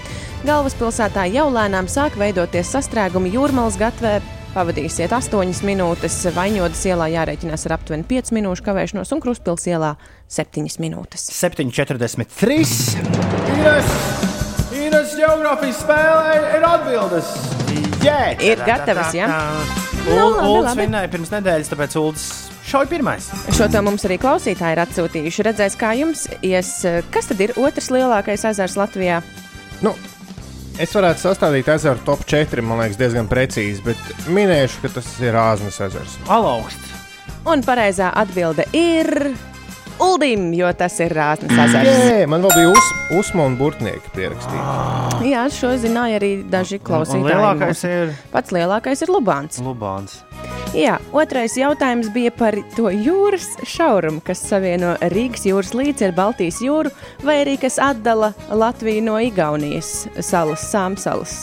Galvaspilsētā 0.47 1.27
jau 1.35 1.49
lēnām 1.51 1.91
sāk 1.91 2.15
veidoties 2.15 2.71
sastrēgumi 2.77 3.35
jūrmālas 3.35 3.75
gatavē. 3.81 4.21
Pavadīsiet 4.57 5.11
8 5.13 5.59
minūtes, 5.67 6.15
Vaņodas 6.33 6.79
ielā 6.89 7.05
jārēķinās 7.13 7.67
ar 7.67 7.75
aptuveni 7.75 8.07
5 8.09 8.31
minūšu 8.33 8.63
kavēšanos, 8.65 9.11
un 9.13 9.19
Kruspils 9.21 9.67
ielā 9.69 9.91
7 10.33 10.79
minūtes. 10.81 11.27
7,43. 11.29 12.57
Ines, 13.53 13.91
Ines 14.73 15.13
geogrāfijas 15.19 15.83
spēlē 15.83 16.33
ir 16.57 16.65
atbildes. 16.71 17.29
Yeah. 18.01 18.33
Ir 18.41 18.63
gatavas, 18.65 19.13
ja? 19.13 19.29
Nu, 20.07 20.15
Ul- 20.15 20.35
labi, 20.39 20.49
Ulds 20.49 20.71
labi. 20.71 20.81
vinnēja 20.87 21.11
pirms 21.13 21.31
nedēļas, 21.35 21.69
tāpēc 21.75 21.97
Ulds 22.01 22.25
šauj 22.71 22.89
pirmais. 22.89 23.29
Šo 23.53 23.69
to 23.69 23.85
mums 23.85 24.09
arī 24.09 24.17
klausītāji 24.25 24.73
ir 24.73 24.81
atsūtījuši. 24.87 25.45
Redzēs, 25.51 25.77
kā 25.77 25.93
jums 26.01 26.25
ies. 26.41 26.73
Kas 27.13 27.29
tad 27.29 27.45
ir 27.45 27.53
otrs 27.61 27.91
lielākais 27.93 28.47
ezers 28.49 28.73
Latvijā? 28.79 29.21
Nu, 29.85 29.93
es 30.79 30.93
varētu 30.95 31.23
sastādīt 31.25 31.67
ezeru 31.73 31.99
top 32.05 32.23
4, 32.29 32.61
man 32.65 32.81
liekas, 32.83 32.97
diezgan 32.99 33.27
precīzi, 33.31 33.83
bet 33.85 33.97
minēšu, 34.33 34.81
ka 34.85 34.93
tas 34.99 35.09
ir 35.23 35.37
Āznas 35.39 35.79
ezers. 35.87 36.17
Alaugsts. 36.29 36.93
Un 37.47 37.61
pareizā 37.63 38.09
atbilde 38.19 38.65
ir 38.75 39.31
Uldim, 40.03 40.51
jo 40.53 40.67
tas 40.77 40.93
ir 41.01 41.13
Rāznas 41.17 41.57
ezers. 41.63 41.87
Jē, 41.89 42.25
man 42.29 42.43
vēl 42.45 42.53
bija 42.53 42.69
uz, 42.75 42.89
uzma 43.17 43.47
un 43.49 43.55
burtnieki 43.57 44.11
pierakstīti. 44.13 45.31
Jā, 45.31 45.47
šo 45.49 45.71
zināja 45.81 46.19
arī 46.19 46.31
daži 46.45 46.77
Un 46.77 46.85
klausītāji. 46.85 47.31
lielākais 47.31 47.81
mūsu. 47.81 47.93
ir 47.95 48.11
Pats 48.35 48.53
lielākais 48.53 49.01
ir 49.01 49.13
Lubāns. 49.15 49.57
Lubāns. 49.65 50.19
Jā, 50.75 50.97
otrais 51.15 51.55
jautājums 51.57 52.09
bija 52.13 52.31
par 52.35 52.55
to 52.75 52.89
jūras 52.91 53.47
šaurumu, 53.65 54.19
kas 54.25 54.41
savieno 54.45 54.93
Rīgas 55.13 55.45
jūras 55.47 55.71
līci 55.77 56.05
ar 56.09 56.13
Baltijas 56.17 56.59
jūru, 56.61 56.91
vai 57.25 57.37
arī 57.45 57.55
kas 57.61 57.79
atdala 57.81 58.33
Latviju 58.51 59.05
no 59.07 59.15
Igaunijas 59.23 60.07
salas, 60.19 60.65
Sāmsalas. 60.69 61.37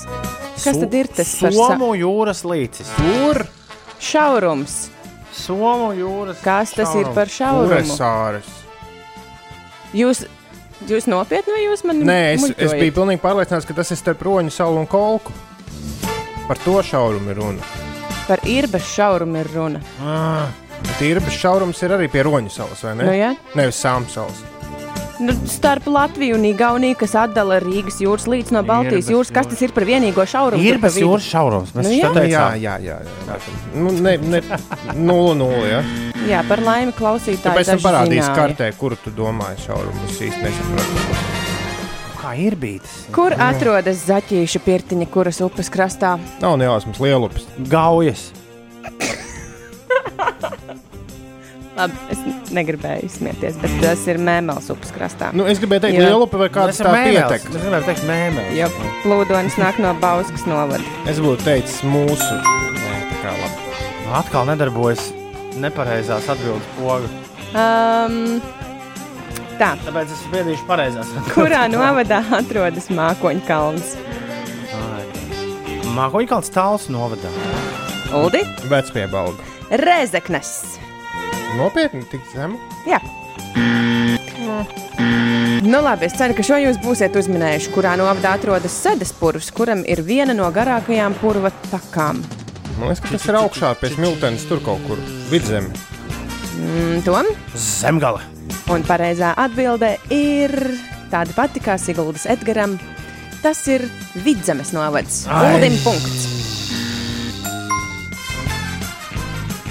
Kas 0.61 0.77
tad 0.79 0.95
ir 0.95 1.09
tas 1.09 1.33
par 1.41 1.53
sa- 1.53 1.70
Somu 1.72 1.95
jūras 1.99 2.45
līcis. 2.47 2.91
Tur 2.99 3.47
šaurums. 3.99 4.91
Somu 5.35 5.91
jūras 5.99 6.39
Kas 6.45 6.72
tas 6.77 6.95
ir 6.95 7.09
par 7.16 7.27
šaurumu? 7.27 7.72
Uresāres. 7.75 8.47
Jūs, 9.95 10.27
jūs 10.87 11.09
nopietni 11.11 11.53
vai 11.57 11.64
jūs 11.64 11.83
man 11.85 12.05
Nē, 12.07 12.35
es, 12.35 12.43
es 12.43 12.51
muļķojat? 12.51 12.79
biju 12.85 12.93
pilnīgi 13.01 13.20
pārliecināts, 13.25 13.66
ka 13.66 13.75
tas 13.75 13.91
ir 13.91 13.97
starp 13.99 14.22
roņu 14.22 14.53
salu 14.53 14.79
un 14.79 14.87
kolku. 14.87 15.33
Par 16.47 16.57
to 16.62 16.79
šaurumu 16.83 17.31
ir 17.35 17.37
runa. 17.43 17.62
Par 18.29 18.41
īrbas 18.49 18.87
šaurumu 18.95 19.43
ir 19.43 19.51
runa. 19.55 19.81
Ah, 20.01 20.49
Bet 20.85 21.01
īrbas 21.05 21.37
šaurums 21.39 21.81
ir 21.85 21.93
arī 21.97 22.09
pie 22.12 22.25
Roņu 22.27 22.51
salas, 22.53 22.83
vai 22.85 22.95
ne? 22.99 23.07
Nu, 23.07 23.12
jā. 23.16 23.31
Nevis 23.57 23.79
Sāmu 23.81 24.09
salas. 24.12 24.43
Nu, 25.22 25.31
starp 25.47 25.87
Latviju 25.87 26.35
un 26.35 26.43
Igauniju, 26.49 26.97
kas 26.99 27.12
atdala 27.16 27.61
Rīgas 27.62 28.01
jūras 28.03 28.25
līdz 28.27 28.51
no 28.57 28.64
Baltijas 28.66 29.07
jūras, 29.12 29.31
kas 29.33 29.47
tas 29.53 29.62
ir 29.62 29.70
par 29.77 29.87
vienīgo 29.87 30.25
šaurumu? 30.27 30.64
Ir 30.66 30.81
bez 30.83 30.99
jūras 30.99 31.29
šaurums. 31.31 31.70
Mēs 31.77 31.87
Nu, 31.87 32.11
nu, 32.16 32.25
jā. 32.27 32.35
jā. 32.35 32.43
Jā, 32.64 32.75
jā, 32.83 32.99
jā. 32.99 32.99
jā. 33.31 33.39
Nu, 33.79 33.95
ne, 33.95 34.16
ne, 34.18 34.43
nulli, 34.99 35.39
nulli, 35.39 35.70
ja. 35.70 35.85
Jā, 36.27 36.43
par 36.51 36.64
laimi 36.66 36.93
klausītāji. 36.99 37.47
Tāpēc 37.47 37.87
parādīs 37.87 38.25
zināja. 38.25 38.37
kartē, 38.43 38.72
kuru 38.81 38.99
tu 39.05 39.14
domāji 39.14 39.68
šaurumu. 39.68 40.11
Es 40.11 40.18
īsti 40.18 40.43
nesaprotu. 40.49 41.43
Kā 42.25 42.33
ir 42.41 42.55
bijis? 42.57 42.89
Kur 43.12 43.35
atrodas 43.37 44.07
zaķīša 44.09 44.61
pirtiņa, 44.64 45.07
kuras 45.12 45.43
upes 45.45 45.68
krastā? 45.72 46.14
Nav 46.41 46.55
nejausmas 46.57 46.97
lielupes. 47.05 47.45
Gaujas. 47.68 48.31
Labi, 51.75 51.97
es 52.14 52.20
negribēju 52.55 53.09
izsmieties, 53.11 53.59
bet 53.61 53.72
tas 53.83 54.05
ir 54.09 54.16
mēmels 54.22 54.70
upes 54.72 54.93
krastā. 54.95 55.33
Nu, 55.37 55.45
es 55.51 55.59
gribēju 55.61 55.83
teikt, 55.85 55.99
Jo- 55.99 56.07
lielupe 56.07 56.39
vai 56.41 56.49
kāds 56.55 56.79
tā 56.81 56.95
pietek. 56.95 57.45
Mēs 57.51 57.61
gribējām 57.61 57.85
teikt 57.91 58.05
mēmēs. 58.09 58.51
Jo 58.57 58.68
plūdonis 59.03 59.59
nāk 59.61 59.77
no 59.85 59.91
Bauskas 60.01 60.47
novada. 60.49 60.81
Es 61.11 61.18
būtu 61.20 61.45
teicis 61.45 61.83
mūsu. 61.85 62.35
Nē, 62.79 62.97
tā 63.11 63.16
kā 63.27 63.31
labi. 63.37 63.57
Atkal 64.14 64.47
nedarbojas 64.49 65.11
nepareizās 65.61 66.25
atbildes 66.33 66.64
poga. 66.79 67.09
Um, 67.53 68.41
tā, 69.61 69.72
Tāpēc 69.86 70.12
es 70.14 70.22
spiedīšu 70.28 70.66
pareizās. 70.68 71.11
kurā 71.34 71.64
novadā 71.72 72.20
atrodas 72.38 72.90
Mākoņkalns? 72.94 73.94
Mākoņkalns 75.94 76.50
tāls 76.55 76.88
novadā. 76.90 77.30
Uldi? 78.14 78.42
Vecpiebalga. 78.70 79.44
Rezeknes. 79.84 80.50
Nopietni, 81.59 82.02
tik 82.11 82.24
zemu. 82.34 82.59
Jā. 82.88 82.98
Nu, 85.64 85.78
labi, 85.80 86.07
es 86.11 86.16
ceru, 86.18 86.34
ka 86.36 86.44
šo 86.44 86.59
jūs 86.61 86.76
būsiet 86.82 87.14
uzminējuši, 87.16 87.70
kurā 87.74 87.94
novadā 87.98 88.34
atrodas 88.36 88.74
Sedespurvs, 88.84 89.48
kuram 89.55 89.84
ir 89.88 90.02
viena 90.05 90.34
no 90.36 90.50
garākajām 90.52 91.16
purva 91.22 91.50
takām. 91.70 92.20
Man 92.76 92.90
liekas, 92.90 93.02
ka 93.07 93.14
tas 93.14 93.26
ir 93.30 93.38
augšā 93.38 93.72
pie 93.80 93.92
smiltenes, 93.94 94.44
tur 94.50 94.61
kaut 94.66 94.82
kur 94.88 95.00
vidzemē. 95.30 95.70
Mm, 96.59 97.02
Tom? 97.07 97.30
Zemgala. 97.55 98.20
Un 98.72 98.84
pareizā 98.88 99.34
atbilde 99.36 99.90
ir 100.14 100.54
tāda 101.12 101.34
pati 101.36 101.60
kā 101.60 101.76
Siguldas 101.80 102.24
Edgaram. 102.30 102.78
Tas 103.44 103.60
ir 103.68 103.84
vidzemes 104.24 104.72
novads. 104.72 105.24
Uldim 105.28 105.76
punkts. 105.84 106.30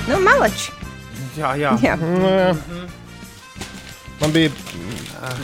Nu, 0.07 0.19
malači. 0.21 0.69
Jā, 1.39 1.55
jā. 1.57 1.73
Jā. 1.81 1.95
Nu, 1.97 2.83
Man 4.21 4.31
bija 4.31 4.51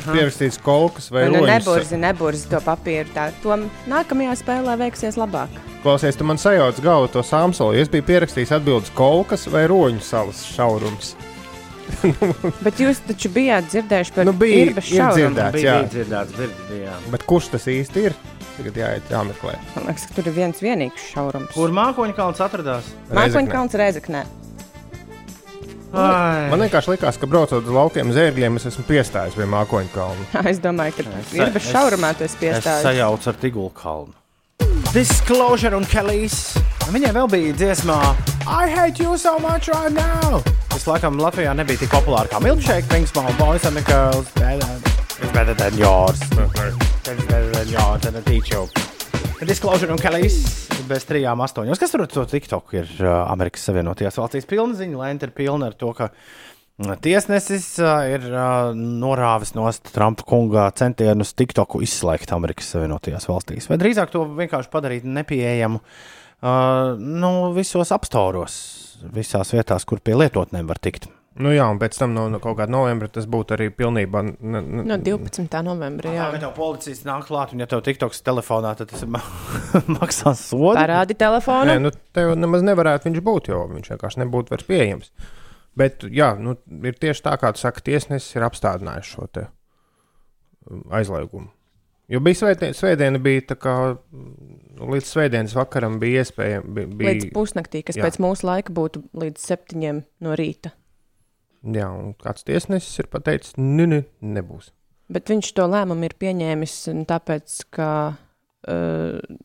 pierakstīts 0.06 0.60
kolkas 0.64 1.10
vai 1.12 1.26
Nu, 1.32 1.42
neburzi, 1.48 1.98
neburzi 2.00 2.46
to 2.52 2.62
papīru. 2.64 3.10
Tā, 3.16 3.30
to 3.44 3.58
nākamajā 3.92 4.38
spēlē 4.40 4.78
veiksies 4.80 5.18
labāk. 5.20 5.52
Klausies, 5.84 6.16
tu 6.20 6.28
man 6.28 6.40
sajauc 6.40 6.80
galvu 6.84 7.10
to 7.12 7.24
sāmsolu. 7.26 7.76
Es 7.80 7.92
biju 7.92 8.06
pierakstījis 8.08 8.54
atbildes 8.60 8.94
kolkas 8.96 9.48
vai 9.52 9.66
roņu 9.72 10.04
salas 10.06 10.46
šaurums. 10.54 11.16
Bet 12.66 12.80
jūs 12.82 13.00
taču 13.08 13.30
bijāt 13.34 13.70
dzirdējuši 13.72 14.14
par 14.16 14.26
Nu, 14.30 14.34
bija- 14.34 14.66
ir 14.66 14.74
dzirdēts. 14.80 15.56
Bija, 15.56 15.64
jā. 15.64 15.78
bija 15.80 15.94
dzirdēts, 15.94 16.36
bija, 16.70 16.82
jā. 16.90 16.98
Bet 17.14 17.24
kurš 17.30 17.52
tas 17.56 17.66
īsti 17.72 18.06
ir? 18.10 18.18
Tagad 18.60 18.76
jāiet, 18.82 19.08
jāmeklē. 19.14 19.54
Man 19.76 19.86
liekas, 19.88 20.04
ka 20.10 20.18
tur 20.18 20.28
ir 20.28 20.36
viens 20.36 20.60
vienīgs 20.60 21.06
šaurums. 21.14 21.54
Kur 21.56 21.72
mākoņkalns 21.72 22.42
atradās? 22.44 22.90
Mākoņkalns 23.16 23.78
Reizeknē. 23.80 24.26
Ai. 25.90 26.50
Man 26.52 26.62
vienkārši 26.62 26.92
likās, 26.94 27.18
ka 27.18 27.26
braucot 27.30 27.64
uz 27.66 27.72
laukiem 27.74 28.12
zērgļiem, 28.14 28.60
es 28.60 28.68
esmu 28.70 28.84
piestājis 28.86 29.34
pie 29.40 29.48
mākoņu 29.50 29.90
kalna. 29.96 30.28
Es 30.52 30.60
domāju, 30.62 31.00
ka 31.00 31.08
Es- 31.24 31.34
Irbas 31.40 31.64
es- 31.64 31.72
šaurumā 31.74 32.12
tu 32.20 32.28
esi 32.28 32.36
Es 32.36 32.42
piestājis. 32.44 32.84
sajaucu 32.86 33.32
ar 33.32 33.40
Tigulu 33.42 33.72
kalnu. 33.74 34.14
Disclosure 34.90 35.78
un 35.78 35.84
Kelijs. 35.86 36.56
Viņai 36.90 37.12
vēl 37.14 37.28
bija 37.30 37.54
dziesmā 37.54 37.98
I 38.50 38.66
hate 38.66 38.98
you 38.98 39.18
so 39.22 39.36
much 39.38 39.70
right 39.70 39.94
now. 39.94 40.40
Tas 40.74 40.88
laikam 40.90 41.20
Latvijā 41.22 41.52
nebija 41.54 41.84
tik 41.84 41.92
populāra 41.94 42.26
kā 42.32 42.40
Milkshake, 42.42 42.90
Pink 42.90 43.06
Small 43.06 43.30
Boys 43.38 43.68
and 43.70 43.78
the 43.78 43.86
Girls. 43.86 44.32
Better, 44.34 44.66
it's 45.22 45.30
better 45.36 45.54
than 45.54 45.78
yours. 45.78 46.18
It's 46.26 47.26
better 47.30 47.52
than 47.54 47.70
yours 47.70 48.10
and 48.10 48.18
a 48.18 48.24
teacher. 48.26 48.66
Disclosure 49.46 49.94
un 49.94 50.02
Kelijs 50.02 50.42
bez 50.90 51.06
trijām 51.06 51.46
astoņos. 51.46 51.78
Kas 51.78 51.94
tur 51.94 52.08
ar 52.08 52.10
to 52.10 52.26
TikTok 52.26 52.74
ir 52.82 52.90
uh, 53.04 53.30
Amerikas 53.30 53.70
Savienotajās 53.70 54.18
valstīs? 54.18 54.50
Pilna 54.50 54.74
ziņa, 54.80 54.98
lēna 55.04 55.30
ir 55.30 55.34
pilna 55.38 55.70
ar 55.70 55.78
to, 55.78 55.94
ka 55.94 56.10
mm, 56.10 56.49
Tiesnesis 56.80 57.74
uh, 57.84 58.06
ir 58.08 58.24
uh, 58.32 58.72
norāvis 58.74 59.52
no 59.58 59.68
Trumpa 59.92 60.24
kunga 60.28 60.70
centienus 60.80 61.34
TikToku 61.36 61.82
izslēgt 61.84 62.32
Amerikas 62.32 62.72
Savienotajās 62.72 63.28
valstīs. 63.28 63.68
Vai 63.68 63.76
drīzāk 63.82 64.14
to 64.14 64.24
vienkārši 64.38 64.72
padarīt 64.72 65.08
nepieejamu 65.08 65.82
uh, 65.84 66.96
nu, 66.96 67.32
visos 67.58 67.92
apstāros, 67.92 68.60
visās 69.12 69.52
vietās, 69.52 69.84
kur 69.84 70.00
pie 70.00 70.16
lietotnēm 70.16 70.70
var 70.72 70.80
tikt. 70.80 71.10
Nu 71.40 71.52
jā, 71.54 71.66
un 71.72 71.78
pēc 71.80 71.96
tam 72.00 72.12
no, 72.16 72.26
no 72.32 72.40
kaut 72.44 72.58
kāda 72.60 72.74
novembra 72.74 73.08
tas 73.12 73.28
būtu 73.30 73.56
arī 73.56 73.70
pilnībā. 73.72 74.24
No 74.40 74.98
12. 75.00 75.46
novembra. 75.64 76.12
Jā, 76.12 76.30
bet 76.34 76.44
tev 76.44 76.52
policijas 76.58 77.06
nāk 77.08 77.28
klāt, 77.30 77.54
un 77.56 77.64
ja 77.64 77.68
tev 77.70 77.84
TikToks 77.86 78.24
telefonā, 78.28 78.74
tad 78.80 78.92
tas 78.92 79.06
ma 79.08 79.22
maksās 80.00 80.42
sodu. 80.50 80.76
Parādi 80.80 81.16
telefonu. 81.20 81.70
Nē, 81.72 81.78
nu, 81.84 81.94
tev 82.16 82.34
nemaz 82.40 82.66
nevarētu 82.68 83.08
viņš 83.08 83.24
būt, 83.28 83.52
jo 83.54 83.62
viņš 83.72 83.94
vienkārši 83.94 84.24
nebūtu 84.24 84.56
vairs 84.56 84.68
pieejams. 84.68 85.14
Bet, 85.78 86.04
jā, 86.12 86.34
nu, 86.42 86.56
ir 86.86 86.98
tieši 87.00 87.24
tā, 87.26 87.36
kā 87.40 87.54
tu 87.56 87.62
saki, 87.62 87.86
tiesnesis 87.92 88.36
ir 88.36 88.46
apstādinājis 88.48 89.14
šo 89.14 89.28
um, 89.30 90.84
aizliegumu. 90.96 91.52
Jo 92.10 92.18
bija 92.26 92.40
svētdiena, 92.40 92.74
svētdiena 92.74 93.20
bija 93.22 93.44
tā 93.52 93.56
kā 93.62 93.76
nu, 93.94 94.88
līdz 94.90 95.12
svētdienas 95.12 95.54
vakaram 95.54 96.00
bija 96.02 96.24
iespējams. 96.24 96.72
Bija, 96.74 96.90
bija, 96.90 97.12
Līdz 97.14 97.28
pusnaktī, 97.36 97.84
kas 97.86 98.00
jā. 98.00 98.08
pēc 98.08 98.18
mūsu 98.24 98.48
laika 98.50 98.74
būtu 98.74 99.04
līdz 99.22 99.46
septiņiem 99.46 100.02
no 100.26 100.38
rīta. 100.40 100.74
Jā, 101.70 101.90
un 101.92 102.16
kāds 102.18 102.48
tiesnesis 102.48 103.04
ir 103.04 103.10
pateicis, 103.14 103.54
nu, 103.62 103.86
nu, 103.92 104.02
nebūs. 104.26 104.72
Bet 105.14 105.30
viņš 105.30 105.52
to 105.58 105.68
lēmumu 105.70 106.08
ir 106.08 106.16
pieņēmis 106.22 106.76
tāpēc, 107.10 107.56
ka 107.78 107.90
uh, 108.16 109.38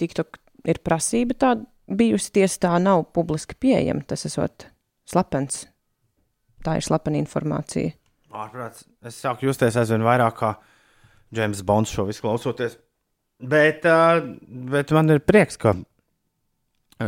TikTok 0.00 0.40
ir 0.68 0.80
prasība 0.84 1.36
tāda 1.38 1.96
bijusi 1.96 2.32
tiesa, 2.36 2.60
tā 2.66 2.76
nav 2.82 3.06
publiski 3.16 3.56
pieejama. 3.60 4.04
Tas 4.08 4.26
esot 4.28 4.68
slepens. 5.12 5.66
Tā 6.62 6.78
ir 6.78 6.86
slepena 6.86 7.20
informācija. 7.20 7.92
Ārprāts, 8.32 8.86
es 9.04 9.18
sāku 9.20 9.50
justies 9.50 9.76
aizvien 9.76 10.04
vairāk 10.06 10.38
kā 10.38 10.54
James 11.36 11.62
Bonds 11.66 11.92
šo 11.92 12.06
visu 12.08 12.24
klausoties. 12.24 12.78
Bet, 13.42 13.84
bet 14.72 14.92
man 14.94 15.10
ir 15.10 15.20
prieks, 15.26 15.58
ka 15.60 15.74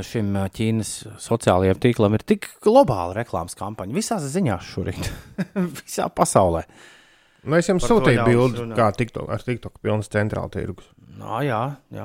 šim 0.03 0.35
Ķīnas 0.57 0.91
sociālajiem 1.23 1.79
tīklam 1.83 2.17
ir 2.17 2.25
tik 2.27 2.49
globāla 2.65 3.15
reklāmas 3.21 3.55
kampaņa. 3.59 3.95
Visās 3.95 4.27
ziņās 4.35 4.73
šorīt, 4.73 5.11
visā 5.79 6.09
pasaulē. 6.11 6.65
Nu, 7.45 7.59
es 7.61 7.69
jums 7.69 7.85
Par 7.85 7.93
sūtīju 7.93 8.25
bildi, 8.27 8.67
kā 8.75 8.89
TikTok, 8.97 9.29
ar 9.31 9.45
TikTok 9.45 9.79
pilns 9.85 10.09
centrāla 10.13 10.51
tirgus. 10.53 10.89
Nā, 11.15 11.45
jā, 11.47 11.61
jā. 11.95 12.05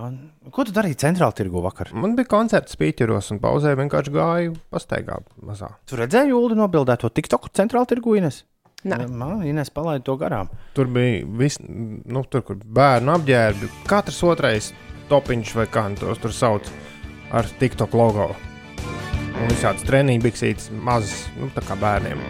Ko 0.54 0.64
tu 0.68 0.74
darīji 0.76 1.00
centrālā 1.02 1.34
tirgu 1.34 1.64
vakar? 1.66 1.90
Man 1.98 2.14
bija 2.18 2.30
koncerts 2.30 2.76
spīķeros 2.78 3.32
un 3.34 3.40
pauzē 3.42 3.74
vienkārši 3.80 4.14
gāju 4.14 4.54
pastaigā 4.70 5.18
mazā. 5.46 5.72
Tu 5.90 5.98
redzēji, 5.98 6.36
Ulu 6.38 6.58
nobildēto 6.60 7.10
TikTok 7.10 7.50
centrālā 7.58 7.90
tirgu 7.90 8.14
Ines? 8.20 8.44
Nē. 8.86 9.02
Man 9.10 9.42
Ines 9.50 9.74
palaida 9.74 10.06
to 10.06 10.16
garām. 10.20 10.52
Tur 10.78 10.92
bija 10.94 11.26
viss, 11.42 11.60
nu, 11.60 12.24
tur, 12.30 12.46
kur 12.46 12.62
bērnu 12.62 13.16
apģērbi. 13.18 13.72
Katrs 13.90 14.22
otrais 14.30 14.70
topiņš 15.10 15.56
vai 15.58 15.68
kā 15.74 15.88
tos 16.00 16.22
tur 16.22 16.36
sauc 16.36 16.70
ar 17.34 17.50
TikTok 17.60 17.98
logo. 17.98 18.30
Un 19.40 19.50
visādas 19.50 19.84
treniņu 19.88 20.22
biksītes, 20.22 20.70
mazas, 20.86 21.26
nu, 21.40 21.50
tā 21.56 21.66
kā 21.66 21.76
bērniem. 21.82 22.22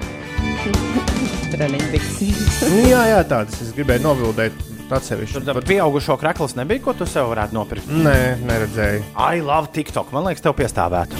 Treniņu 1.53 1.91
biksītes. 1.91 2.59
Nu, 2.71 2.83
jā, 2.87 3.05
jā, 3.11 3.23
tādas 3.27 3.59
es 3.65 3.73
gribēju 3.75 4.05
novildēt 4.07 4.78
atsevišķi. 4.97 5.41
Tur 5.47 5.61
pieaugušo 5.67 6.15
krekls 6.21 6.55
nebija, 6.57 6.81
ko 6.85 6.93
tu 6.97 7.05
sev 7.09 7.29
varētu 7.31 7.55
nopirkt. 7.57 7.89
Nē, 7.91 8.17
neredzēju. 8.47 9.03
I 9.15 9.41
love 9.45 9.69
TikTok. 9.75 10.11
Man 10.15 10.25
liekas, 10.29 10.43
tev 10.45 10.55
piestāvētu. 10.57 11.13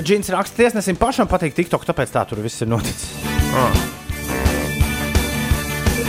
Džins 0.00 0.30
raksta, 0.32 0.56
tiesnesim 0.62 0.96
pašam 0.96 1.26
patīk 1.28 1.52
TikTok, 1.56 1.82
tāpēc 1.88 2.12
tā 2.14 2.22
tur 2.30 2.38
viss 2.44 2.62
ir 2.62 2.68
noticis. 2.70 3.10
Ah, 3.50 3.74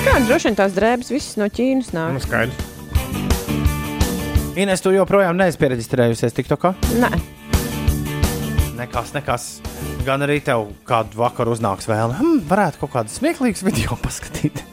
Kā 0.02 0.16
droši 0.26 0.48
vien 0.50 0.56
tās 0.58 0.74
drēbes 0.74 1.12
visas 1.14 1.36
no 1.38 1.46
Ķīnas 1.54 1.92
nu, 1.94 2.00
nāk? 2.00 2.24
skaidrs. 2.26 2.70
Ines, 4.58 4.82
tu 4.84 4.92
joprojām 4.92 5.38
neesi 5.40 5.60
pieregistrējusies 5.62 6.34
TikTokā? 6.36 6.74
Nē, 7.02 7.12
Nekas, 8.82 9.12
nekas. 9.14 9.44
Gan 10.08 10.24
arī 10.26 10.40
tev 10.42 10.72
kādu 10.90 11.20
vakaru 11.22 11.54
uznāks 11.54 11.86
vēlme. 11.86 12.16
Hmm, 12.18 12.40
varētu 12.50 12.80
kaut 12.82 12.92
kādu 12.96 13.14
smieklīgu 13.14 13.62
video 13.68 13.94
paskatīt. 14.06 14.64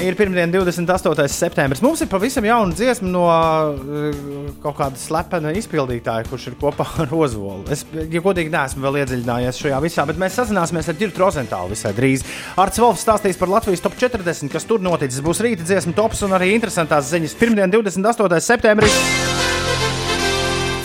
Ir 0.00 0.16
pirmdiena, 0.16 0.48
28. 0.48 1.26
septembris. 1.28 1.82
Mums 1.84 2.00
ir 2.00 2.08
pavisam 2.08 2.44
jauna 2.46 2.72
dziesma 2.72 3.08
no 3.10 3.24
uh, 3.28 4.14
kaut 4.62 4.78
kāda 4.78 4.96
slepena 5.00 5.52
izpildītāja, 5.56 6.24
kurš 6.30 6.46
ir 6.50 6.56
kopā 6.60 6.86
ar 7.04 7.12
Ozolu. 7.12 7.66
Es, 7.72 7.84
ja 7.92 8.22
godīgi, 8.24 8.52
neesmu 8.52 8.86
vēl 8.86 9.00
iedziļinājies 9.02 9.60
šajā 9.60 9.80
visā, 9.84 10.06
bet 10.08 10.20
mēs 10.20 10.38
sazināsimies 10.40 10.88
ar 10.88 10.96
Dirtu 11.00 11.20
Rozentālu 11.20 11.74
visai 11.74 11.92
drīz. 11.96 12.24
Arts 12.60 12.80
Volfs 12.80 13.04
stāstīs 13.04 13.40
par 13.40 13.52
Latvijas 13.52 13.84
top 13.84 13.98
40, 14.00 14.48
kas 14.54 14.68
tur 14.68 14.80
noticis. 14.84 15.20
Būs 15.24 15.42
rīta 15.44 15.68
dziesma 15.68 15.92
tops 15.98 16.24
un 16.24 16.32
arī 16.38 16.54
interesantās 16.54 17.12
ziņas. 17.12 17.36
Pirmdiena, 17.40 17.68
28. 17.76 18.40
septembris. 18.48 18.96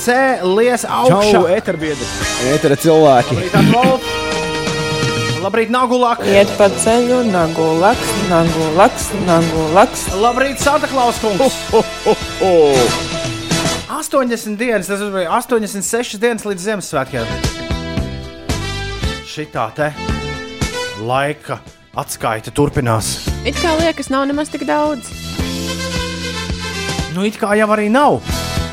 Cēlies 0.05 0.83
augšā. 0.85 1.23
Čau, 1.31 1.47
eterbiedri! 1.55 2.11
Etera 2.51 2.77
cilvēki! 2.77 3.39
Labrīt! 3.55 4.14
Labrīt, 5.45 5.69
Nagulāk! 5.69 6.23
Iet 6.25 6.49
pa 6.57 6.65
ceļu, 6.73 7.19
nagu 7.29 7.65
laks, 7.77 8.07
nagu 8.31 8.69
laks, 8.73 9.11
nagu 9.27 9.67
laks. 9.75 10.07
Labrīt, 10.17 10.57
Santa 10.57 10.89
Klaus 10.89 11.19
kungs! 11.21 11.59
Ho, 11.69 11.83
ho, 12.01 12.13
ho. 12.39 12.53
80 13.93 14.57
dienas, 14.57 14.89
tas 14.89 15.03
bija 15.13 15.29
86 15.37 16.17
dienas 16.17 16.47
līdz 16.49 16.65
Ziemassvētkiem. 16.65 17.29
Šitā 19.29 19.67
te 19.77 19.91
laika 21.05 21.59
atskaita 21.93 22.49
turpinās. 22.49 23.13
It 23.45 23.61
kā 23.61 23.77
liekas, 23.83 24.09
nav 24.09 24.25
nemaz 24.25 24.49
tik 24.49 24.65
daudz. 24.65 25.13
Nu, 27.13 27.21
it 27.21 27.37
kā 27.37 27.53
jau 27.53 27.69
arī 27.77 27.91
nav. 27.93 28.23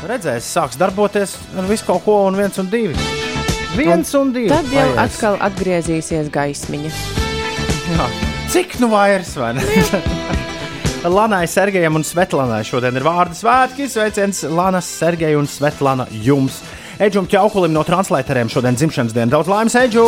Redzēs, 0.09 0.49
sāks 0.49 0.81
darboties 0.81 1.37
ar 1.53 1.69
visu 1.69 1.85
kaut 1.93 2.01
ko, 2.09 2.23
un 2.31 2.41
viens 2.41 2.57
un 2.57 2.73
divi. 2.73 3.12
Viens 3.77 4.13
un 4.13 4.31
divi. 4.33 4.49
Tad 4.51 4.69
jau 4.69 4.85
Paies. 4.93 4.99
atkal 5.01 5.39
atgriezīsies 5.41 6.29
gaismiņa. 6.33 6.91
Jā. 7.93 8.07
Cik 8.53 8.77
nu 8.83 8.89
vairs, 8.91 9.33
vai 9.39 9.53
ne? 9.57 9.63
Lanai, 11.17 11.47
Sergejam 11.51 11.97
un 11.99 12.05
Svetlanai 12.07 12.61
šodien 12.67 12.95
ir 12.95 13.03
vārdu 13.03 13.35
svētki. 13.35 13.89
Sveiciens 13.91 14.43
Lanas, 14.47 14.87
Sergeja 14.87 15.39
un 15.39 15.49
Svetlana 15.49 16.07
jums. 16.23 16.61
Edžam 17.01 17.25
Čaukulim 17.27 17.73
no 17.73 17.81
translēteriem 17.83 18.51
šodien 18.53 18.77
dzimšanas 18.77 19.15
diena. 19.15 19.33
Daudz 19.33 19.49
laimes, 19.51 19.75
Edžu! 19.81 20.05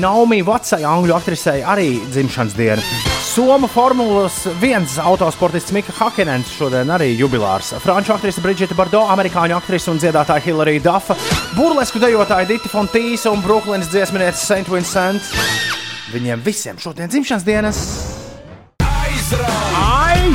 Naomi 0.00 0.40
Vatsai, 0.46 0.84
angļu 0.86 1.18
aktrisei, 1.18 1.60
arī 1.66 1.98
dzimšanas 2.14 2.56
diena. 2.56 3.13
Soma 3.34 3.66
Formulas 3.66 4.46
1 4.60 5.00
autosportists 5.02 5.72
Mika 5.74 5.90
Hakenens 5.98 6.52
šodien 6.54 6.86
arī 6.94 7.08
jubilārs. 7.18 7.72
Franču 7.82 8.12
aktrise 8.14 8.38
Brigita 8.38 8.76
Bardo, 8.78 9.00
amerikāņu 9.10 9.56
aktrise 9.56 9.90
un 9.90 9.98
dziedātāja 9.98 10.44
Hilary 10.44 10.76
Duffa, 10.78 11.16
burlesku 11.56 11.98
dejotāja 11.98 12.46
Dita 12.46 12.70
Fontīsa 12.70 13.32
un 13.34 13.42
Brooklynas 13.42 13.90
dziesminieca 13.90 14.38
St. 14.38 14.70
Vincent. 14.70 15.34
Viņiem 16.14 16.46
visiem 16.46 16.78
šodien 16.78 17.10
dzimšanas 17.10 17.50
dienas. 17.50 17.82
Ai! 18.86 20.30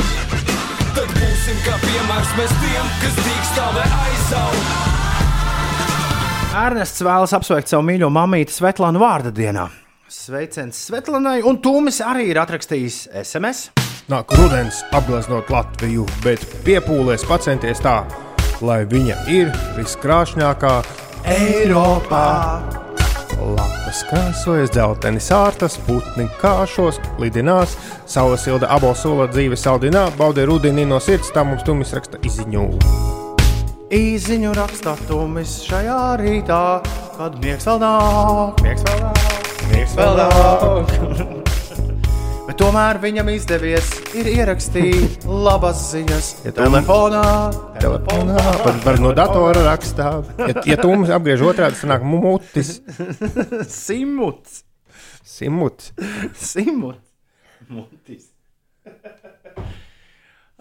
Tad 0.92 1.08
būsim 1.16 1.56
kā 1.64 1.80
piemērs 1.80 2.36
mēs 2.36 2.56
tiem, 2.60 2.94
kas 3.00 3.20
dīkstāvē 3.24 3.90
aizaug. 4.04 4.62
Ernests 6.68 7.00
vēlas 7.00 7.32
apsveikt 7.32 7.72
savu 7.72 7.88
mīļo 7.88 8.12
mamīti 8.12 8.60
Svetlānu 8.60 9.00
vārda 9.00 9.32
dienā. 9.32 9.70
Sveiciens 10.10 10.74
Svetlanai, 10.74 11.36
un 11.46 11.60
Tūmis 11.62 12.00
arī 12.02 12.32
ir 12.32 12.38
atrakstījis 12.42 12.96
SMS. 13.20 13.68
Nāk 14.10 14.32
rudens 14.34 14.80
apgleznot 14.90 15.52
Latviju, 15.54 16.02
bet 16.24 16.42
piepūlēs 16.66 17.22
pacenties 17.28 17.78
tā, 17.84 18.00
lai 18.58 18.80
viņa 18.90 19.20
ir 19.30 19.52
viskrāšņākā 19.76 20.72
Eiropā. 21.30 22.24
Lapas 23.38 24.00
krāsojas, 24.08 24.72
dzelteni 24.74 25.22
sārtas, 25.22 25.78
putni 25.86 26.26
kāšos, 26.42 26.98
lidinās, 27.22 27.76
saules 28.10 28.42
silda 28.48 28.66
abosola 28.74 29.28
dzīve 29.30 29.54
saldinā, 29.54 30.08
baudē 30.18 30.48
rudeni 30.50 30.88
no 30.90 30.98
sirds, 30.98 31.30
tā 31.30 31.46
mums 31.46 31.62
tumis 31.62 31.94
raksta 31.94 32.18
izziņu. 32.26 32.66
Īziņu 33.94 34.58
rakstā 34.58 34.98
Tūmis 35.06 35.60
šajā 35.70 36.02
rītā, 36.18 36.64
kad 37.14 37.38
miegs 37.46 37.70
vēl 37.70 37.78
nāk, 37.86 38.66
miegs 38.66 38.86
vēl 38.90 39.06
nāk, 39.06 39.49
miegs 39.74 39.94
vēl 39.98 40.18
nāk. 40.18 40.94
Bet 42.50 42.58
tomēr 42.58 42.98
viņam 42.98 43.28
izdevies 43.30 43.88
ir 44.18 44.26
ierakstīt 44.32 45.22
labas 45.22 45.84
ziņas. 45.92 46.30
Ja 46.48 46.52
telefonā, 46.56 47.22
Telefonā, 47.78 48.40
var, 48.64 48.80
var 48.82 48.98
no 48.98 49.12
datora 49.14 49.62
rakstā. 49.68 50.08
Ja, 50.40 50.64
ja 50.72 50.78
tu 50.80 50.90
mums 50.90 51.12
apgriež 51.14 51.44
otrādi, 51.46 51.78
tad 51.78 51.92
nāk 51.92 52.02
mutis. 52.02 52.80
Simuts. 53.84 54.64
Simuts. 55.22 55.92
Simuts. 56.34 57.06
Mutis. 57.70 58.26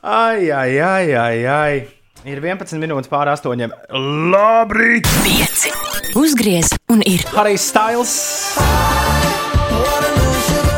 Ai, 0.05 0.51
ai, 0.53 0.77
ai, 0.77 1.15
ai, 1.17 1.39
ai. 1.49 1.98
Ir 2.27 2.41
11 2.43 2.81
minūtes 2.81 3.07
pār 3.07 3.29
8. 3.31 3.69
Labrīt! 4.33 5.07
5. 5.23 6.15
Uzgriez 6.19 6.73
un 6.91 6.99
ir. 7.07 7.23
Harijs 7.31 7.69
Stails 7.71 8.15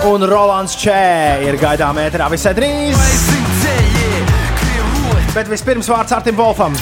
un 0.06 0.26
Rolands 0.30 0.76
Čē 0.82 1.42
ir 1.46 1.58
gaidām 1.62 1.98
ēterā 2.02 2.30
visai 2.34 2.54
drīz. 2.58 3.02
Bet 5.32 5.50
vispirms 5.50 5.90
vārds 5.90 6.14
Artim 6.14 6.38
Volfam. 6.38 6.78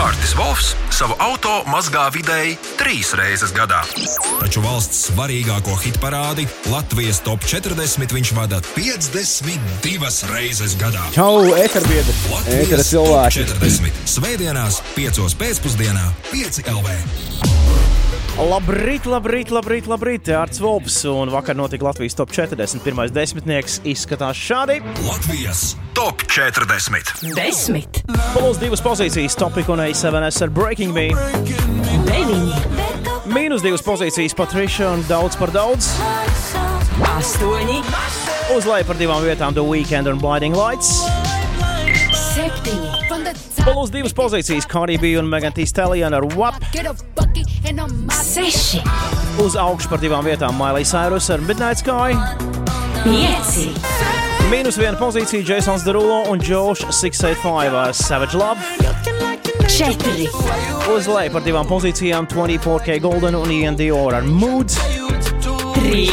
Artis 0.00 0.36
Volfs 0.38 0.74
savu 1.00 1.14
auto 1.22 1.52
mazgā 1.70 2.02
vidēji 2.12 2.58
trīs 2.76 3.14
reizes 3.16 3.54
gadā. 3.56 3.78
Taču 4.42 4.60
valsts 4.60 5.06
svarīgāko 5.08 5.72
hitparādi 5.80 6.44
Latvijas 6.68 7.22
top 7.24 7.46
40 7.48 8.12
viņš 8.12 8.32
vada 8.36 8.58
52 8.74 10.10
reizes 10.28 10.76
gadā. 10.80 11.06
Čau, 11.14 11.54
eterbiedri! 11.56 12.12
Etera 12.52 12.84
cilvēki! 12.84 13.46
40. 13.48 14.04
Svētdienās, 14.18 14.82
5. 14.98 15.24
pēcpusdienā, 15.40 16.04
5 16.34 16.68
LV. 16.68 17.89
Labrīt, 18.40 19.04
labrīt, 19.04 19.50
labrīt, 19.52 19.84
labrīt. 19.84 20.30
Arts 20.32 20.62
Volps 20.64 20.94
un 21.04 21.28
vakar 21.28 21.58
notika 21.58 21.84
Latvijas 21.84 22.16
top 22.16 22.30
40. 22.32 22.80
Pirmais 22.80 23.12
desmitnieks 23.12 23.82
izskatās 23.84 24.40
šādi. 24.40 24.78
Latvijas 25.04 25.74
top 25.92 26.24
40. 26.24 27.12
10. 27.36 28.00
Plus 28.32 28.56
divas 28.62 28.80
pozīcijas, 28.80 29.36
Topik 29.36 29.68
un 29.68 29.84
A7S 29.84 30.40
ar 30.46 30.54
Breaking 30.56 30.96
Me. 30.96 31.10
9. 32.08 33.28
Mīnus 33.28 33.60
divas 33.60 33.84
pozīcijas, 33.84 34.32
Patricia 34.38 34.88
un 34.88 35.04
daudz 35.10 35.36
par 35.36 35.52
daudz. 35.52 35.92
8. 37.04 37.84
Uz 38.56 38.64
leju 38.64 38.88
par 38.88 38.96
divām 38.96 39.20
vietām, 39.20 39.52
The 39.52 39.68
Weekend 39.68 40.08
un 40.08 40.16
Blinding 40.22 40.56
Lights. 40.56 41.19
7. 43.60 43.74
Plus 43.74 43.90
divas 43.90 44.12
pozīcijas, 44.16 44.66
Cardi 44.68 44.96
B 44.98 45.16
un 45.18 45.28
Megan 45.28 45.52
Thee 45.52 45.66
Stallion 45.66 46.14
ar 46.14 46.24
WAP. 46.36 46.54
6. 48.10 48.80
Uz 49.44 49.56
augšu 49.56 49.90
par 49.90 50.00
divām 50.00 50.24
vietām, 50.24 50.56
Miley 50.58 50.84
Cyrus 50.84 51.30
ar 51.30 51.40
Midnight 51.44 51.82
Sky. 51.82 52.16
5. 53.04 53.68
Mīnus 54.50 54.78
viena 54.80 54.96
pozīcija, 54.98 55.44
Jasons 55.46 55.84
Derulo 55.86 56.24
un 56.32 56.40
Josh 56.42 56.86
685 56.88 57.76
ar 57.84 57.94
Savage 57.94 58.38
Love. 58.38 58.60
4. 59.70 60.26
Uz 60.90 61.06
leju 61.08 61.32
par 61.36 61.44
divām 61.44 61.68
pozīcijām, 61.68 62.28
24K 62.32 62.98
Golden 63.00 63.38
un 63.38 63.52
Ian 63.54 63.78
Dior 63.78 64.16
ar 64.18 64.26
Mood. 64.26 64.74
3. 65.80 66.10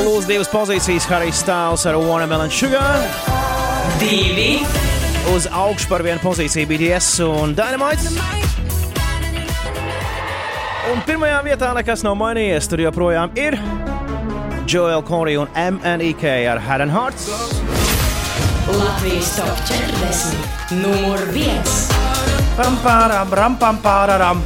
Plus 0.00 0.28
divas 0.28 0.50
pozīcijas, 0.52 1.08
Harijs 1.10 1.42
Styles 1.44 1.86
ar 1.86 1.98
Watermelon 1.98 2.50
Sugar. 2.50 3.06
2. 4.02 4.99
Uz 5.28 5.46
augšu 5.52 5.88
par 5.88 6.02
vienu 6.02 6.18
pozīciju 6.22 6.66
BTS 6.66 7.20
un 7.26 7.52
Dynamite. 7.54 8.08
Un 10.90 11.02
pirmajā 11.06 11.42
vietā 11.46 11.70
nekas 11.76 12.02
nav 12.02 12.16
mainījies. 12.18 12.66
Tur 12.70 12.82
joprojām 12.82 13.30
ir 13.38 13.54
Joel 14.70 15.04
Corey 15.06 15.36
un 15.38 15.50
MNEK 15.54 16.24
ar 16.50 16.58
Head 16.64 16.86
and 16.86 16.94
Hearts. 16.94 17.28
Latvijas 18.70 19.36
top 19.36 19.62
40. 19.68 20.80
Numur 20.80 21.22
1. 21.34 21.98
Pam, 22.58 22.74
pāram, 22.82 23.30
ram, 23.32 23.54
pam, 23.56 23.78
pāraram. 23.82 24.42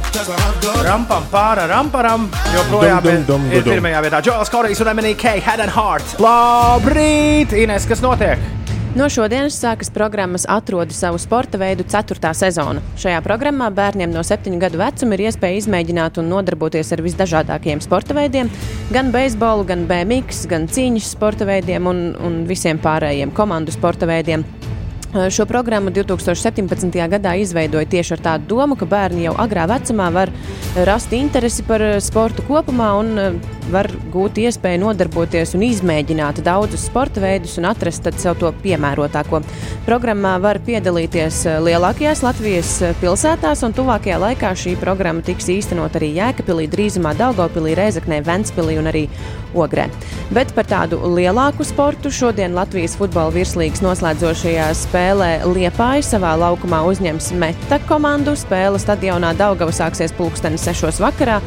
Ram, 0.85 1.05
pam, 1.09 1.25
pāraram, 1.31 1.89
param. 1.91 2.27
Joprojām 2.53 3.01
Dum, 3.03 3.11
ir, 3.11 3.23
dum, 3.25 3.25
dum, 3.27 3.47
ir 3.51 3.65
dum. 3.65 3.73
pirmajā 3.73 4.03
vietā. 4.05 4.21
Joels 4.23 4.53
Korejs 4.53 4.81
un 4.85 4.91
MNK 4.93 5.33
Head 5.45 5.65
and 5.65 5.73
Heart. 5.75 6.15
Labrīt! 6.23 7.55
Ines, 7.65 7.89
kas 7.89 8.01
notiek? 8.05 8.39
No 8.95 9.09
šodienas 9.11 9.57
sākas 9.59 9.89
programmas 9.91 10.45
Atrodi 10.47 10.95
savu 10.95 11.17
sporta 11.19 11.59
veidu 11.59 11.83
4. 11.83 12.29
sezona. 12.31 12.79
Šajā 12.95 13.17
programmā 13.25 13.67
bērniem 13.75 14.13
no 14.13 14.21
7 14.23 14.55
gadu 14.61 14.79
vecuma 14.79 15.17
ir 15.17 15.25
iespēja 15.25 15.57
izmēģināt 15.59 16.21
un 16.21 16.29
nodarboties 16.31 16.93
ar 16.95 17.03
visdažādākajiem 17.03 17.81
sporta 17.83 18.15
veidiem, 18.15 18.47
gan 18.95 19.11
beisbolu, 19.11 19.67
gan 19.67 19.83
BMX, 19.89 20.45
gan 20.47 20.69
cīņas 20.71 21.11
sporta 21.11 21.43
veidiem 21.49 21.91
un, 21.91 21.99
un 22.23 22.39
visiem 22.47 22.79
pārējiem 22.79 23.35
komandu 23.35 23.75
sporta 23.75 24.07
veidiem. 24.07 24.47
Šo 25.15 25.45
programmu 25.47 25.89
2017. 25.95 26.91
gadā 27.07 27.35
izveidoja 27.39 27.87
tieši 27.87 28.17
ar 28.17 28.21
tādu 28.23 28.49
domu, 28.51 28.75
ka 28.75 28.83
bērni 28.83 29.23
jau 29.23 29.35
agrā 29.39 29.63
vecumā 29.71 30.09
var 30.11 30.31
rast 30.83 31.13
interesi 31.15 31.63
par 31.63 31.79
eh, 31.79 31.99
sportu 32.03 32.43
kopumā 32.43 32.89
un 32.99 33.13
eh, 33.21 33.37
var 33.71 33.87
gūt 34.11 34.41
iespēju 34.43 34.81
nodarboties 34.81 35.55
un 35.55 35.63
izmēģināt 35.65 36.41
daudzus 36.43 36.83
sporta 36.89 37.23
veidus 37.23 37.55
un 37.61 37.69
atrast 37.69 38.09
sev 38.19 38.35
to 38.41 38.51
piemērotāko. 38.59 39.39
Programmā 39.87 40.35
var 40.43 40.59
piedalīties 40.67 41.39
eh, 41.47 41.61
lielākajās 41.63 42.25
Latvijas 42.25 42.73
pilsētās, 42.99 43.63
un 43.63 43.77
tuvākajā 43.77 44.19
laikā 44.19 44.51
šī 44.51 44.75
programma 44.83 45.23
tiks 45.23 45.47
īstenot 45.55 45.95
arī 45.95 46.11
Jēkabpilī, 46.17 46.67
drīzumā 46.75 47.15
Daugopilī, 47.15 47.71
Reizeknē, 47.79 48.19
Ventspilī 48.27 48.75
un 48.83 48.91
arī 48.91 49.07
Ogrē. 49.55 49.87
Bet 50.35 50.51
par 50.51 50.67
tādu 50.67 50.99
lielāku 51.15 51.63
sportu 51.63 52.11
šodien 52.11 52.51
Latvijas 52.57 52.97
futbola 52.99 53.31
virslīgas 53.31 53.79
noslēdzošajā 53.85 54.67
spēlē 54.75 55.04
Liepāja 55.13 56.01
savā 56.01 56.31
laukumā 56.39 56.79
uzņems 56.89 57.27
Meta 57.37 57.77
komandu. 57.85 58.33
Spēle 58.39 58.79
stadionā 58.81 59.35
Daugava 59.37 59.73
sāksies 59.75 60.15
pulksteni 60.17 60.57
6. 60.57 60.97
vakarā. 61.03 61.37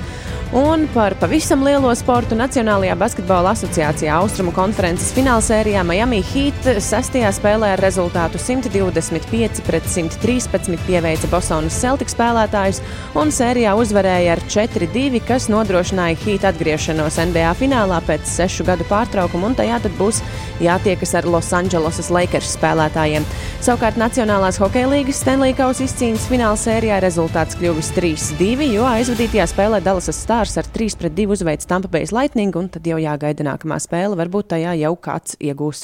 Un 0.53 0.89
par 0.95 1.13
pavisam 1.21 1.61
lielo 1.61 1.91
sportu 1.93 2.33
Nacionālajā 2.33 2.95
basketbola 2.97 3.51
asociācijā 3.53 4.15
Austrumu 4.17 4.49
konferences 4.57 5.11
finālsērijā 5.13 5.83
Miami 5.85 6.23
Heat 6.25 6.71
sestajā 6.81 7.29
spēlē 7.37 7.75
ar 7.75 7.83
rezultātu 7.85 8.41
125 8.41 9.61
pret 9.67 9.85
113 9.93 10.79
pieveica 10.87 11.29
Bostonas 11.29 11.77
Celtics 11.77 12.17
spēlētājus 12.17 12.81
un 13.21 13.29
sērijā 13.29 13.75
uzvarēja 13.77 14.39
ar 14.39 14.43
4-2, 14.49 15.21
kas 15.29 15.51
nodrošināja 15.53 16.17
Heat 16.23 16.49
atgriešanos 16.49 17.21
NBA 17.29 17.53
finālā 17.61 18.01
pēc 18.09 18.25
sešu 18.25 18.65
gadu 18.71 18.89
pārtraukuma, 18.89 19.51
un 19.51 19.59
tajā 19.61 19.83
tad 19.85 20.01
būs 20.01 20.23
jātiekas 20.65 21.13
ar 21.21 21.29
Losandželosas 21.29 22.09
Lakers 22.09 22.55
spēlētājiem. 22.57 23.29
Savukārt 23.61 24.01
Nacionālās 24.01 24.57
hokeja 24.65 24.89
līgas 24.95 25.21
Stanley 25.21 25.53
Kausa 25.61 25.85
izcīņas 25.85 26.27
finālsērijā 26.33 27.05
rezultāts 27.05 27.61
kļuvis 27.61 27.93
3-2, 28.01 28.73
jo 28.73 28.89
aizvadītajā 28.89 29.49
spēlē 29.53 29.85
Dallasas 29.85 30.25
Stars 30.39 30.57
ar 30.57 30.67
3-2 30.71 31.27
uzveic 31.35 31.65
Tampa 31.67 31.89
Bay 31.89 32.07
Lightning, 32.13 32.55
un 32.55 32.69
tad 32.71 32.85
jau 32.87 32.95
jāgaida 33.03 33.43
nākamā 33.43 33.75
spēle. 33.83 34.15
Varbūt 34.15 34.53
tajā 34.53 34.77
jau 34.79 34.93
kāds 35.03 35.35
iegūs 35.43 35.81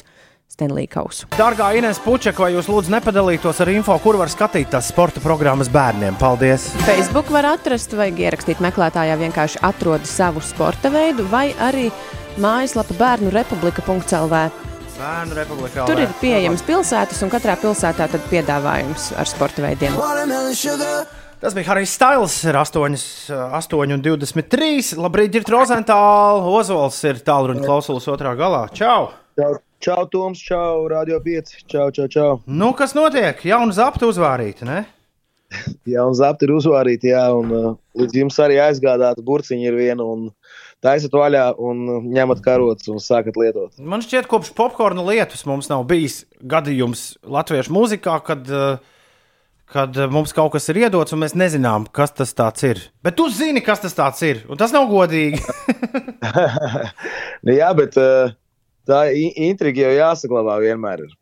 Stanley 0.47 0.87
Kausu. 0.87 1.27
Dārgā 1.35 1.73
Inês 1.75 1.99
Puķeka, 1.99 2.39
vai 2.39 2.53
jūs 2.55 2.69
lūdzu 2.71 2.93
nepadalītos 2.95 3.59
ar 3.65 3.73
info, 3.73 3.97
kur 3.99 4.15
var 4.21 4.31
skatīt 4.31 4.71
tās 4.71 4.93
sporta 4.93 5.19
programmas 5.25 5.67
bērniem? 5.75 6.15
Paldies! 6.21 6.69
Facebook 6.85 7.33
var 7.35 7.49
atrast, 7.51 7.97
vai 7.99 8.13
ierakstīt 8.13 8.63
meklētājā 8.63 9.17
vienkārši 9.25 9.59
atrod 9.67 10.07
savu 10.07 10.45
sporta 10.45 10.93
veidu, 10.95 11.27
vai 11.35 11.49
arī 11.59 11.89
mājaslapa 12.39 12.95
bērnu 13.01 13.35
republika.lv. 13.35 14.45
Bērnu 15.01 15.41
republikā. 15.41 15.89
Tur 15.91 16.05
ir 16.05 16.15
pieejams 16.23 16.63
pilsētas, 16.63 17.27
un 17.27 17.35
katrā 17.35 17.59
pilsētā 17.59 18.07
tad 18.15 18.31
piedāvājums 18.31 19.11
ar 19.19 19.35
sporta 19.35 19.67
veidiem. 19.67 19.99
Tas 21.45 21.53
bija 21.53 21.67
Harijs 21.69 21.93
Stails, 21.93 22.35
ir 22.49 22.57
8, 22.57 22.95
8 23.53 23.91
un 23.93 24.01
23. 24.01 24.95
Labrīt, 24.97 25.35
ir 25.37 25.45
Rozentāla. 25.53 26.39
Ozols 26.49 26.97
ir 27.05 27.19
tālruņa 27.21 27.67
klausulas 27.67 28.07
otrā 28.09 28.31
galā. 28.39 28.63
Čau! 28.73 29.11
Čau, 29.37 29.51
čau 29.85 30.07
Toms, 30.09 30.41
čau, 30.41 30.87
Radio 30.89 31.19
5. 31.21 31.53
Čau, 31.69 31.91
čau, 31.93 32.07
čau. 32.09 32.31
Nu, 32.49 32.71
kas 32.73 32.97
notiek? 32.97 33.45
Jauna 33.45 33.77
zapta 33.77 34.09
uzvārīta, 34.09 34.65
ne? 34.65 34.79
Jā, 35.93 36.07
un 36.09 36.17
zapti 36.17 36.49
ir 36.49 36.55
uzvārīti, 36.57 37.13
jā, 37.13 37.27
un 37.37 37.53
uh, 37.53 37.69
līdz 38.01 38.17
jums 38.23 38.41
arī 38.41 38.57
aizgādāta 38.65 39.21
burciņa 39.29 39.69
ir 39.69 39.77
viena, 39.77 40.09
un 40.09 40.31
taisat 40.83 41.13
vaļā 41.13 41.45
un 41.61 42.09
ņemat 42.09 42.41
karotes 42.41 42.89
un 42.89 43.05
sākat 43.05 43.37
lietot. 43.37 43.77
Man 43.85 44.01
šķiet, 44.01 44.33
kopš 44.33 44.55
popkorna 44.57 45.05
lietus 45.05 45.45
mums 45.45 45.69
nav 45.69 45.85
bijis 45.93 46.23
gadījums 46.41 47.05
latviešu 47.37 47.77
mūzikā, 47.77 48.17
kad, 48.25 48.49
uh, 48.49 48.94
kad 49.71 49.97
uh, 49.97 50.09
mums 50.13 50.35
kaut 50.37 50.53
kas 50.55 50.69
ir 50.73 50.85
iedots, 50.85 51.15
un 51.15 51.23
mēs 51.25 51.35
nezinām, 51.39 51.89
kas 51.95 52.15
tas 52.17 52.65
ir. 52.67 52.81
Bet 53.05 53.17
tu 53.19 53.29
zini, 53.33 53.63
kas 53.65 53.85
tas 53.85 54.23
ir, 54.27 54.45
un 54.49 54.61
tas 54.61 54.75
nav 54.75 54.89
godīgi. 54.91 55.41
nu, 57.45 57.55
jā, 57.55 57.71
bet 57.79 57.99
uh, 58.01 58.35
tā 58.89 59.07
intriga 59.17 59.87
jau 59.89 59.95
jāsaglabā 59.99 60.59
vienmēr. 60.65 61.07
Ir. 61.07 61.15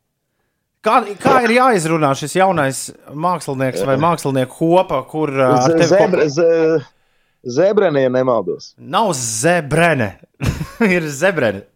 Kā, 0.82 0.97
kā 1.22 1.36
ir 1.47 1.55
jāizrunā 1.61 2.11
šis 2.18 2.34
jaunais 2.40 2.86
mākslinieks 3.14 3.84
vai 3.86 3.95
mākslinieku 4.03 4.57
kopa, 4.59 5.05
kur 5.07 5.30
ar 5.30 5.68
tevi 5.70 5.86
Zebra, 5.93 6.24
ze, 6.26 6.49
zebrenie 7.47 8.09
nemaldos. 8.11 8.72
nav 8.78 9.12
zebrene, 9.14 10.16
ir 10.97 11.07
zebrene. 11.07 11.68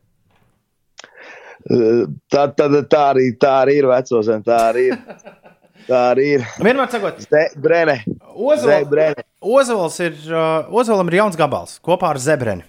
Tā, 1.67 2.45
tā, 2.55 2.67
tā, 2.87 3.01
arī, 3.13 3.31
tā 3.43 3.53
arī 3.65 3.81
ir 3.81 3.89
vecozem, 3.91 4.43
tā 4.47 4.59
arī 4.69 4.91
ir. 4.91 5.01
Tā 5.87 6.01
arī 6.13 6.27
ir. 6.37 6.47
Vienmēr 6.59 6.89
sakot, 6.91 7.21
Zebrene. 7.23 8.01
Ozols 9.41 9.99
ir, 10.03 10.17
Ozolam 10.75 11.11
ir 11.13 11.21
jauns 11.21 11.39
gabals 11.39 11.77
kopā 11.85 12.11
ar 12.15 12.19
zebreni. 12.23 12.67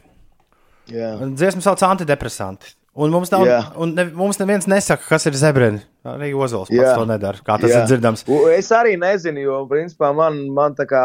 Jā. 0.92 1.16
Dziesmu 1.20 1.64
sauc 1.66 1.82
antidepresanti. 1.84 2.76
Un 2.98 3.12
mums, 3.14 3.30
nav, 3.30 3.44
Jā. 3.46 3.58
un 3.78 3.92
ne, 3.94 4.08
mums 4.18 4.40
neviens 4.42 4.66
nesaka, 4.70 5.04
kas 5.06 5.28
ir 5.30 5.36
zebreni. 5.38 5.84
Arī 6.08 6.32
Ozols 6.34 6.72
pats 6.72 6.80
Jā. 6.80 6.94
to 6.98 7.06
nedara. 7.06 7.42
Kā 7.46 7.60
tas 7.62 7.70
Jā. 7.70 7.84
ir 7.84 7.90
dzirdams? 7.92 8.24
Es 8.56 8.72
arī 8.74 8.96
nezinu, 8.98 9.44
jo 9.44 9.58
principā 9.70 10.10
man, 10.18 10.40
man 10.54 10.74
tā 10.78 10.88
kā 10.90 11.04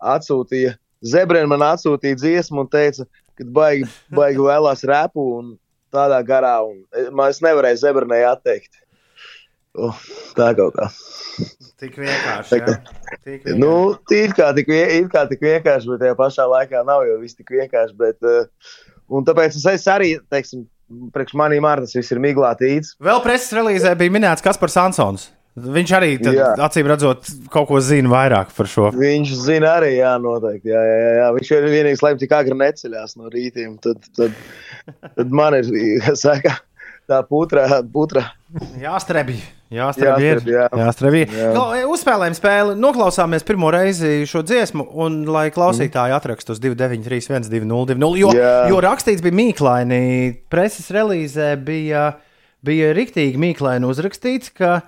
atsūtīja, 0.00 0.76
Zebrēna 1.04 1.46
man 1.52 1.62
atsūtīja 1.66 2.16
dziesmu 2.18 2.64
un 2.64 2.70
teica, 2.72 3.04
ka 3.38 3.44
baigi, 3.54 3.84
baigi 4.10 4.40
vēlās 4.42 4.80
repu 4.88 5.26
un 5.36 5.52
tādā 5.94 6.18
garā. 6.26 6.56
Un 6.66 6.80
e- 6.96 7.10
man 7.14 7.30
es 7.30 7.42
nevarēju 7.44 7.82
Zebrēnai 7.84 8.22
atteikt. 8.32 8.72
Uh, 9.78 10.00
tā 10.36 10.50
kaut 10.58 10.74
kā. 10.78 10.88
Tik 11.78 11.94
vienkārši. 12.02 12.58
Jā. 12.58 12.74
Tik 13.22 13.44
vienkārši. 13.46 13.58
Nu, 13.62 13.72
it 14.10 14.34
kā 14.38 14.50
tik, 14.56 14.66
vie- 14.72 14.98
it 14.98 15.08
kā 15.12 15.22
tik 15.30 15.44
vienkārši, 15.44 15.92
bet 15.92 16.02
tajā 16.02 16.16
pašā 16.18 16.48
laikā 16.50 16.82
nav 16.88 17.04
jau 17.06 17.18
viss 17.22 17.38
tik 17.38 17.52
vienkārši. 17.54 17.94
Bet, 18.00 18.18
uh, 18.26 18.74
un 19.14 19.26
tāpēc 19.28 19.54
es, 19.60 19.66
es 19.78 19.86
arī, 19.92 20.16
teiksim, 20.34 20.66
priekš 21.14 21.36
manīm 21.38 21.66
arī 21.68 21.86
tas 21.86 21.94
viss 21.98 22.10
ir 22.14 22.22
miglātīts. 22.24 22.96
Vēl 23.04 23.22
preses 23.22 23.54
relīzē 23.54 23.94
bija 24.00 24.14
minēts 24.18 24.42
Kaspars 24.44 24.78
Ansons. 24.82 25.28
Viņš 25.58 25.90
arī, 25.96 26.10
tad, 26.22 26.36
acīm 26.62 26.86
redzot, 26.86 27.26
kaut 27.50 27.66
ko 27.66 27.80
zina 27.82 28.10
vairāk 28.12 28.52
par 28.54 28.68
šo. 28.70 28.92
Viņš 28.94 29.32
zina 29.42 29.72
arī, 29.80 29.96
jā, 29.96 30.12
noteikti. 30.22 30.70
Jā, 30.70 30.82
jā, 30.86 31.08
jā. 31.18 31.24
Viņš 31.34 31.50
ir 31.56 31.66
vienīgais, 31.72 32.02
lai 32.04 32.12
tik 32.20 32.34
agri 32.36 32.54
neceļās 32.60 33.16
no 33.18 33.30
rītiem. 33.32 33.72
Tad, 33.82 34.06
tad, 34.14 34.36
tad 35.16 35.34
man 35.34 35.56
ir 35.58 35.66
kas 36.04 36.22
saka, 36.28 36.54
tā 37.08 37.22
putra. 37.28 37.66
putra. 37.92 38.24
Jāstrebj. 38.80 39.38
Jāstrebj. 39.68 40.24
Jāstrebj, 40.24 40.52
jā. 40.54 40.66
Jāstrebj. 40.80 41.22
Jā. 41.28 41.48
Kla- 41.52 41.82
Uzspēlējam 41.92 42.36
spēli, 42.38 42.76
noklausāmies 42.80 43.44
pirmo 43.44 43.68
reizi 43.72 44.22
šo 44.28 44.40
dziesmu, 44.46 44.86
un 45.04 45.20
lai 45.28 45.48
klausītāji 45.52 46.16
atrakstu 46.16 46.56
uz 46.56 46.62
293, 46.64 47.28
120, 47.28 48.16
jo, 48.16 48.32
Jā. 48.32 48.54
jo 48.72 48.80
rakstīts 48.84 49.24
bija 49.24 49.36
mīklaini. 49.36 50.00
Preses 50.48 50.88
relīzē 50.94 51.52
bija, 51.60 52.14
bija 52.64 52.94
riktīgi 52.96 53.40
mīklaini 53.40 53.88
uzrakstīts, 53.88 54.54
ka. 54.56 54.80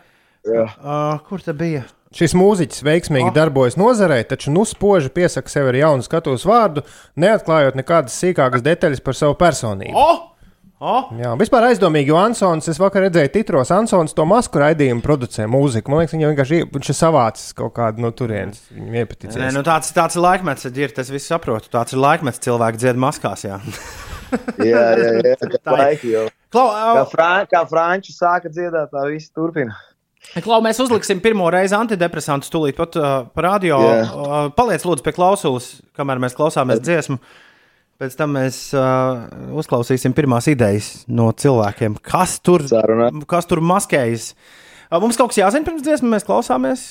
Uh, 0.48 1.20
kur 1.28 1.44
tā 1.44 1.52
bija? 1.52 1.84
Šis 2.16 2.32
mūziķis 2.34 2.80
veiksmīgi 2.82 3.28
oh. 3.28 3.34
darbojas 3.36 3.76
nozarē, 3.78 4.22
taču 4.26 4.50
nu 4.50 4.64
spoži 4.66 5.12
piesaka 5.14 5.52
sev 5.52 5.68
ar 5.70 5.76
jaunu 5.78 6.02
skatuves 6.02 6.42
vārdu, 6.48 6.82
neatklājot 7.20 7.76
nekādas 7.78 8.16
sīkākas 8.18 8.64
detaļas 8.66 9.04
par 9.04 9.14
savu 9.14 9.36
personību. 9.38 9.94
Oh! 9.94 10.26
Oh! 10.80 11.10
Jā, 11.12 11.34
vispār 11.36 11.66
aizdomīgi, 11.68 12.08
jo 12.08 12.16
Ansons, 12.16 12.64
es 12.72 12.78
vakar 12.80 13.02
redzēju 13.04 13.28
titros, 13.34 13.68
Ansons 13.76 14.14
to 14.16 14.24
masku 14.24 14.62
raidījumu 14.62 15.02
producē 15.04 15.44
mūziku. 15.50 15.92
Man 15.92 16.00
liekas, 16.00 16.14
viņš 16.16 16.30
vienkārši 16.30 16.60
ie- 16.62 16.68
viņš 16.72 16.88
ir 16.88 16.96
savācis 16.96 17.50
kaut 17.58 17.74
kādu 17.76 18.00
no 18.00 18.08
turienes. 18.16 18.62
Viņam 18.72 18.96
iepatīcies. 19.02 19.36
Nē, 19.42 19.50
nu 19.58 19.60
tāds, 19.66 19.92
tāds 19.92 20.16
ir 20.16 20.24
laikmets, 20.24 20.64
ir 20.72 20.94
tas 20.96 21.10
viss 21.12 21.28
saprotu. 21.28 21.68
Tāds 21.74 21.92
ir 21.92 22.00
laikmets, 22.00 22.40
cilvēki 22.40 22.80
dzied 22.80 22.96
maskās. 22.96 23.44
Jā, 23.44 23.60
Jā, 24.72 24.86
jā, 24.96 25.10
jā. 25.26 25.34
Tā 25.66 25.76
laiki 25.76 26.14
jau. 26.14 26.24
Klau, 26.54 26.66
Kā, 26.70 27.04
fran, 27.12 27.46
kā 27.50 27.60
franči 27.68 28.14
sāka 28.16 28.48
dziedāt, 28.48 28.88
tā 28.94 29.04
viss 29.10 29.28
turpina. 29.34 29.76
Klau, 30.40 30.60
mēs 30.64 30.78
uzliksim 30.82 31.20
pirmo 31.20 31.48
reizi 31.52 31.74
antidepresantu 31.76 32.46
stulīt 32.48 32.76
pat 32.78 32.96
uh, 33.00 33.26
par 33.34 33.46
radio. 33.50 33.78
Jā. 33.84 34.00
Uh, 34.08 34.48
paliec 34.56 34.84
lūdzu 34.86 35.04
pie 35.04 35.12
klausulas, 35.16 35.74
kamēr 35.98 36.20
mēs 36.22 36.36
klausāmies 36.38 36.80
dziesmu. 36.84 37.18
Pēc 38.00 38.14
tam 38.16 38.30
mēs 38.32 38.58
uh, 38.72 39.26
uzklausīsim 39.60 40.14
pirmās 40.16 40.46
idejas 40.48 40.86
no 41.12 41.26
cilvēkiem, 41.36 41.98
kas 42.00 42.38
tur, 42.40 42.64
kas 43.28 43.48
tur 43.50 43.60
maskējas. 43.60 44.30
Uh, 44.88 44.96
mums 45.02 45.18
kaut 45.20 45.34
kas 45.34 45.42
jāzina 45.42 45.66
pirms 45.66 45.84
dziesmas, 45.84 46.14
mēs 46.14 46.24
klausāmies. 46.24 46.84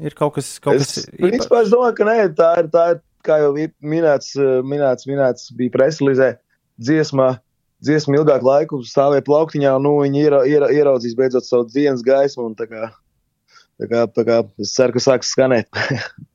Ir 0.00 0.16
kaut 0.18 0.34
kas, 0.36 0.50
kaut 0.60 0.76
kas 0.76 0.98
Es, 0.98 1.08
principā, 1.16 1.62
es 1.64 1.72
domāju, 1.72 1.96
ka 1.96 2.08
nē, 2.08 2.18
tā 2.36 2.50
ir, 2.60 2.68
tā 2.72 2.84
ir 2.92 3.00
kā 3.24 3.40
jau 3.40 3.50
minēts, 3.56 4.34
minēts, 4.68 5.08
minēts 5.08 5.50
bija 5.56 5.72
preslīzē, 5.78 6.34
dziesmā. 6.80 7.34
Dziesma 7.80 8.18
ilgāku 8.18 8.44
laiku 8.44 8.78
stāvēja 8.84 9.24
plauktiņā, 9.24 9.70
un 9.78 9.86
nu, 9.86 9.94
viņi 10.02 10.24
iera, 10.26 10.42
iera, 10.44 10.66
ieraudzīs 10.76 11.16
beidzot 11.16 11.46
savu 11.48 11.64
dienas 11.72 12.04
gaismu. 12.04 12.50
un 12.50 12.56
Tā 12.58 12.66
kā, 12.68 12.90
tā 13.80 13.88
kā, 13.88 14.02
tā 14.12 14.24
kā 14.28 14.42
es 14.60 14.74
ceru, 14.76 14.98
ka 14.98 15.04
sāks 15.06 15.32
skanēt. 15.32 15.72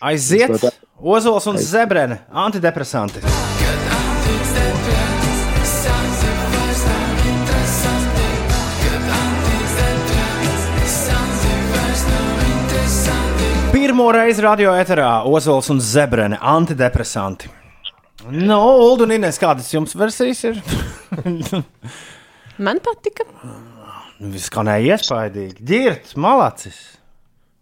Aiziet, 0.00 0.64
Ozols 0.96 1.44
un 1.46 1.58
Zebrene, 1.58 2.24
antidepresanti. 2.32 3.20
Pirmo 13.72 14.10
reizi 14.10 14.40
radio 14.40 14.72
eterā 14.72 15.10
Ozols 15.28 15.68
un 15.68 15.80
Zebrene, 15.84 16.38
antidepresanti. 16.40 17.50
Nu, 18.30 18.56
Ulu 18.86 19.04
un 19.04 19.12
Inês, 19.18 19.36
kādas 19.40 19.68
jums 19.74 19.92
versijas 19.96 20.40
ir? 20.48 20.62
Man 22.56 22.80
patika. 22.80 23.28
Nu, 24.20 24.32
skanēja 24.40 24.96
iespaidīgi. 24.96 25.60
Girts, 25.60 26.16
malacis. 26.16 26.80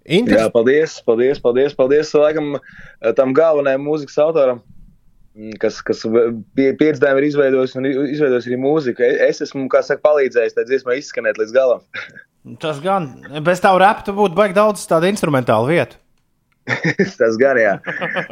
Jā, 0.08 0.48
paldies, 0.54 0.96
paldies, 1.04 1.40
paldies, 1.44 1.74
paldies 1.76 2.12
laikam, 2.16 2.54
eh, 2.58 3.12
tam 3.18 3.34
galvenajam 3.36 3.82
mūzikas 3.84 4.16
autoram, 4.24 4.62
mm, 5.36 5.58
kas, 5.60 5.82
kas 5.84 6.00
pie, 6.56 6.70
piecdēm 6.80 7.20
ir 7.20 7.26
izveidojis 7.28 7.76
un 7.76 7.84
izveidojis 7.90 8.48
arī 8.48 8.58
mūziku. 8.62 9.04
E- 9.04 9.28
Es 9.28 9.42
esmu, 9.44 9.66
kā 9.68 9.82
saka, 9.84 10.00
palīdzējis 10.08 10.56
tai 10.56 10.64
dziesmai 10.70 10.96
izskanēt 11.02 11.38
līdz 11.42 11.52
galam. 11.52 11.80
Tas 12.62 12.78
gan, 12.80 13.10
bez 13.44 13.60
tā 13.60 13.74
rapa, 13.76 14.00
tu 14.06 14.14
būtu 14.16 14.34
baigi 14.38 14.54
daudz 14.56 14.86
tādu 14.88 15.10
instrumentālu 15.10 15.68
vietu. 15.74 15.98
Tas 17.20 17.36
gan, 17.40 17.56
jā. 17.60 17.74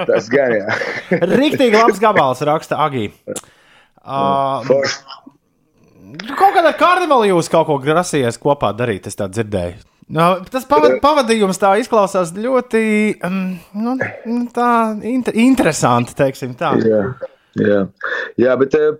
Tas 0.06 0.30
gan, 0.32 0.52
jā. 0.56 0.78
Rīktīgi 1.40 1.76
labs 1.76 2.00
gabals, 2.00 2.40
raksta 2.46 2.78
Agī. 2.86 3.10
Uh, 4.06 4.62
kaut 6.36 6.54
kādā 6.54 6.72
karnevalā 6.78 7.28
jūs 7.32 7.48
kaut 7.52 7.66
ko 7.68 7.76
grasījāties 7.82 8.38
kopā 8.40 8.70
darīt, 8.78 9.08
es 9.10 9.18
tā 9.18 9.26
dzirdēju. 9.28 9.82
Nu, 10.06 10.26
tas 10.46 10.66
pavad, 10.70 11.00
pavadījums 11.02 11.58
tā 11.58 11.72
izklausās 11.82 12.30
ļoti 12.38 12.82
um, 13.26 13.40
nu, 13.74 13.96
nu, 13.98 14.44
tā, 14.54 14.68
inter, 15.02 15.34
interesanti, 15.42 16.14
tā. 16.14 16.70
Jā, 16.86 17.00
jā. 17.58 17.80
jā 18.38 18.54
bet 18.60 18.76
eh, 18.78 18.92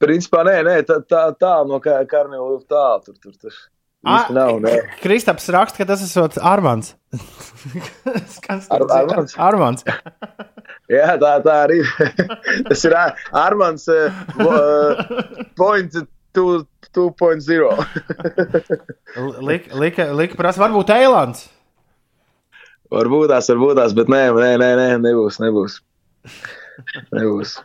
principā 0.00 0.40
nē, 0.48 0.56
nē 0.64 0.78
tā, 0.88 1.02
tā, 1.04 1.26
tā 1.36 1.54
no 1.68 1.82
kā 1.84 1.98
karnevāla 2.08 2.62
tā, 2.64 2.86
tur, 3.04 3.18
tur, 3.20 3.36
tur 3.36 3.52
īsti 4.04 4.36
nav. 4.36 4.64
Kristaps 5.02 5.48
raksta, 5.52 5.80
ka 5.80 5.88
tas 5.92 6.04
esot 6.04 6.38
Armāns. 6.40 6.94
Ar, 8.48 8.88
Armāns? 9.00 9.36
Armāns. 9.36 9.84
Jā, 10.94 11.14
tā, 11.20 11.36
tā 11.44 11.54
arī 11.64 11.80
ir. 11.80 12.24
Tas 12.68 12.84
ir 12.84 12.96
Ar- 12.98 13.20
Armāns 13.44 13.86
uh, 13.92 15.04
point 15.56 15.96
2.0. 16.94 17.84
Lika, 19.48 19.74
lika, 19.78 20.06
lika 20.16 20.38
prasa, 20.38 20.62
varbūt 20.64 20.90
Eilands. 20.94 21.46
Varbūt 22.94 23.30
tās, 23.32 23.48
varbūt 23.50 23.78
tās, 23.80 23.94
bet 23.96 24.10
nē, 24.12 24.24
nē, 24.36 24.50
nē, 24.60 24.70
nē 24.80 24.88
nebūs, 25.02 25.38
nebūs. 25.42 25.78
Nebūs. 27.14 27.56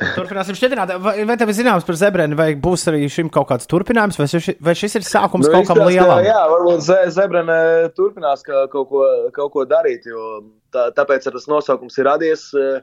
Turpināsim 0.00 0.56
šķietināt. 0.56 0.94
Vai, 1.04 1.12
vai 1.28 1.34
tev 1.36 1.50
ir 1.52 1.56
zināms 1.58 1.84
par 1.84 1.96
zebrēnu, 2.00 2.36
vai 2.38 2.54
būs 2.56 2.86
arī 2.88 3.02
šim 3.12 3.28
kaut 3.32 3.50
kāds 3.50 3.68
turpinājums, 3.68 4.16
vai 4.16 4.26
šis, 4.32 4.46
vai 4.64 4.72
šis 4.78 4.96
ir 4.96 5.04
sākums 5.04 5.44
nu, 5.44 5.52
kaut 5.52 5.68
kam 5.68 5.82
lielam? 5.84 6.22
Jā, 6.24 6.38
varbūt 6.48 6.80
Ze- 6.86 7.10
Zebrene 7.12 7.58
turpinās 7.96 8.40
ka, 8.46 8.62
kaut, 8.72 8.88
ko, 8.88 9.04
kaut 9.36 9.52
ko 9.52 9.66
darīt, 9.68 10.08
jo 10.08 10.38
tā, 10.72 10.86
tāpēc 10.96 11.28
tas 11.28 11.48
nosaukums 11.52 12.00
ir 12.00 12.08
radies. 12.10 12.48
eh, 12.56 12.80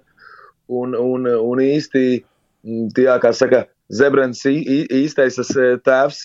Un, 0.67 0.91
un, 0.99 1.23
un 1.23 1.59
īsti, 1.63 2.01
mm, 2.67 2.87
jā, 2.99 3.13
kā 3.23 3.29
saka, 3.31 3.61
Zebrens 3.93 4.43
īstais 4.47 5.37
tēvs 5.85 6.23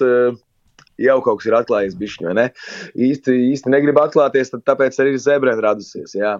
jau 1.02 1.18
kaut 1.24 1.40
kas 1.40 1.48
ir 1.48 1.56
atklājies 1.58 1.98
bišķiņ, 1.98 2.28
vai 2.28 2.34
ne? 2.38 2.46
Īsti, 3.08 3.34
īsti 3.52 3.72
negrib 3.72 4.00
atklāties, 4.02 4.52
tad 4.52 4.64
tāpēc 4.68 4.98
arī 5.02 5.14
ir 5.14 5.22
Zebrena 5.22 5.64
radusies, 5.64 6.14
jā. 6.18 6.36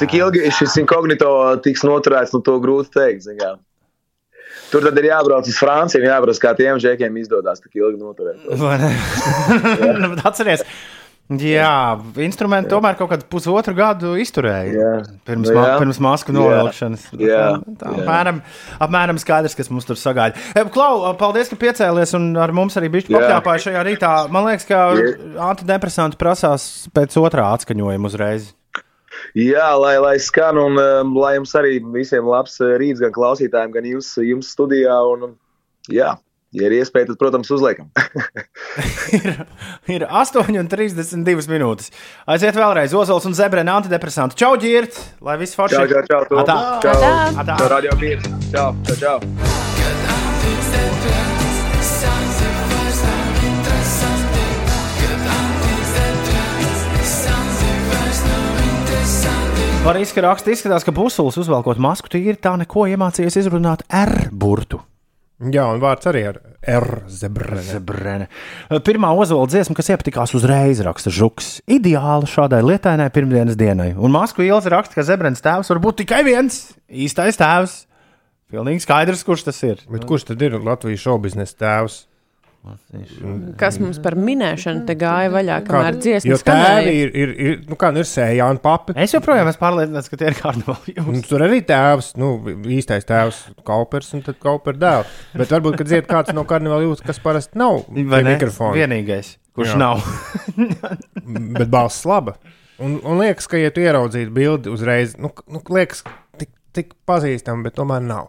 Cik 0.00 0.14
ilgi 0.16 0.48
šis 0.56 0.78
inkognito 0.80 1.30
tiks 1.64 1.84
noturēts, 1.84 2.32
nu 2.32 2.40
to 2.44 2.56
grūti 2.64 2.94
teikt, 2.96 3.26
zin 3.26 3.40
kā. 3.40 3.56
Tur 4.72 4.84
tad 4.84 4.96
ir 5.00 5.10
jābrauc 5.10 5.48
uz 5.48 5.56
Franciju, 5.60 6.04
jābrauc, 6.08 6.40
kā 6.40 6.54
tiem 6.56 6.80
žēkiem 6.80 7.16
izdodas 7.20 7.60
tik 7.60 7.76
ilgi 7.80 8.00
noturēt. 8.00 8.40
Vai 8.60 8.78
jā, 11.28 11.72
instrumenti 12.24 12.70
tomēr 12.72 12.96
kaut 12.96 13.10
kādu 13.12 13.26
pusotru 13.28 13.74
gadu 13.76 14.14
izturēja. 14.16 14.72
Jā. 14.72 14.92
Pirms, 15.28 15.50
Nu, 15.50 15.56
ma 15.58 15.64
jā. 15.66 15.74
pirms 15.82 15.98
masku 16.00 16.32
Jā. 16.32 16.38
novilkšanas. 16.38 17.02
Jā. 17.20 17.42
Tā, 17.76 17.90
Jā. 17.92 18.04
apmēram, 18.04 18.38
apmēram 18.80 19.18
skaidrs, 19.20 19.56
kas 19.58 19.68
mums 19.68 19.84
tur 19.84 19.98
sagaida. 20.00 20.40
E, 20.56 20.64
Klau, 20.72 21.02
paldies, 21.20 21.50
ka 21.52 21.56
piecēlies 21.60 22.14
un 22.16 22.30
ar 22.40 22.52
mums 22.56 22.78
arī 22.80 22.88
Jā. 22.88 23.04
papļāpāji 23.12 23.66
šajā 23.68 23.82
rītā. 23.90 24.12
Man 24.32 24.48
liekas, 24.48 24.64
ka 24.70 24.80
Jā. 24.96 25.10
antidepresanti 25.50 26.16
prasās 26.16 26.88
pēc 26.96 27.12
otrā 27.20 27.50
atskaņojuma 27.58 28.08
uzreiz. 28.08 28.54
Jā, 29.36 29.68
lai, 29.76 29.96
lai 29.98 30.16
skan 30.22 30.56
un 30.56 30.78
um, 30.78 31.14
lai 31.18 31.34
jums 31.36 31.52
arī 31.58 31.78
visiem 31.92 32.24
labs 32.24 32.56
uh, 32.62 32.76
rīts, 32.80 33.00
gan 33.02 33.12
klausītājiem, 33.12 33.72
gan 33.74 33.84
jums, 33.84 34.14
jums 34.22 34.48
studijā. 34.54 34.96
Un, 35.12 35.34
jā, 35.92 36.14
ja 36.56 36.68
ir 36.68 36.76
iespēja, 36.78 37.10
tad, 37.10 37.18
protams, 37.20 37.50
uzliekam. 37.52 37.90
Ir 39.94 40.06
8,32 40.08 41.48
minūtes. 41.52 41.92
Aiziet 42.28 42.56
vēlreiz 42.56 42.94
Ozols 42.96 43.28
un 43.28 43.36
Zebrēna 43.36 43.78
antidepresanti. 43.80 44.38
Čau, 44.40 44.54
ģirt! 44.60 44.96
Lai 45.24 45.38
viss 45.40 45.58
forši! 45.58 45.76
Čau, 45.76 45.86
čau, 45.92 46.04
čau, 46.08 46.24
tu. 46.30 46.40
Atā. 46.44 46.58
čau, 46.84 46.96
Atā. 47.44 47.58
čau, 47.60 47.70
radio 47.76 47.96
pīrs. 48.00 48.28
Čau, 48.52 48.72
čau, 48.88 49.00
čau. 49.02 49.18
Parīs, 59.88 60.10
ka 60.12 60.20
raksta 60.20 60.52
izskatās, 60.52 60.84
ka 60.84 60.92
Busulis 60.92 61.38
uzvelkot 61.40 61.80
masku 61.80 62.10
tīri 62.12 62.36
tā 62.36 62.58
neko 62.60 62.84
iemācījies 62.92 63.38
izrunāt 63.40 63.86
R 63.88 64.28
burtu. 64.28 64.82
Jā, 65.38 65.68
un 65.70 65.78
vārds 65.78 66.08
arī 66.10 66.24
ar 66.26 66.40
R. 66.66 67.04
Zebrene. 67.06 67.62
Zebrene. 67.62 68.24
Pirmā 68.82 69.12
ozola 69.14 69.46
dziesma, 69.46 69.76
kas 69.78 69.92
iepatikās 69.94 70.34
uzreiz, 70.34 70.80
raksta 70.82 71.12
Žuks. 71.14 71.60
Ideāli 71.70 72.26
šādai 72.26 72.58
lietainai 72.66 73.06
pirmdienas 73.14 73.54
dienai. 73.58 73.92
Un 73.94 74.10
Masku 74.10 74.42
Ilza 74.42 74.72
raksta, 74.74 74.98
ka 74.98 75.06
Zebrens 75.06 75.44
tēvs 75.44 75.70
var 75.70 75.82
būt 75.84 76.00
tikai 76.02 76.24
viens- 76.26 76.58
īstais 77.06 77.38
tēvs. 77.38 77.84
Pilnīgi 78.50 78.82
skaidrs, 78.82 79.22
kurš 79.22 79.44
tas 79.46 79.62
ir. 79.62 79.78
Bet 79.86 80.08
kurš 80.10 80.26
tad 80.32 80.42
ir 80.42 80.58
Latvijas 80.58 81.06
šobiznesa 81.06 81.54
tēvs? 81.54 82.06
Kas 83.58 83.78
mums 83.80 84.00
par 84.02 84.16
minēšanu 84.18 84.82
te 84.88 84.96
gāja 84.98 85.30
vaļā, 85.32 85.58
kamēr 85.64 85.98
tēvi 86.02 86.36
skanēja? 86.40 86.90
ir, 86.90 87.12
ir, 87.16 87.32
ir 87.38 87.54
nu 87.70 87.78
kā 87.80 87.90
nu 87.94 88.02
ir 88.02 88.08
sējāni 88.08 88.60
papi. 88.64 88.96
Es 88.98 89.14
joprojām 89.14 89.48
esmu 89.48 89.62
pārliecināts, 89.62 90.10
ka 90.10 90.18
tie 90.20 90.28
ir 90.32 90.36
karnevāli. 90.36 90.96
Un 91.08 91.22
tur 91.24 91.46
arī 91.46 91.62
tēvs, 91.68 92.10
nu, 92.20 92.32
īstais 92.74 93.08
tēvs, 93.08 93.40
Kaupers 93.68 94.10
un 94.16 94.24
tad 94.26 94.40
Kaupers 94.42 94.80
dēls. 94.82 95.16
Bet 95.38 95.54
varbūt, 95.54 95.78
kad 95.80 95.90
dzied 95.90 96.10
kāds 96.10 96.34
no 96.36 96.44
karnevāla 96.48 96.88
jūtas, 96.88 97.06
kas 97.06 97.22
parasti 97.24 97.60
nav 97.60 97.86
mikrofona. 97.94 98.74
Vienīgais, 98.76 99.36
kurš 99.56 99.74
Jā. 99.74 99.80
nav. 99.80 100.04
Bet 101.58 101.68
balss 101.72 102.04
laba. 102.08 102.36
Un, 102.82 102.98
un 103.02 103.22
liekas, 103.22 103.48
ka, 103.50 103.58
ja 103.58 103.72
tu 103.74 103.82
ieraudzītu 103.82 104.34
bildi 104.34 104.70
uzreiz, 104.70 105.16
nu, 105.18 105.32
nu 105.50 105.62
liekas, 105.74 106.04
tik, 106.38 106.52
tik 106.76 106.92
pazīstama, 107.08 107.64
bet 107.66 107.74
tomēr 107.78 108.04
nav. 108.04 108.28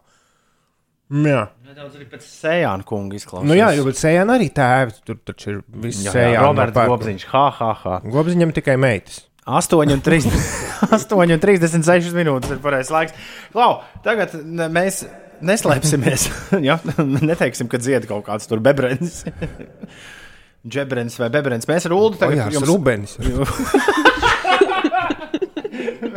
Jā. 1.09 1.47
Nedaudz 1.69 1.99
arī 1.99 2.05
pēc 2.09 2.23
Sējāna 2.25 2.81
kunga 2.87 3.13
izklausās. 3.19 3.45
Nu, 3.45 3.53
jā, 3.53 3.67
jo 3.77 3.83
bet 3.85 3.93
sējāna 3.99 4.39
arī 4.39 4.47
tēvi. 4.57 4.93
Tur 5.05 5.19
taču 5.21 5.51
ir 5.51 5.57
jā, 5.85 6.09
sējāna. 6.15 6.47
Roberts 6.47 6.79
Gobziņš, 6.89 7.25
ha, 7.29 7.43
ha, 7.59 7.67
ha. 7.83 7.99
Gobziņam 8.09 8.49
tikai 8.57 8.73
meitas. 8.81 9.19
8,36 9.45 12.09
minūtes 12.17 12.49
ir 12.55 12.59
pareizais 12.63 12.89
laiks. 12.95 13.13
Klau, 13.53 13.85
tagad 14.01 14.33
ne- 14.41 14.65
mēs 14.73 15.03
neslēpsimies. 15.45 16.25
ja? 16.71 16.79
Neteiksim, 16.97 17.69
ka 17.69 17.77
dzied 17.77 18.09
kaut 18.09 18.25
kāds 18.31 18.49
tur 18.49 18.57
bebrens. 18.65 19.21
Džebrens 20.73 21.21
vai 21.21 21.29
bebrens. 21.37 21.69
Mēs 21.69 21.85
ar 21.85 21.93
Ulu 21.99 22.17
tagad 22.17 22.49
Ojārs 22.49 22.65
Rubens. 22.65 23.13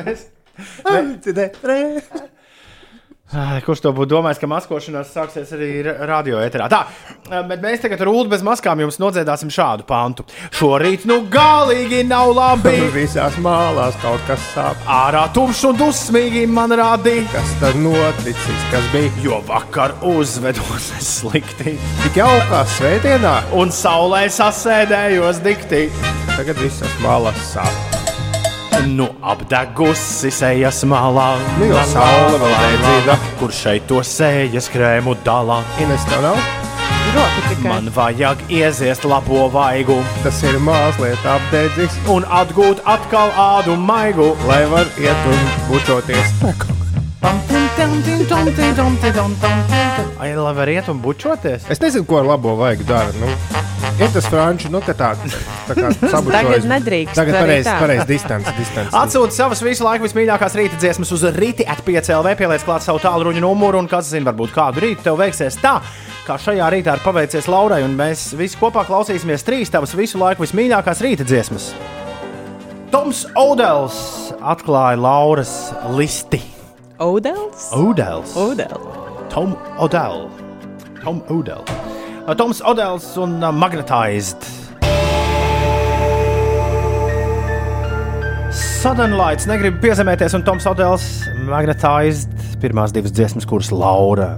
mēs, 0.01 0.25
mēs, 1.69 2.09
Kurš 3.65 3.81
to 3.81 3.91
būtu 3.97 4.11
domājis, 4.13 4.41
ka 4.43 4.49
maskošanās 4.51 5.13
sāksies 5.15 5.53
arī 5.57 5.69
ra- 5.87 5.95
radio 6.11 6.41
ēterā? 6.45 6.67
Tā, 6.69 6.83
bet 7.49 7.63
mēs 7.65 7.81
tagad 7.81 8.03
ar 8.05 8.11
Ulu 8.13 8.29
bez 8.29 8.43
maskām 8.45 8.83
jums 8.85 8.99
nodziedāsim 9.01 9.49
šādu 9.53 9.87
pantu. 9.89 10.27
Šorīt 10.59 11.07
nu 11.09 11.23
galīgi 11.33 12.03
nav 12.09 12.35
labi. 12.37 12.75
Visās 12.93 13.39
mālās 13.41 13.97
kaut 14.03 14.21
kas 14.29 14.45
sāp. 14.53 14.85
Ārā 14.85 15.25
tumšs 15.33 15.65
un 15.71 15.81
dusmīgi 15.81 16.45
man 16.51 16.77
rādīja. 16.77 17.25
Kas 17.33 17.55
tad 17.63 17.81
noticis, 17.81 18.69
kas 18.75 18.91
bija? 18.93 19.15
Jo 19.25 19.41
vakar 19.49 19.97
uzvedos 20.13 20.91
slikti. 21.01 21.79
Tik 22.05 22.21
jaukā 22.21 22.67
svētdienā. 22.77 23.39
Un 23.57 23.73
saulē 23.73 24.27
sasēdējos 24.29 25.41
dikti. 25.47 25.87
Tagad 26.37 26.61
visas 26.61 27.01
mālās 27.05 27.41
sāp. 27.55 27.92
Nu, 28.81 29.07
apdegusi 29.23 30.31
sejas 30.33 30.83
malā. 30.89 31.29
Nu, 31.59 31.69
jo 31.71 31.85
saule 31.93 32.39
vēl 32.41 32.55
nedzīda. 32.65 33.17
Kur 33.41 33.53
šeit 33.55 33.87
to 33.91 34.01
sējas 34.07 34.69
krēmu 34.73 35.15
dalā? 35.27 35.61
Ines 35.83 36.05
tev 36.09 36.25
nav? 36.25 36.41
Man 37.63 37.91
vajag 37.93 38.41
ieziest 38.49 39.05
labo 39.05 39.49
vaigu. 39.53 39.99
Tas 40.25 40.41
ir 40.49 40.57
mazliet 40.65 41.27
apdedzis. 41.29 41.99
Un 42.11 42.25
atgūt 42.25 42.81
atkal 42.89 43.35
ādu 43.37 43.77
maigu. 43.77 44.33
Lai 44.49 44.63
var 44.73 44.89
iet 45.01 45.29
un 45.29 45.43
bučoties. 45.69 46.33
Ai, 50.19 50.33
lai 50.39 50.55
var 50.57 50.73
iet 50.73 50.89
un 50.89 51.03
bučoties? 51.05 51.69
Es 51.71 51.83
nezinu, 51.83 52.09
ko 52.09 52.23
ar 52.23 52.33
labo 52.33 52.57
vajag 52.61 52.87
dara. 52.89 53.13
Nu, 53.21 53.29
Ir 54.01 54.09
tas 54.13 54.27
franču, 54.27 54.71
nu, 54.73 54.81
ka 54.83 54.95
tā, 54.97 55.11
tā 55.69 55.75
kā 55.77 55.91
sabučojas. 56.13 56.33
Tagad 56.33 56.69
nedrīkst 56.71 57.19
Tagad 57.19 57.37
pareizi, 57.37 57.75
pareizi 57.83 58.07
distance, 58.09 58.55
distance. 58.57 58.95
Atsūti 58.97 59.37
savas 59.37 59.63
visu 59.65 59.85
laiku 59.87 60.07
vismīļākās 60.07 60.57
rīta 60.59 60.79
dziesmas 60.81 61.13
uz 61.15 61.27
rīta 61.37 61.67
atpiecēlē, 61.75 62.33
pieliec 62.39 62.65
klāt 62.67 62.87
savu 62.87 63.03
tālruņa 63.05 63.43
numuru 63.45 63.83
un 63.83 63.91
kas 63.91 64.09
zina, 64.15 64.31
varbūt 64.31 64.55
kādu 64.57 64.83
rītu 64.87 65.07
tev 65.07 65.21
veiksies 65.21 65.61
tā, 65.63 65.77
kā 66.27 66.39
šajā 66.41 66.71
rītā 66.73 66.97
ir 66.97 67.05
paveicies 67.05 67.51
Laurai, 67.53 67.83
un 67.87 67.95
mēs 67.99 68.31
visi 68.39 68.59
kopā 68.61 68.87
klausīsimies 68.89 69.45
trīs 69.47 69.73
tavas 69.73 69.95
visu 69.99 70.21
laiku 70.23 70.47
vismīļākās 70.47 71.05
rīta 71.05 71.29
dziesmas. 71.29 71.71
Toms 72.93 73.27
Odels 73.41 73.97
atklāja 74.41 75.01
Lauras 75.01 75.55
listi. 75.97 76.43
Odels? 77.03 77.71
Odels. 77.77 78.37
Odels. 78.37 79.01
Tom 79.33 79.57
Odell. 79.81 80.29
Tom 81.03 81.25
Odell. 81.33 81.92
Toms 82.23 82.63
Odels 82.63 83.17
un 83.19 83.43
uh, 83.43 83.51
Magnetized. 83.51 84.47
Sudden 88.53 89.17
Lights 89.19 89.49
negribu 89.51 89.83
piezemēties, 89.83 90.37
un 90.39 90.45
Toms 90.47 90.67
Odels 90.71 91.07
Magnetized. 91.49 92.31
Pirmās 92.63 92.95
divas 92.95 93.15
dziesmas, 93.15 93.47
kuras 93.51 93.73
Laura 93.75 94.37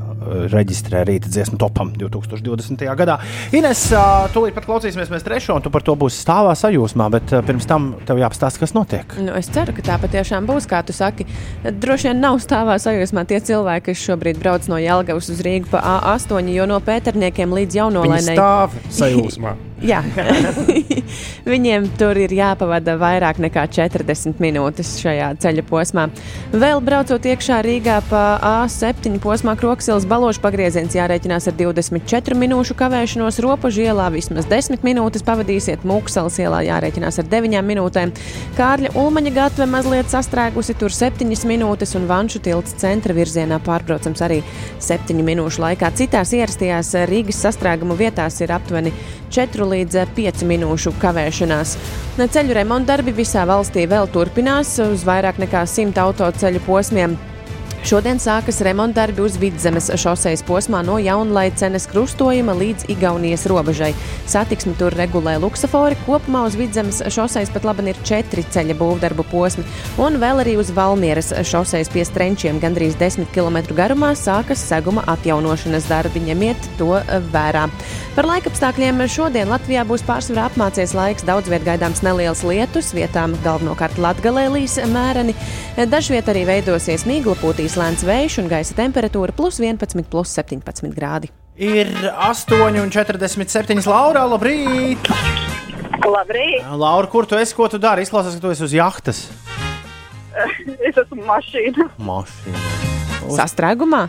reģistrē 0.53 1.05
rīta 1.09 1.31
dziesmu 1.31 1.59
topam 1.61 1.93
2020. 1.99 2.85
gadā. 2.99 3.19
Ines, 3.57 3.87
tūlīt 4.35 4.57
pat 4.57 4.69
klausīsimies 4.69 5.13
mēs 5.13 5.27
trešo, 5.27 5.59
un 5.59 5.65
tu 5.65 5.73
par 5.75 5.85
to 5.87 5.97
būsi 5.99 6.23
stāvā 6.23 6.55
sajūsmā, 6.59 7.09
bet 7.15 7.35
pirms 7.47 7.69
tam 7.71 7.93
tev 8.09 8.21
jāpastāsta, 8.23 8.63
kas 8.63 8.75
notiek. 8.77 9.17
Nu, 9.21 9.35
es 9.39 9.51
ceru, 9.53 9.75
ka 9.77 9.85
tā 9.85 9.99
patiešām 10.03 10.49
būs, 10.49 10.69
kā 10.71 10.83
tu 10.87 10.97
saki. 10.97 11.29
Droši 11.65 12.11
vien 12.11 12.25
nav 12.25 12.41
stāvā 12.45 12.79
sajūsmā 12.83 13.27
tie 13.31 13.43
cilvēki, 13.45 13.91
kas 13.91 14.07
šobrīd 14.09 14.41
brauc 14.41 14.71
no 14.71 14.81
Jālgavas 14.81 15.31
uz 15.33 15.45
Rīgu 15.45 15.71
pa 15.73 15.85
A8, 15.99 16.51
jo 16.55 16.67
no 16.71 16.81
pēterniekiem 16.85 17.55
līdz 17.61 17.81
jaunolainai. 17.83 18.35
stāv 18.39 18.77
sajūsmā. 18.93 19.57
Jā, 19.85 19.99
viņiem 21.53 21.91
tur 22.01 22.17
ir 22.17 22.33
jāpavada 22.33 22.95
vairāk 22.97 23.37
nekā 23.43 23.67
40 23.69 24.39
minūtes 24.41 24.95
šajā 25.03 25.27
ceļa 25.43 25.65
posmā. 25.69 26.07
Vēl 26.55 26.81
braucot 26.85 27.27
iekšā 27.29 27.59
Rīgā 27.67 27.99
pa 28.09 28.23
A7 28.65 29.19
posmā 29.21 29.53
Kroksilas 29.61 30.07
balošu 30.09 30.41
pagrieziens 30.41 30.97
jārēķinās 30.97 31.51
ar 31.51 31.57
24 31.59 32.39
minūšu 32.41 32.77
kavēšanos, 32.81 33.41
ropažu 33.45 33.85
ielā 33.85 34.07
vismaz 34.15 34.49
10 34.49 34.87
minūtes 34.87 35.27
pavadīsiet, 35.27 35.85
Mūksalas 35.85 36.41
ielā 36.41 36.63
jārēķinās 36.71 37.21
ar 37.21 37.29
9 37.35 37.61
minūtēm. 37.69 38.15
Kārļa 38.57 38.95
Ulmaņa 39.03 39.35
gatve 39.37 39.69
mazliet 39.69 40.09
sastrēgusi 40.09 40.79
tur 40.81 40.97
7 40.97 41.29
minūtes 41.51 41.93
un 42.01 42.09
Vanšu 42.09 42.41
tilts 42.49 42.79
centra 42.81 43.13
virzienā 43.13 43.61
pārbraucams 43.69 44.25
arī 44.25 44.41
7 44.81 45.21
minūšu 45.29 45.61
laikā. 45.67 45.93
Citās 46.01 46.33
ierastajās 46.33 46.95
Rīgas 47.13 47.45
sastrēgumu 47.45 48.01
vietās 48.01 48.41
ir 48.41 48.57
aptuveni 48.57 48.97
4 49.35 49.67
līdz 49.67 49.74
5 50.17 50.47
minūšu 50.49 50.95
kavēšanās. 51.03 51.77
Ceļu 52.19 52.55
remonta 52.55 52.95
darbi 52.95 53.15
visā 53.17 53.45
valstī 53.49 53.89
vēl 53.91 54.09
turpinās 54.15 54.77
uz 54.87 55.05
vairāk 55.07 55.43
nekā 55.43 55.67
100 55.67 56.03
autoceļu 56.07 56.63
posmiem. 56.67 57.19
Šodien 57.85 58.17
sākas 58.17 58.63
remonta 58.65 59.03
darbi 59.03 59.21
uz 59.21 59.35
vidzemes 59.37 59.91
šoseis 60.01 60.41
posmā 60.49 60.79
no 60.87 60.95
Jaunlaicenes 61.05 61.85
krustojuma 61.91 62.55
līdz 62.57 62.87
Igaunijas 62.95 63.43
robežai. 63.51 63.91
Satiksmi 64.25 64.73
tur 64.81 64.95
regulē 64.97 65.35
luksafori. 65.43 65.99
Kopumā 66.07 66.47
uz 66.49 66.57
vidzemes 66.57 67.03
šoseis 67.13 67.53
pat 67.53 67.67
labi 67.69 67.85
ir 67.93 68.01
četri 68.09 68.41
ceļa 68.55 68.79
būvdarbu 68.79 69.27
posmi, 69.29 69.67
un 70.01 70.17
vēl 70.23 70.41
arī 70.41 70.55
uz 70.57 70.71
Valmieras 70.73 71.29
šoseis 71.45 71.93
pie 71.93 72.07
strenčiem 72.09 72.63
gandrīz 72.63 72.97
10 72.97 73.29
km 73.37 73.61
garumā 73.77 74.15
sākas 74.17 74.65
seguma 74.65 75.05
atjaunošanas 75.05 75.91
darbi. 75.93 76.25
Ņemiet 76.25 76.71
to 76.81 77.03
vērā. 77.37 77.67
Par 78.15 78.31
laikapstākļiem 78.31 79.05
šodien 79.11 79.53
Latvijā 79.53 79.85
būs 79.85 80.07
pārsvarā 80.09 80.49
apmācies 80.49 80.97
laiks. 80.97 81.29
Daudz 81.29 81.53
viet 81.53 81.69
gaidāms 81.69 82.01
neliels 82.07 82.45
lietus, 82.49 82.95
vietām 82.97 83.37
galvenokārt 83.45 84.01
latgalē 84.01 84.49
līs 84.55 84.81
mēreni. 84.89 85.37
Dažviet 85.91 86.33
arī 86.33 86.47
veidosies 86.49 87.05
mīgla 87.11 87.35
pūtīs 87.75 87.81
lēns 87.81 88.05
vējš 88.07 88.35
un 88.39 88.49
gaisa 88.49 88.75
temperatūra 88.79 89.35
plus 89.35 89.59
11, 89.59 90.07
plus 90.07 90.31
17 90.31 90.95
grādi. 90.95 91.31
Ir 91.59 91.89
8,47 92.07 93.87
Laura. 93.91 94.23
Labrīt! 94.31 95.09
Labrīt! 96.05 96.63
Laura, 96.71 97.09
kur 97.11 97.27
tu 97.27 97.35
esi? 97.35 97.55
Ko 97.55 97.67
tu 97.69 97.81
dari? 97.83 98.05
Izklausās, 98.07 98.37
ka 98.37 98.43
tu 98.45 98.53
esi 98.53 98.63
uz 98.63 98.75
jahtas. 98.75 99.25
es 100.87 100.95
esmu 100.95 101.25
mašīna. 101.27 101.89
Mašīna. 101.99 102.63
Sastrēgumā? 103.35 104.05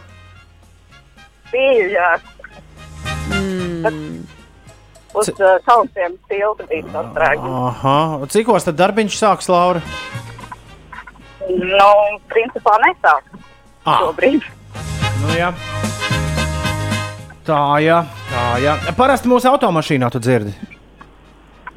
Biju, 1.50 1.90
jā. 1.96 2.12
Mm. 3.34 4.22
Uz 5.16 5.32
uh, 5.40 5.56
kalpiem 5.66 6.20
tilta 6.30 6.68
bija 6.70 6.86
sastrēgums. 6.92 7.58
Aha, 7.72 7.98
un 8.22 8.34
cikos 8.34 8.68
tad 8.68 8.78
darbiņš 8.78 9.18
sāks, 9.24 9.50
Laura? 9.50 9.82
Nu, 11.50 11.90
principā 12.30 12.78
nesāk. 12.86 13.36
Ah. 13.86 14.00
Šobrīd. 14.02 14.46
Nu, 15.22 15.34
jā. 15.38 15.52
Tā, 17.46 17.60
jā, 17.86 18.00
tā, 18.32 18.44
jā. 18.64 18.74
Parasti 18.98 19.30
mūsu 19.30 19.52
automašīnā 19.52 20.10
tu 20.14 20.20
dzirdi. 20.24 20.54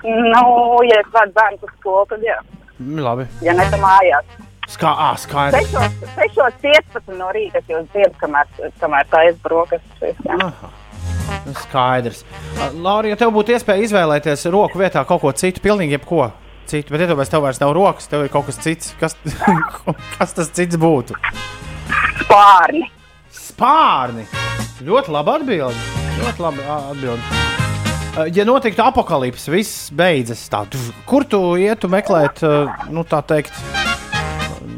Nu, 0.09 0.43
ja 0.89 1.01
es 1.03 1.11
vadu 1.13 1.35
bērnu 1.37 1.59
uz 1.67 1.73
skolu, 1.77 2.07
tad 2.09 2.25
jā. 2.25 2.39
Mm, 2.79 3.01
Labi. 3.05 3.27
Ja 3.45 3.53
ne 3.59 3.67
tam 3.69 3.83
mājās. 3.85 4.37
Skā, 4.69 4.91
ā, 4.93 5.11
skaidrs. 5.21 5.73
6.15 6.17 7.15
no 7.19 7.29
rīta 7.35 7.61
es 7.61 7.69
jau 7.73 7.81
dzirdu, 7.91 8.15
kamēr, 8.21 8.49
kamēr 8.81 9.09
tā 9.13 9.23
es 9.29 9.37
brokastis. 9.45 10.21
jā. 10.25 10.37
Nu, 11.45 11.53
Skaidrs. 11.65 12.23
Laura, 12.77 13.09
ja 13.13 13.17
tev 13.21 13.33
būtu 13.37 13.53
iespēja 13.57 13.85
izvēlēties 13.85 14.47
roku 14.53 14.81
vietā 14.81 15.05
kaut 15.09 15.21
ko 15.25 15.33
citu, 15.37 15.61
pilnīgi 15.65 15.97
jebko 15.97 16.31
citu, 16.69 16.93
bet 16.93 17.05
iedomājieties, 17.05 17.33
tev 17.33 17.45
vairs 17.45 17.61
nav 17.63 17.73
rokas, 17.77 18.09
tev 18.09 18.25
ir 18.27 18.33
kaut 18.33 18.49
kas 18.49 18.61
cits. 18.65 18.95
Kas, 19.01 19.17
kas 20.17 20.37
tas 20.37 20.53
cits 20.57 20.77
būtu? 20.81 21.17
Spārni. 22.23 22.87
Spārni. 23.35 24.25
Ļoti 24.85 25.15
labi 25.15 25.37
atbildi. 25.39 25.85
Ļoti 26.19 26.45
labi. 26.45 26.65
Ā, 26.69 26.79
Ja 28.35 28.43
notiktu 28.43 28.83
apakalipse, 28.83 29.47
viss 29.53 29.93
beidzas 29.95 30.41
tā, 30.51 30.65
kur 31.07 31.23
tu 31.23 31.39
ietu 31.55 31.87
meklēt, 31.93 32.41
nu 32.91 33.05
tā 33.07 33.21
teikt, 33.23 33.55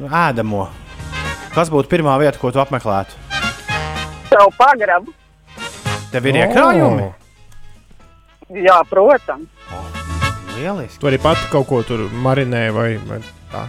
ēdamo? 0.04 0.66
Kas 1.54 1.70
būtu 1.72 1.88
pirmā 1.88 2.18
vieta, 2.20 2.36
ko 2.36 2.50
tu 2.52 2.60
apmeklētu? 2.60 3.16
Tev 4.28 4.52
pagrabu. 4.58 5.14
Tev 6.12 6.28
ir 6.28 6.42
iekrājumi. 6.42 7.08
Jā, 8.60 8.82
protams. 8.90 9.48
Lieliski. 10.58 11.00
Tu 11.00 11.08
arī 11.08 11.18
pati 11.22 11.48
kaut 11.48 11.68
ko 11.70 11.80
tur 11.86 12.08
marinē 12.12 12.66
vai, 12.76 12.90
vai 13.08 13.22
tā. 13.54 13.64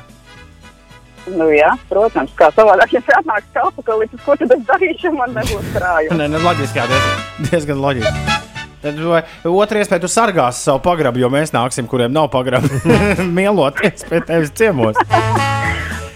Nu, 1.30 1.48
jā, 1.54 1.70
protams, 1.90 2.32
kā 2.38 2.50
savādāk, 2.56 2.96
ja 2.98 3.02
atnāks 3.20 3.52
kalpakalips, 3.54 4.24
ko 4.26 4.36
tad 4.40 4.54
es 4.56 4.64
darīšu, 4.70 5.12
man 5.14 5.36
nebūs 5.38 5.68
krājumi. 5.76 6.18
Nē, 6.20 6.30
nē, 6.34 6.42
loģiski, 6.42 6.82
jā, 6.82 6.88
diezgan, 6.90 7.46
diezgan 7.52 7.84
loģiski. 7.84 8.40
Tad 8.82 8.98
otra 9.46 9.84
iespēja, 9.84 10.02
tu 10.02 10.10
sargāsi 10.10 10.66
savu 10.66 10.82
pagrabu, 10.82 11.22
jo 11.22 11.30
mēs 11.30 11.54
nāksim, 11.54 11.86
kuriem 11.90 12.14
nav 12.16 12.32
pagrabu. 12.34 12.66
Mieloties 13.38 14.08
pie 14.10 14.24
tevis 14.26 14.54
ciemos. 14.58 14.98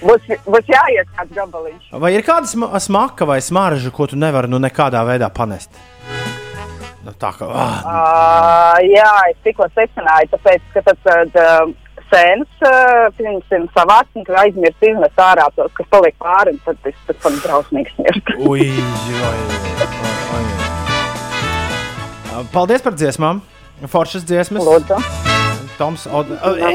Būs, 0.06 0.26
būs 0.46 0.70
jāiet 0.70 1.10
kāds 1.14 1.34
gabaliņš. 1.38 1.92
Vai 2.02 2.16
ir 2.16 2.26
kāda 2.26 2.50
sma 2.50 2.82
smaka 2.82 3.30
vai 3.30 3.38
smarža, 3.42 3.94
ko 3.94 4.10
tu 4.10 4.18
nevari 4.18 4.50
nu 4.50 4.58
nekādā 4.62 5.06
veidā 5.06 5.30
panest? 5.34 5.70
Nu, 7.06 7.14
tā 7.22 7.30
kā. 7.38 7.46
Ah, 7.54 7.82
Uh, 7.86 8.82
jā, 8.90 9.10
es 9.30 9.38
tikko 9.46 9.68
secināju, 9.78 10.32
tāpēc, 10.34 10.64
ka 10.74 10.82
tad 10.90 11.38
uh, 11.38 11.70
sēnes, 12.12 12.52
uh, 12.62 13.08
pieņemsim, 13.18 13.68
savāc, 13.76 14.08
un 14.16 14.26
tu 14.28 14.36
aizmirsti 14.40 14.92
izmest 14.94 15.22
ārā 15.22 15.48
tos, 15.56 15.72
kas 15.78 15.88
paliek 15.94 16.16
pāri, 16.22 16.56
un 16.56 16.60
tad 16.66 16.80
tas 16.84 16.98
pēc 17.08 17.18
tam 17.24 17.34
drausmīgs 17.44 17.94
smirt. 17.98 18.26
ui, 18.40 18.70
oi, 18.70 18.70
oi, 19.32 19.40
oi. 20.38 20.46
Paldies 22.52 22.84
par 22.84 22.94
dziesmām. 23.00 23.40
Foršas 23.92 24.24
dziesmas. 24.28 24.64
Lūdzu. 24.64 24.98
Toms, 25.76 26.06
Od... 26.08 26.30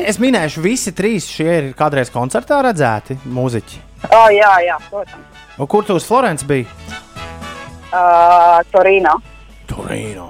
Es 0.05 0.18
minēšu, 0.20 0.61
visi 0.64 0.93
trīs 0.97 1.28
šie 1.33 1.49
ir 1.57 1.68
kādreiz 1.76 2.11
koncertā 2.12 2.59
redzēti 2.64 3.16
mūziķi. 3.24 3.81
Oh, 4.12 4.28
jā, 4.33 4.51
jā, 4.64 4.76
protams. 4.91 5.45
Un 5.61 5.68
kur 5.68 5.85
tu 5.85 5.97
uz 5.97 6.05
Florences 6.09 6.47
biji? 6.49 6.66
Uh, 7.91 8.61
Torino. 8.72 9.16
Torino. 9.68 10.28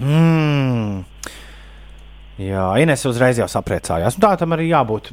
Mm. 0.00 1.04
Jā, 2.36 2.66
Ines 2.82 3.00
uzreiz 3.08 3.38
jau 3.40 3.46
sapriecājās. 3.48 4.18
Un 4.18 4.24
Tā 4.26 4.34
tam 4.36 4.52
arī 4.56 4.68
jābūt. 4.68 5.08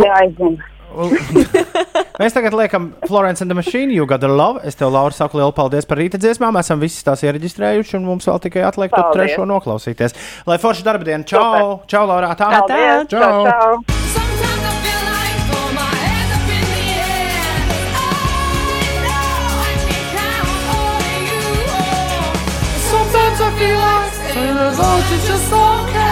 Jā, 0.00 0.16
es 0.24 0.32
zinu. 0.38 0.72
Mēs 2.20 2.32
tagad 2.32 2.54
liekam 2.56 2.86
Florence 3.04 3.44
and 3.44 3.52
the 3.52 3.56
Machine, 3.58 3.92
You 3.92 4.06
Got 4.08 4.22
the 4.24 4.30
Love. 4.32 4.62
Es 4.64 4.78
tev, 4.80 4.94
Laura, 4.94 5.12
saku 5.12 5.36
lielu 5.36 5.52
paldies 5.52 5.84
par 5.84 6.00
rīta 6.00 6.16
dziesmām. 6.16 6.56
Esam 6.56 6.80
visas 6.80 7.04
tās 7.04 7.20
iereģistrējuši, 7.26 7.98
un 7.98 8.08
mums 8.08 8.24
vēl 8.30 8.40
tikai 8.46 8.64
atliek 8.64 8.94
to 8.96 9.02
trešo 9.12 9.44
noklausīties. 9.50 10.16
Lai 10.48 10.56
forši 10.62 10.86
darba 10.88 11.04
diena. 11.04 11.26
Čau! 11.28 11.82
Čau, 11.84 12.06
Laura! 12.08 12.32
Tā! 12.38 12.48
Paldies, 12.56 13.12
čau, 13.12 13.44
čau. 13.44 13.84
Sometimes 22.88 23.40
I 23.40 23.50
feel 23.58 23.76
like 23.76 24.16
And 24.38 24.58
the 24.58 24.70
voltage 24.76 25.30
is 25.30 25.50
okay. 25.50 26.05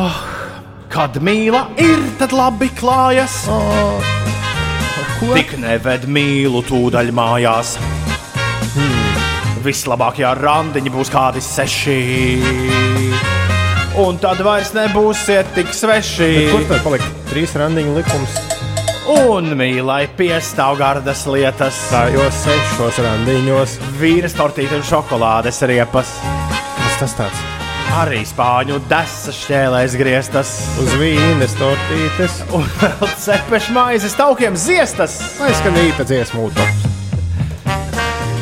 Oh, 0.00 0.20
kad 0.88 1.18
mīla 1.20 1.66
ir, 1.80 1.98
tad 2.16 2.32
labi 2.32 2.70
klājas. 2.72 3.42
Oh. 3.52 4.00
Tik 5.34 5.58
neved 5.60 6.06
mīlu 6.08 6.62
tūdaļ 6.64 7.10
mājās. 7.12 7.74
Hmm. 8.72 9.18
Vislabākajā 9.66 10.30
randiņā 10.38 10.94
būs 10.94 11.12
kādi 11.12 11.42
seši. 11.44 11.98
Un 14.00 14.16
tad 14.22 14.40
vairs 14.46 14.72
nebūsiet 14.72 15.52
tik 15.58 15.74
sveši. 15.76 16.32
Bet 16.38 16.50
Kur 16.54 16.66
tad 16.70 16.82
palika 16.86 17.12
trīs 17.28 17.52
randiņu 17.60 17.98
likums? 18.00 18.40
Un 19.20 19.52
mīlai 19.60 20.04
piestāv 20.16 20.80
gardas 20.80 21.26
lietas. 21.28 21.84
Tajos 21.92 22.44
sešos 22.46 23.04
randiņos. 23.04 23.80
Vīras 24.00 24.38
tortīte 24.38 24.80
un 24.80 24.86
šokolādes 24.94 25.60
riepas. 25.68 26.20
Kas 26.80 27.02
tas 27.02 27.18
tāds? 27.20 27.59
Arī 27.90 28.20
spāņu 28.22 28.76
desas 28.86 29.34
šķēlēs 29.42 29.96
grieztas. 29.98 30.50
Uz 30.78 30.92
vīnes 31.00 31.56
tortītes. 31.58 32.36
Un 32.54 32.62
vēl 32.78 33.10
cepešu 33.18 33.74
maizes 33.74 34.14
taukiem 34.18 34.54
ziestas. 34.54 35.16
Vai 35.40 35.50
skan 35.58 35.74
rīta 35.74 36.06
dziesmu 36.06 36.44
mūtos? 36.44 36.86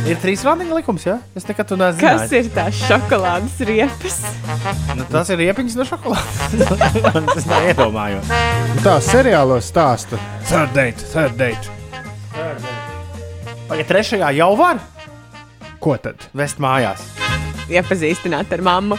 Ir 0.08 0.20
trīs 0.20 0.44
randiņu 0.44 0.76
likums? 0.78 1.04
Ja? 1.08 1.18
Es 1.36 1.48
nekad 1.48 1.68
to 1.68 1.76
nezinu. 1.80 2.00
Kas 2.04 2.32
ir 2.36 2.48
tās 2.52 2.76
šokolādes 2.88 3.56
riepas? 3.68 4.18
Nu, 4.96 5.04
tas 5.08 5.32
ir 5.32 5.40
riepiņš 5.42 5.76
no 5.80 5.88
šokolādes. 5.88 7.36
es 7.40 7.48
neiedomājos. 7.48 8.32
Nu 8.76 8.84
Tā 8.84 8.98
seriālos 9.04 9.68
stāsta. 9.72 10.20
Third 10.48 10.76
date, 10.76 11.08
third 11.12 11.36
date. 11.40 11.72
Vai 13.68 13.84
trešajā 13.84 14.32
jau 14.38 14.52
var? 14.60 14.80
Ko 15.80 15.96
tad? 16.00 16.28
Vest 16.36 16.60
mājās. 16.62 17.17
Iepazīstināt 17.68 18.52
ar 18.56 18.64
mammu. 18.64 18.96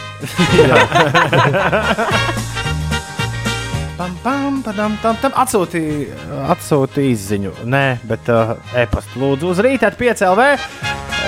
Pam, 4.00 4.14
pam, 4.24 4.62
padam, 4.64 4.94
tam, 5.02 5.16
tam 5.20 5.34
atsūtīja 5.42 6.46
atsūtī 6.54 7.10
izziņu. 7.12 7.50
Nē, 7.68 8.00
bet 8.08 8.30
uh, 8.32 8.54
e-pastu 8.72 9.20
lūdzu 9.20 9.50
uz 9.52 9.60
rīta, 9.60 9.90
5 9.92 10.24
LV. 10.24 10.46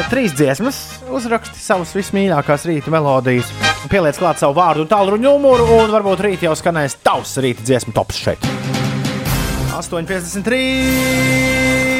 Trīs 0.08 0.32
dziesmas, 0.32 0.78
uzraksti 1.12 1.60
savas 1.60 1.92
vismīļākās 1.92 2.64
rīta 2.70 2.88
melodijas, 2.94 3.52
pieliec 3.92 4.16
klāt 4.16 4.40
savu 4.40 4.56
vārdu 4.56 4.86
un 4.86 4.88
tālruņa 4.88 5.26
numuru, 5.26 5.68
un 5.82 5.92
varbūt 5.92 6.24
rīt 6.24 6.48
jau 6.48 6.56
skanēs 6.56 6.96
tavs 7.04 7.36
rīta 7.44 7.60
dziesmu 7.68 7.92
tops 7.92 8.16
šeit. 8.24 8.40
8,53! 9.76 11.91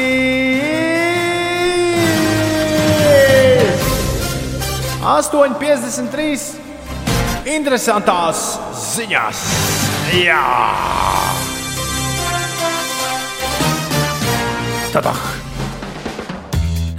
8,53! 5.03 6.53
Interesantās 7.51 8.53
ziņās! 8.95 9.41
Jā! 10.15 10.37
Tadah! 14.93 15.19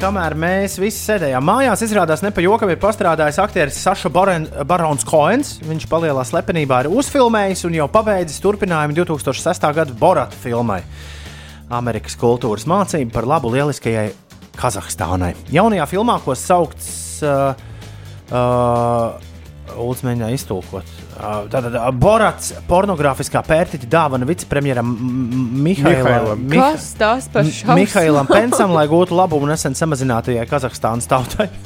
Kamēr 0.04 0.36
mēs 0.36 0.76
visi 0.76 1.00
sēdējām 1.00 1.48
mājās, 1.48 1.86
izrādās, 1.88 2.20
ne 2.20 2.28
pa 2.28 2.44
jokam 2.44 2.68
ir 2.68 2.82
pastrādājis 2.84 3.40
aktieris 3.40 3.80
Saša 3.80 4.12
Baron, 4.12 4.44
Barons 4.68 5.08
Koens. 5.08 5.56
Viņš 5.64 5.88
palielā 5.88 6.28
slepenībā 6.28 6.84
ir 6.84 6.92
uzfilmējis 6.92 7.64
un 7.70 7.80
jau 7.80 7.88
pabeidzis 7.88 8.44
turpinājumu 8.44 9.00
2006. 9.00 9.70
gada 9.80 9.96
Borata 9.96 10.36
filmai. 10.44 10.82
Amerikas 11.72 12.20
kultūras 12.20 12.68
mācība 12.68 13.16
par 13.16 13.32
labu 13.32 13.56
lieliskajai 13.56 14.10
Kazahstānai. 14.60 15.38
Jaunajā 15.56 15.88
filmā, 15.96 16.20
ko 16.20 16.36
saukts 16.36 17.24
uh, 17.24 17.72
uh, 18.32 19.20
Ulus 19.74 20.02
mēģināja 20.04 20.36
iztulkot. 20.36 20.90
Uh, 21.14 21.46
Tātad 21.50 21.74
uh, 21.74 21.88
Borats 21.96 22.52
pornogrāfiskā 22.68 23.42
pērtiķa 23.46 23.88
dāvana 23.90 24.28
vicepremjeram 24.28 24.90
Mihailam. 25.64 26.46
Kas 26.52 26.92
tas 27.00 27.30
par 27.32 27.48
šausmām? 27.48 27.80
Mihailam 27.80 28.30
Pensam, 28.30 28.74
lai 28.76 28.86
gūtu 28.90 29.16
labumu 29.18 29.48
nesen 29.50 29.76
samazinātajai 29.78 30.46
Kazahstānas 30.50 31.08
tautai. 31.10 31.48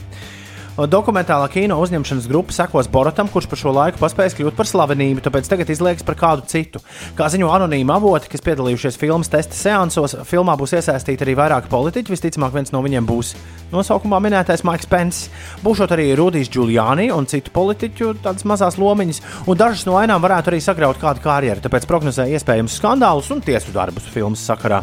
Dokumentālā 0.79 1.49
kino 1.51 1.75
uzņemšanas 1.83 2.29
grupa 2.31 2.55
sekos 2.55 2.87
Boratam, 2.87 3.27
kurš 3.33 3.49
par 3.51 3.59
šo 3.59 3.73
laiku 3.75 3.99
paspējis 3.99 4.37
kļūt 4.39 4.55
par 4.55 4.69
slavenību, 4.71 5.25
tāpēc 5.25 5.49
tagad 5.51 5.73
izliekas 5.75 6.07
par 6.07 6.15
kādu 6.21 6.45
citu. 6.47 6.79
Kā 7.19 7.27
ziņo 7.33 7.49
anonīmi 7.51 7.91
avoti, 7.91 8.31
kas 8.31 8.45
piedalījušies 8.47 8.99
filmas 9.01 9.33
testa 9.33 9.59
seansos, 9.59 10.15
filmā 10.29 10.55
būs 10.61 10.77
iesaistīti 10.79 11.27
arī 11.27 11.35
vairāki 11.41 11.73
politiķi. 11.73 12.15
Visticamāk, 12.15 12.55
viens 12.55 12.71
no 12.71 12.85
viņiem 12.87 13.09
būs 13.11 13.35
nosaukumā 13.75 14.21
minētais 14.23 14.63
Maiks 14.63 14.87
Pence. 14.87 15.33
Būšot 15.67 15.97
arī 15.99 16.13
Rudijs 16.15 16.53
Giuliani 16.55 17.11
un 17.11 17.27
citu 17.27 17.51
politiķu 17.51 18.15
tādas 18.23 18.47
mazas 18.47 18.79
lomiņas, 18.79 19.23
un 19.51 19.59
dažas 19.59 19.83
no 19.89 19.99
ainām 19.99 20.23
varētu 20.23 20.55
arī 20.55 20.63
sagraut 20.63 21.03
kādu 21.03 21.25
karjeru, 21.27 21.65
tāpēc 21.67 21.91
prognozē 21.91 22.29
iespējamus 22.39 22.79
skandālus 22.79 23.33
un 23.35 23.43
tiesu 23.43 23.75
darbus 23.75 24.07
filmas 24.15 24.47
sakarā. 24.47 24.79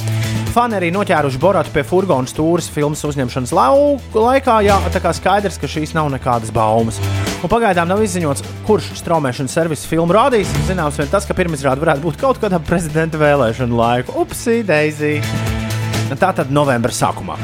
Fani 0.55 0.77
arī 0.77 0.87
noķēruši 0.95 1.39
Boratu 1.41 1.71
pie 1.73 1.81
furgona 1.83 2.29
stūres 2.31 2.69
filmas 2.71 3.01
uzņemšanas 3.03 3.51
lau- 3.51 3.97
laikā, 4.15 4.61
jā, 4.63 4.77
tā 4.93 5.01
kā 5.03 5.11
skaidrs, 5.11 5.57
ka 5.59 5.67
šīs 5.85 5.93
nav 5.95 6.09
nekādas 6.13 6.51
baumas. 6.53 6.97
Un 7.43 7.51
pagaidām 7.51 7.87
nav 7.89 8.01
izziņots, 8.01 8.43
kurš 8.65 8.93
straumēšanas 9.01 9.53
servisa 9.53 9.89
filmu 9.89 10.15
rādīs. 10.15 10.49
Zināms, 10.69 10.97
vien 10.97 11.11
tas, 11.11 11.27
ka 11.27 11.35
pirmizrāde 11.37 11.83
varētu 11.83 12.01
būt 12.07 12.17
kaut 12.21 12.41
kādā 12.41 12.59
prezidenta 12.63 13.19
vēlēšanu 13.21 13.77
laiku. 13.77 14.15
Upsi, 14.23 14.63
Daisy! 14.65 15.19
Tā 16.15 16.31
tad 16.37 16.51
novembra 16.53 16.93
sākumā. 16.93 17.37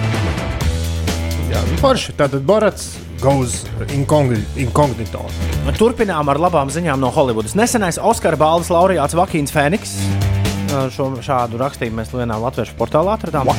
Jā, 1.52 1.62
nu 1.68 1.78
forši. 1.82 2.14
Tātad 2.18 2.46
Borats 2.48 2.96
goes 3.22 3.64
incogni- 3.94 4.44
incognito. 4.58 5.26
Turpinām 5.78 6.30
ar 6.32 6.40
labām 6.42 6.72
ziņām 6.74 7.02
no 7.02 7.12
Holivudas. 7.14 7.54
Nesenais 7.58 8.00
Oskara 8.02 8.38
balvas 8.40 8.70
laureāts 8.74 9.18
Vakīns 9.18 9.54
Fēniks. 9.54 9.98
Šo, 10.72 11.10
šādu 11.20 11.60
rakstījumu 11.60 12.00
mēs 12.00 12.14
vienā 12.16 12.38
latviešu 12.40 12.78
portālā 12.80 13.18
atradām. 13.18 13.50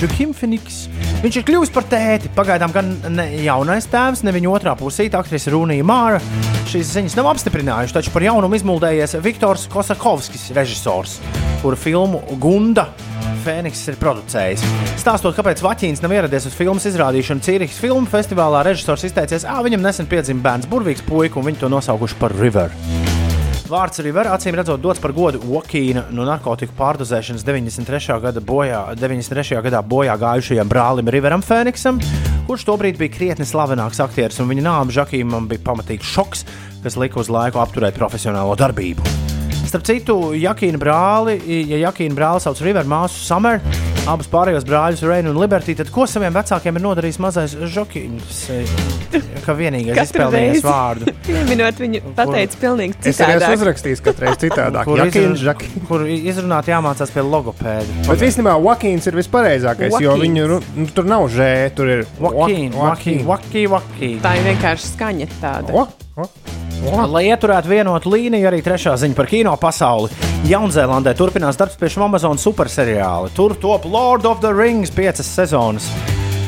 Žakim 0.00 0.32
Feniks. 0.36 0.78
Viņš 1.20 1.36
ir 1.36 1.44
kļuvis 1.48 1.72
par 1.74 1.84
tēti. 1.90 2.30
Pagaidām 2.36 2.72
gan 2.72 2.94
ne 3.12 3.26
jaunais 3.44 3.88
tēvs, 3.90 4.24
ne 4.24 4.32
viņa 4.32 4.54
otrā 4.54 4.74
pusīte, 4.80 5.18
aktrise 5.20 5.52
Runija 5.52 5.84
Māra. 5.84 6.22
Šīs 6.70 6.94
ziņas 6.94 7.18
nav 7.18 7.32
apstiprinājuši, 7.34 7.96
taču 7.98 8.14
par 8.14 8.24
jaunumu 8.24 8.56
izmuldējies 8.56 9.18
Viktors 9.20 9.66
Kosakovskis, 9.72 10.48
režisors, 10.56 11.18
kura 11.60 11.76
filmu 11.76 12.22
Gunda 12.40 12.88
Fēniks 13.44 13.86
ir 13.88 13.96
producējis. 14.00 14.64
Stāstot, 15.00 15.32
kāpēc 15.36 15.62
Vaķīns 15.64 16.02
nav 16.04 16.12
ieradies 16.16 16.48
uz 16.50 16.56
filmas 16.56 16.84
izrādīšanu 16.90 17.44
Cīrihas 17.44 17.80
filmu 17.80 18.08
festivālā, 18.10 18.64
režisors 18.68 19.06
izteicies, 19.08 19.48
ka 19.48 19.62
viņam 19.64 19.84
nesen 19.84 20.10
piedzima 20.10 20.44
bērns, 20.44 20.68
burvīgs 20.70 21.06
puika, 21.08 21.40
un 21.40 21.48
viņi 21.48 21.64
to 21.64 21.72
nosaukuši 21.72 22.20
par 22.20 22.36
River. 22.36 22.76
Vārds 23.70 24.00
River 24.02 24.26
acīm 24.34 24.56
redzot 24.58 24.80
dots 24.82 24.98
par 24.98 25.12
godu 25.14 25.38
Okīna 25.54 26.08
no 26.10 26.24
narkotiku 26.26 26.74
pārdozēšanas 26.74 27.44
93. 27.46 28.16
gada 28.24 28.40
bojā, 28.42 28.80
93. 28.98 29.60
gadā 29.62 29.78
bojā 29.86 30.16
gājušajam 30.18 30.70
brālim 30.70 31.10
Riveram 31.14 31.44
Fēniksam, 31.46 32.00
kurš 32.48 32.64
tobrīd 32.66 32.98
bija 32.98 33.14
krietni 33.14 33.46
slavenāks 33.46 34.02
aktieris, 34.02 34.40
un 34.42 34.50
viņa 34.50 34.64
nāve 34.66 34.96
Žakīmam 34.96 35.46
bija 35.52 35.62
pamatīgs 35.68 36.10
šoks, 36.16 36.42
kas 36.82 36.98
lika 36.98 37.22
uz 37.22 37.30
laiku 37.30 37.62
apturēt 37.62 37.94
profesionālo 37.94 38.58
darbību. 38.58 39.06
Starp 39.70 39.86
citu, 39.86 40.18
Jakīna 40.34 40.80
brāli, 40.82 41.38
ja 41.70 41.84
Jakīna 41.84 42.18
brālis 42.18 42.50
sauc 42.50 42.64
River 42.66 42.90
māsu 42.90 43.22
Summer, 43.22 43.62
abus 44.08 44.28
pārējos 44.30 44.64
brāļus, 44.68 45.02
Reinu 45.08 45.32
un 45.34 45.40
Liberty, 45.40 45.74
tad 45.78 45.90
ko 45.92 46.06
saviem 46.08 46.34
vecākiem 46.34 46.78
ir 46.78 46.84
nodarījis 46.84 47.18
mazais 47.22 47.56
Žokīns? 47.74 48.40
Kā 49.44 49.54
vienīgais 49.56 50.12
reizi 50.16 50.62
vārdu. 50.64 51.12
Pieminot 51.26 51.80
viņu, 51.80 52.02
pateicis 52.16 52.60
pilnīgi 52.60 52.96
Es 53.10 53.20
arī 53.20 53.36
citādi. 53.36 53.50
katru 54.06 54.26
reizi 54.26 54.40
citādāk. 54.46 54.86
Kur, 54.90 55.02
Jakīns, 55.02 55.42
izrun, 55.42 55.84
kur 55.88 56.06
izrunāt 56.06 56.70
jāmācās 56.70 57.12
pie 57.14 57.24
logopēda. 57.26 57.98
Bet 58.08 58.24
īstenībā 58.30 58.56
Vakīns 58.64 59.10
ir 59.10 59.20
vispareizākais, 59.20 59.98
jo 59.98 60.14
Joaquins. 60.14 60.24
viņu 60.26 60.48
nu, 60.80 60.88
tur 60.96 61.10
nav 61.10 61.28
žē, 61.34 61.52
tur 61.76 61.92
ir 61.98 62.06
Vakīna, 62.20 62.72
Joaquin. 62.76 63.22
Vakīna, 63.28 63.76
Vakīna. 63.76 64.24
Tā 64.24 64.36
ir 64.38 64.50
vienkārši 64.52 64.92
skaņa 64.94 65.30
tāda. 65.40 65.76
O, 65.76 65.86
o. 66.20 66.69
Lai 66.80 67.26
ieturētu 67.28 67.68
vienotu 67.68 68.08
līniju, 68.08 68.46
arī 68.48 68.62
trešā 68.64 68.94
ziņa 68.96 69.16
par 69.18 69.26
kino 69.28 69.52
pasauli. 69.60 70.08
Jaunzēlandē 70.48 71.12
turpinās 71.18 71.58
darbs 71.60 71.76
pie 71.76 71.90
šiem 71.92 72.06
Amazon 72.06 72.40
superseriāla. 72.40 73.28
Tur 73.36 73.52
top 73.60 73.84
Lord 73.84 74.24
of 74.24 74.40
the 74.40 74.52
Rings 74.56 74.92
piecas 74.94 75.28
sezonas, 75.28 75.90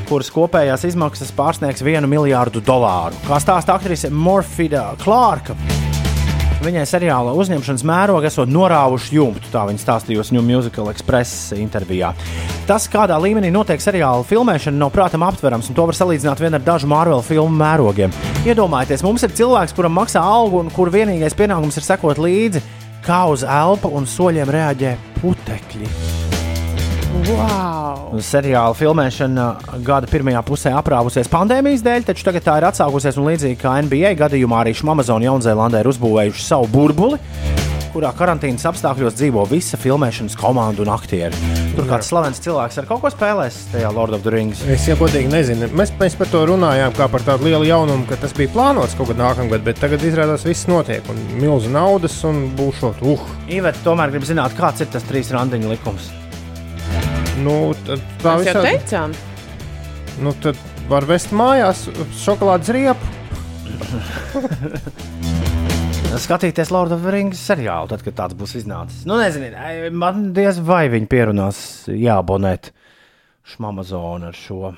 kuras 0.08 0.32
kopējās 0.32 0.86
izmaksas 0.88 1.34
pārsniegs 1.36 1.84
vienu 1.84 2.08
miljārdu 2.08 2.64
dolāru. 2.64 3.18
Kā 3.28 3.42
stāsta 3.44 3.76
aktrise 3.76 4.08
Morfida 4.08 4.94
Klārka. 5.04 5.58
Viņai 6.62 6.84
seriāla 6.86 7.32
uzņemšanas 7.34 7.82
mēroga 7.88 8.28
esot 8.28 8.50
norāvuši 8.52 9.16
jumtu, 9.16 9.48
tā 9.50 9.64
viņa 9.66 9.82
stāstījusi 9.82 10.36
New 10.36 10.44
Musical 10.46 10.92
Express 10.92 11.50
intervijā. 11.56 12.12
Tas, 12.68 12.86
kādā 12.90 13.16
līmenī 13.18 13.50
notiek 13.50 13.82
seriāla 13.82 14.22
filmēšana, 14.28 14.78
nav 14.78 14.92
prātam 14.94 15.26
aptverams, 15.26 15.72
un 15.72 15.78
to 15.78 15.88
var 15.90 15.98
salīdzināt 15.98 16.42
vien 16.44 16.54
ar 16.54 16.62
dažu 16.62 16.86
Marvel 16.86 17.24
filmu 17.26 17.58
mērogiem. 17.58 18.14
Iedomājieties, 18.46 19.02
mums 19.02 19.26
ir 19.26 19.34
cilvēks, 19.42 19.74
kuram 19.74 19.98
maksā 19.98 20.22
algu, 20.22 20.62
un 20.62 20.70
kur 20.70 20.92
vienīgais 20.94 21.34
pienākums 21.34 21.82
ir 21.82 21.88
sekot 21.88 22.22
līdzi, 22.22 22.62
kā 23.02 23.24
uz 23.32 23.42
elpa 23.42 23.90
un 23.90 24.06
soļiem 24.06 24.54
reaģē 24.54 24.94
putekļi. 25.18 26.31
Wow! 27.12 28.18
Seriāla 28.24 28.72
filmēšana 28.76 29.46
gada 29.84 30.08
pirmajā 30.10 30.40
pusē 30.48 30.72
aprāvusies 30.78 31.28
pandēmijas 31.32 31.84
dēļ, 31.84 32.06
taču 32.08 32.24
tagad 32.28 32.46
tā 32.46 32.56
ir 32.60 32.66
atsākusies 32.70 33.18
un 33.20 33.28
līdzīgi 33.28 33.58
kā 33.60 33.74
NBA 33.84 34.14
gadījumā 34.20 34.62
arī 34.64 34.72
Amazon 34.82 35.24
Jaunzēlandē 35.24 35.82
ir 35.82 35.90
uzbūvējuši 35.92 36.46
savu 36.46 36.70
burbuli, 36.72 37.20
kurā 37.92 38.12
karantīnas 38.16 38.64
apstākļos 38.70 39.18
dzīvo 39.18 39.44
visa 39.50 39.76
filmēšanas 39.80 40.38
komanda 40.40 40.84
un 40.84 40.92
aktieri. 40.94 41.36
Tur 41.76 41.88
kāds 41.88 42.08
slavens 42.08 42.40
cilvēks 42.44 42.80
ar 42.80 42.88
kaut 42.88 43.02
ko 43.04 43.12
spēlēs 43.12 43.58
tajā 43.72 43.92
Lord 43.92 44.16
of 44.16 44.24
the 44.24 44.32
Rings. 44.32 44.64
Es 44.72 44.88
jau 44.88 44.96
godīgi 45.00 45.28
nezinu. 45.32 45.68
Mēs, 45.76 45.92
mēs 46.00 46.16
par 46.20 46.32
to 46.32 46.46
runājām, 46.48 46.96
kā 46.96 47.08
par 47.12 47.24
tādu 47.28 47.48
lielu 47.48 47.68
jaunumu, 47.68 48.08
ka 48.08 48.20
tas 48.20 48.36
bija 48.36 48.52
plānots 48.56 48.96
kaut 48.96 49.12
kad 49.12 49.20
nākamgad, 49.20 49.64
bet 49.68 49.80
tagad 49.80 50.04
izrādās 50.08 50.48
viss 50.48 50.68
notiek. 50.68 51.04
Un 51.12 51.20
milzu 51.40 51.72
naudas 51.72 52.16
un 52.28 52.48
būšot. 52.58 53.04
Uh. 53.04 53.28
Iveta 53.52 53.84
tomēr 53.84 54.12
grib 54.12 54.28
zināt, 54.28 54.56
kāds 54.58 54.84
ir 54.84 54.92
tas 54.92 55.08
trīs 55.08 55.32
randiņu 55.32 55.72
likums. 55.76 56.12
Nu, 57.40 57.72
tad 57.86 58.00
tā 58.22 58.34
Mēs 58.36 58.46
jau 58.50 58.60
visādi- 58.60 58.78
teicām, 58.78 59.14
Nu, 60.22 60.32
tad 60.44 60.56
var 60.90 61.06
vest 61.08 61.30
mājās 61.32 61.86
šokolādes 62.20 62.68
riepu. 62.68 63.06
Skatīties 66.22 66.68
Lord 66.70 66.92
of 66.92 67.00
the 67.02 67.10
Rings 67.14 67.40
seriālu, 67.40 67.88
tad, 67.88 68.02
kad 68.04 68.14
tāds 68.18 68.36
būs 68.36 68.52
iznācis. 68.60 69.06
Nu, 69.08 69.16
nezinu, 69.16 69.48
man 69.96 70.34
diez 70.36 70.58
vai 70.60 70.84
viņi 70.92 71.08
pierunās 71.08 71.62
jāabonēt 71.88 72.68
Amazon 73.58 74.24
ar 74.28 74.36
šo. 74.36 74.74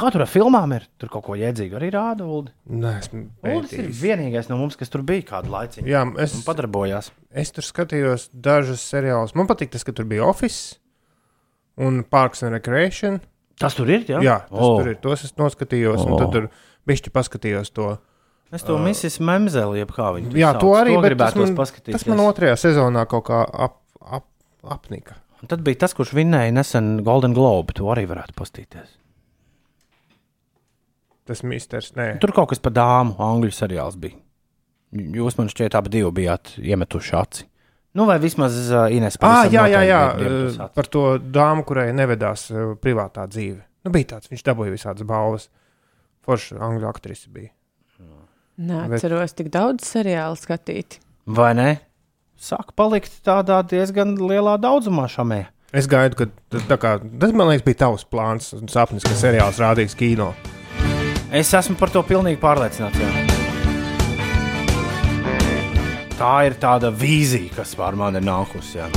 Kā 0.00 0.10
tur 0.10 0.24
ar 0.24 0.28
filmām 0.32 0.72
ir? 0.74 0.88
Tur 0.98 1.08
kaut 1.12 1.24
ko 1.28 1.36
jēdzīgu 1.38 1.76
arī 1.78 1.90
rāda. 1.94 2.24
Uldi. 2.26 2.50
Nē, 2.72 2.96
esmu 3.04 3.22
Uldis 3.52 3.72
ir 3.76 3.86
vienīgais 3.94 4.48
no 4.50 4.56
mums, 4.58 4.74
kas 4.80 4.88
tur 4.90 5.02
bija 5.06 5.22
kādu 5.28 5.52
laiku. 5.52 5.84
Jā, 5.86 6.02
es, 6.24 6.34
Un 6.40 6.44
padarbojās. 6.46 7.10
es 7.30 7.52
tur 7.54 7.62
skatījos 7.66 8.30
dažus 8.34 8.80
seriālus. 8.90 9.34
Man 9.38 9.46
patīk 9.50 9.70
tas, 9.76 9.84
ka 9.84 9.92
tur 9.92 10.04
bija 10.10 10.24
Office 10.26 10.79
un 11.80 12.02
Parks 12.04 12.44
and 12.46 12.56
Recreation. 12.56 13.18
Tas 13.60 13.76
tur 13.76 13.90
ir. 13.92 14.06
Jā, 14.08 14.20
Jā, 14.24 14.36
tas 14.48 14.60
oh. 14.64 14.78
tur 14.80 14.92
ir. 14.92 15.00
Tos 15.02 15.24
es 15.26 15.34
noskatījos, 15.40 16.04
oh. 16.04 16.12
un 16.12 16.20
tad 16.20 16.32
tur 16.36 16.48
bišķi 16.88 17.12
paskatījos 17.14 17.74
to. 17.76 17.94
Es 18.50 18.64
to 18.66 18.74
uh, 18.74 18.82
misiju 18.82 19.22
Memzeli, 19.28 19.78
jeb 19.78 19.92
kā 19.94 20.08
viņi 20.16 20.32
Jā, 20.40 20.54
to 20.58 20.72
arī 20.74 20.96
bet 20.96 21.04
tas 21.04 21.10
gribētu 21.12 21.42
man, 21.44 21.52
paskatīties. 21.58 21.94
tas 21.94 22.06
man 22.10 22.22
otrajā 22.24 22.56
sezonā 22.58 23.04
kaut 23.10 23.28
kā 23.28 23.44
ap, 23.46 23.76
ap, 24.02 24.26
apnika. 24.66 25.20
Un 25.40 25.50
tad 25.52 25.62
bija 25.64 25.84
tas, 25.84 25.94
kurš 25.96 26.10
vinnēja 26.18 26.52
nesen 26.52 26.96
Golden 27.06 27.36
Globe. 27.36 27.76
To 27.78 27.92
arī 27.94 28.08
varētu 28.10 28.34
paskatīties. 28.36 28.96
Tas 31.30 31.44
misters, 31.46 31.92
nē. 31.94 32.16
Tur 32.20 32.34
kaut 32.34 32.50
kas 32.50 32.60
par 32.64 32.74
dāmu, 32.74 33.14
angļu 33.22 33.54
seriāls 33.54 34.00
bija. 34.02 34.18
Jūs 34.90 35.38
man 35.38 35.52
šķiet, 35.52 35.76
abi 35.78 35.92
divi 35.94 36.10
bijāt 36.16 36.56
iemetuši 36.58 37.14
aci. 37.20 37.46
Nu, 37.98 38.04
vai 38.06 38.18
vismaz 38.22 38.54
uh, 38.70 38.84
Ines 38.94 39.16
Ah, 39.18 39.22
pavisam 39.24 39.54
jā, 39.56 39.64
jā, 39.72 39.80
jā. 39.88 40.00
iemetusi 40.14 40.60
eh. 40.62 40.68
Par 40.78 40.86
to 40.86 41.04
dāmu, 41.18 41.64
kurai 41.66 41.88
nevedās 41.96 42.44
eh, 42.54 42.74
privātā 42.78 43.24
dzīve. 43.26 43.64
Nu, 43.84 43.90
bija 43.94 44.12
tāds, 44.14 44.30
viņš 44.30 44.44
dabūja 44.46 44.74
visādas 44.76 45.06
balvas. 45.08 45.48
Forša 46.26 46.60
angļu 46.62 46.86
aktrise 46.90 47.30
bija. 47.32 47.50
neatceros 48.60 49.32
tik 49.34 49.48
daudz 49.54 49.86
seriālu 49.88 50.36
skatīt. 50.36 50.98
Vai 51.26 51.54
ne? 51.56 51.70
Sāk 52.40 52.74
palikt 52.76 53.18
tādā 53.26 53.62
diezgan 53.68 54.14
lielā 54.20 54.54
daudzumā 54.60 55.08
šamē. 55.08 55.46
Es 55.72 55.86
gaidu, 55.90 56.16
ka 56.18 56.26
tas, 56.50 56.64
tā 56.68 56.76
kā, 56.80 56.94
tas 57.20 57.32
man 57.36 57.50
liekas, 57.52 57.64
bija 57.66 57.80
tavs 57.86 58.04
plāns 58.10 58.52
un 58.56 58.68
sapnis, 58.68 59.06
ka 59.06 59.14
seriāls 59.16 59.60
rādīs 59.62 59.94
kino. 59.96 60.32
Es 61.30 61.52
esmu 61.54 61.78
par 61.78 61.92
to 61.94 62.02
pilnīgi 62.02 62.40
pārliecināts. 62.42 62.98
Jā. 62.98 63.29
Tā 66.20 66.34
ir 66.44 66.56
tāda 66.60 66.90
vīzija, 66.92 67.54
kas 67.56 67.70
pār 67.78 67.96
mani 67.96 68.20
ir 68.20 68.26
nākusi. 68.26 68.76
Jā. 68.76 68.90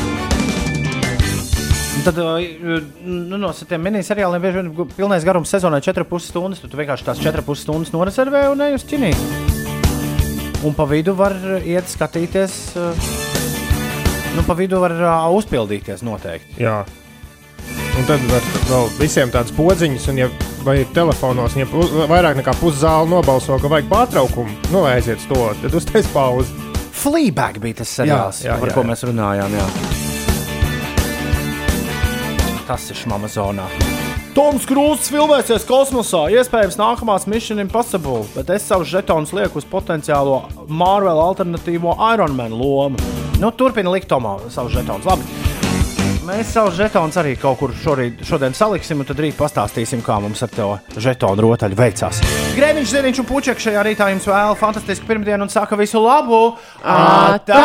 Tad 2.03 2.17
nu, 2.19 3.37
no 3.39 3.51
tiem 3.55 3.85
miniseriāliem 3.85 4.41
bieži 4.43 4.57
vien 4.59 4.71
gu- 4.75 4.85
pilnais 4.91 5.23
garums 5.23 5.53
sezonai 5.53 5.79
4,5 5.85 6.25
stundas. 6.25 6.59
Tu, 6.59 6.67
vienkārši 6.75 7.05
tās 7.07 7.21
4,5 7.23 7.61
stundas 7.61 7.93
norezervē 7.95 8.49
un 8.51 8.65
ej 8.65 8.75
uz 8.75 8.83
ķinī. 8.89 9.13
Un 10.67 10.75
pa 10.75 10.83
vidu 10.89 11.15
var 11.15 11.35
iet 11.63 11.87
skatīties. 11.91 12.57
Nu, 14.35 14.43
pa 14.43 14.57
vidu 14.59 14.81
var 14.83 14.91
uh, 14.97 15.29
uzpildīties 15.37 16.03
noteikti. 16.03 16.59
Jā. 16.65 16.81
Un 17.93 18.07
tad 18.09 18.19
var 18.27 18.43
vēl 18.67 18.91
visiem 18.99 19.31
tādas 19.31 19.53
podziņas, 19.55 20.09
un, 20.11 20.19
ja 20.25 20.27
vai 20.65 20.79
ir 20.81 20.91
telefonos, 20.95 21.55
ja 21.55 21.67
vairāk 22.09 22.39
nekā 22.41 22.55
puszāle 22.59 23.07
nobalso, 23.11 23.55
ka 23.61 23.69
vajag 23.71 23.87
pārtraukumu, 23.91 24.55
nu 24.73 24.83
aiziet 24.89 25.21
uz 25.21 25.27
to, 25.29 25.41
tad 25.61 25.77
uztais 25.79 26.09
pauzi. 26.11 26.62
Fleabag 26.93 27.57
bija 27.63 27.81
tas 27.81 27.91
seriāls, 27.97 28.43
Jā, 28.43 28.53
jā, 28.53 28.59
par 28.61 28.69
jā, 28.69 28.75
ko 28.77 28.83
jā. 28.83 28.89
mēs 28.91 29.03
runājām. 29.09 29.57
Jā. 29.57 29.67
Tas 32.67 32.85
ir 32.93 33.01
Amazonā. 33.11 33.65
Toms 34.33 34.63
Krūzs 34.65 35.11
filmēsies 35.13 35.65
kosmosā. 35.69 36.23
Iespējams, 36.33 36.77
nākamās 36.79 37.27
Mission 37.29 37.61
Impossible, 37.61 38.23
bet 38.33 38.49
es 38.55 38.65
savus 38.65 38.89
žetonus 38.89 39.33
lieku 39.35 39.61
uz 39.61 39.67
potenciālo 39.69 40.39
Marvel 40.69 41.19
alternatīvo 41.21 41.93
Iron 42.13 42.33
Man 42.37 42.55
lomu. 42.57 42.97
Nu, 43.41 43.51
turpina 43.53 43.93
likt 43.93 44.09
Tomā 44.09 44.39
savus 44.53 44.73
žetonus. 44.73 45.05
Labi. 45.05 45.52
Mēs 46.23 46.53
savus 46.55 46.77
žetonus 46.79 47.17
arī 47.19 47.33
kaut 47.35 47.57
kur 47.59 47.73
šorīt, 47.75 48.21
šodien 48.23 48.53
saliksim, 48.55 49.01
un 49.03 49.07
tad 49.09 49.19
rīt 49.19 49.35
pastāstīsim, 49.35 49.99
kā 50.05 50.15
mums 50.23 50.39
ar 50.45 50.53
to 50.53 50.67
žetonu 51.03 51.43
rotaļu 51.43 51.75
veicās. 51.75 52.21
Grēviņš, 52.55 52.93
Zēniņš 52.93 53.19
un 53.25 53.27
Puķeks 53.27 53.67
šajā 53.67 53.83
rītā 53.89 54.07
jums 54.13 54.29
vēl 54.31 54.55
fantastisku 54.61 55.09
pirmdienu 55.09 55.43
un 55.43 55.51
saka 55.51 55.75
visu 55.79 55.99
labu! 55.99 56.45
Atā! 56.79 57.59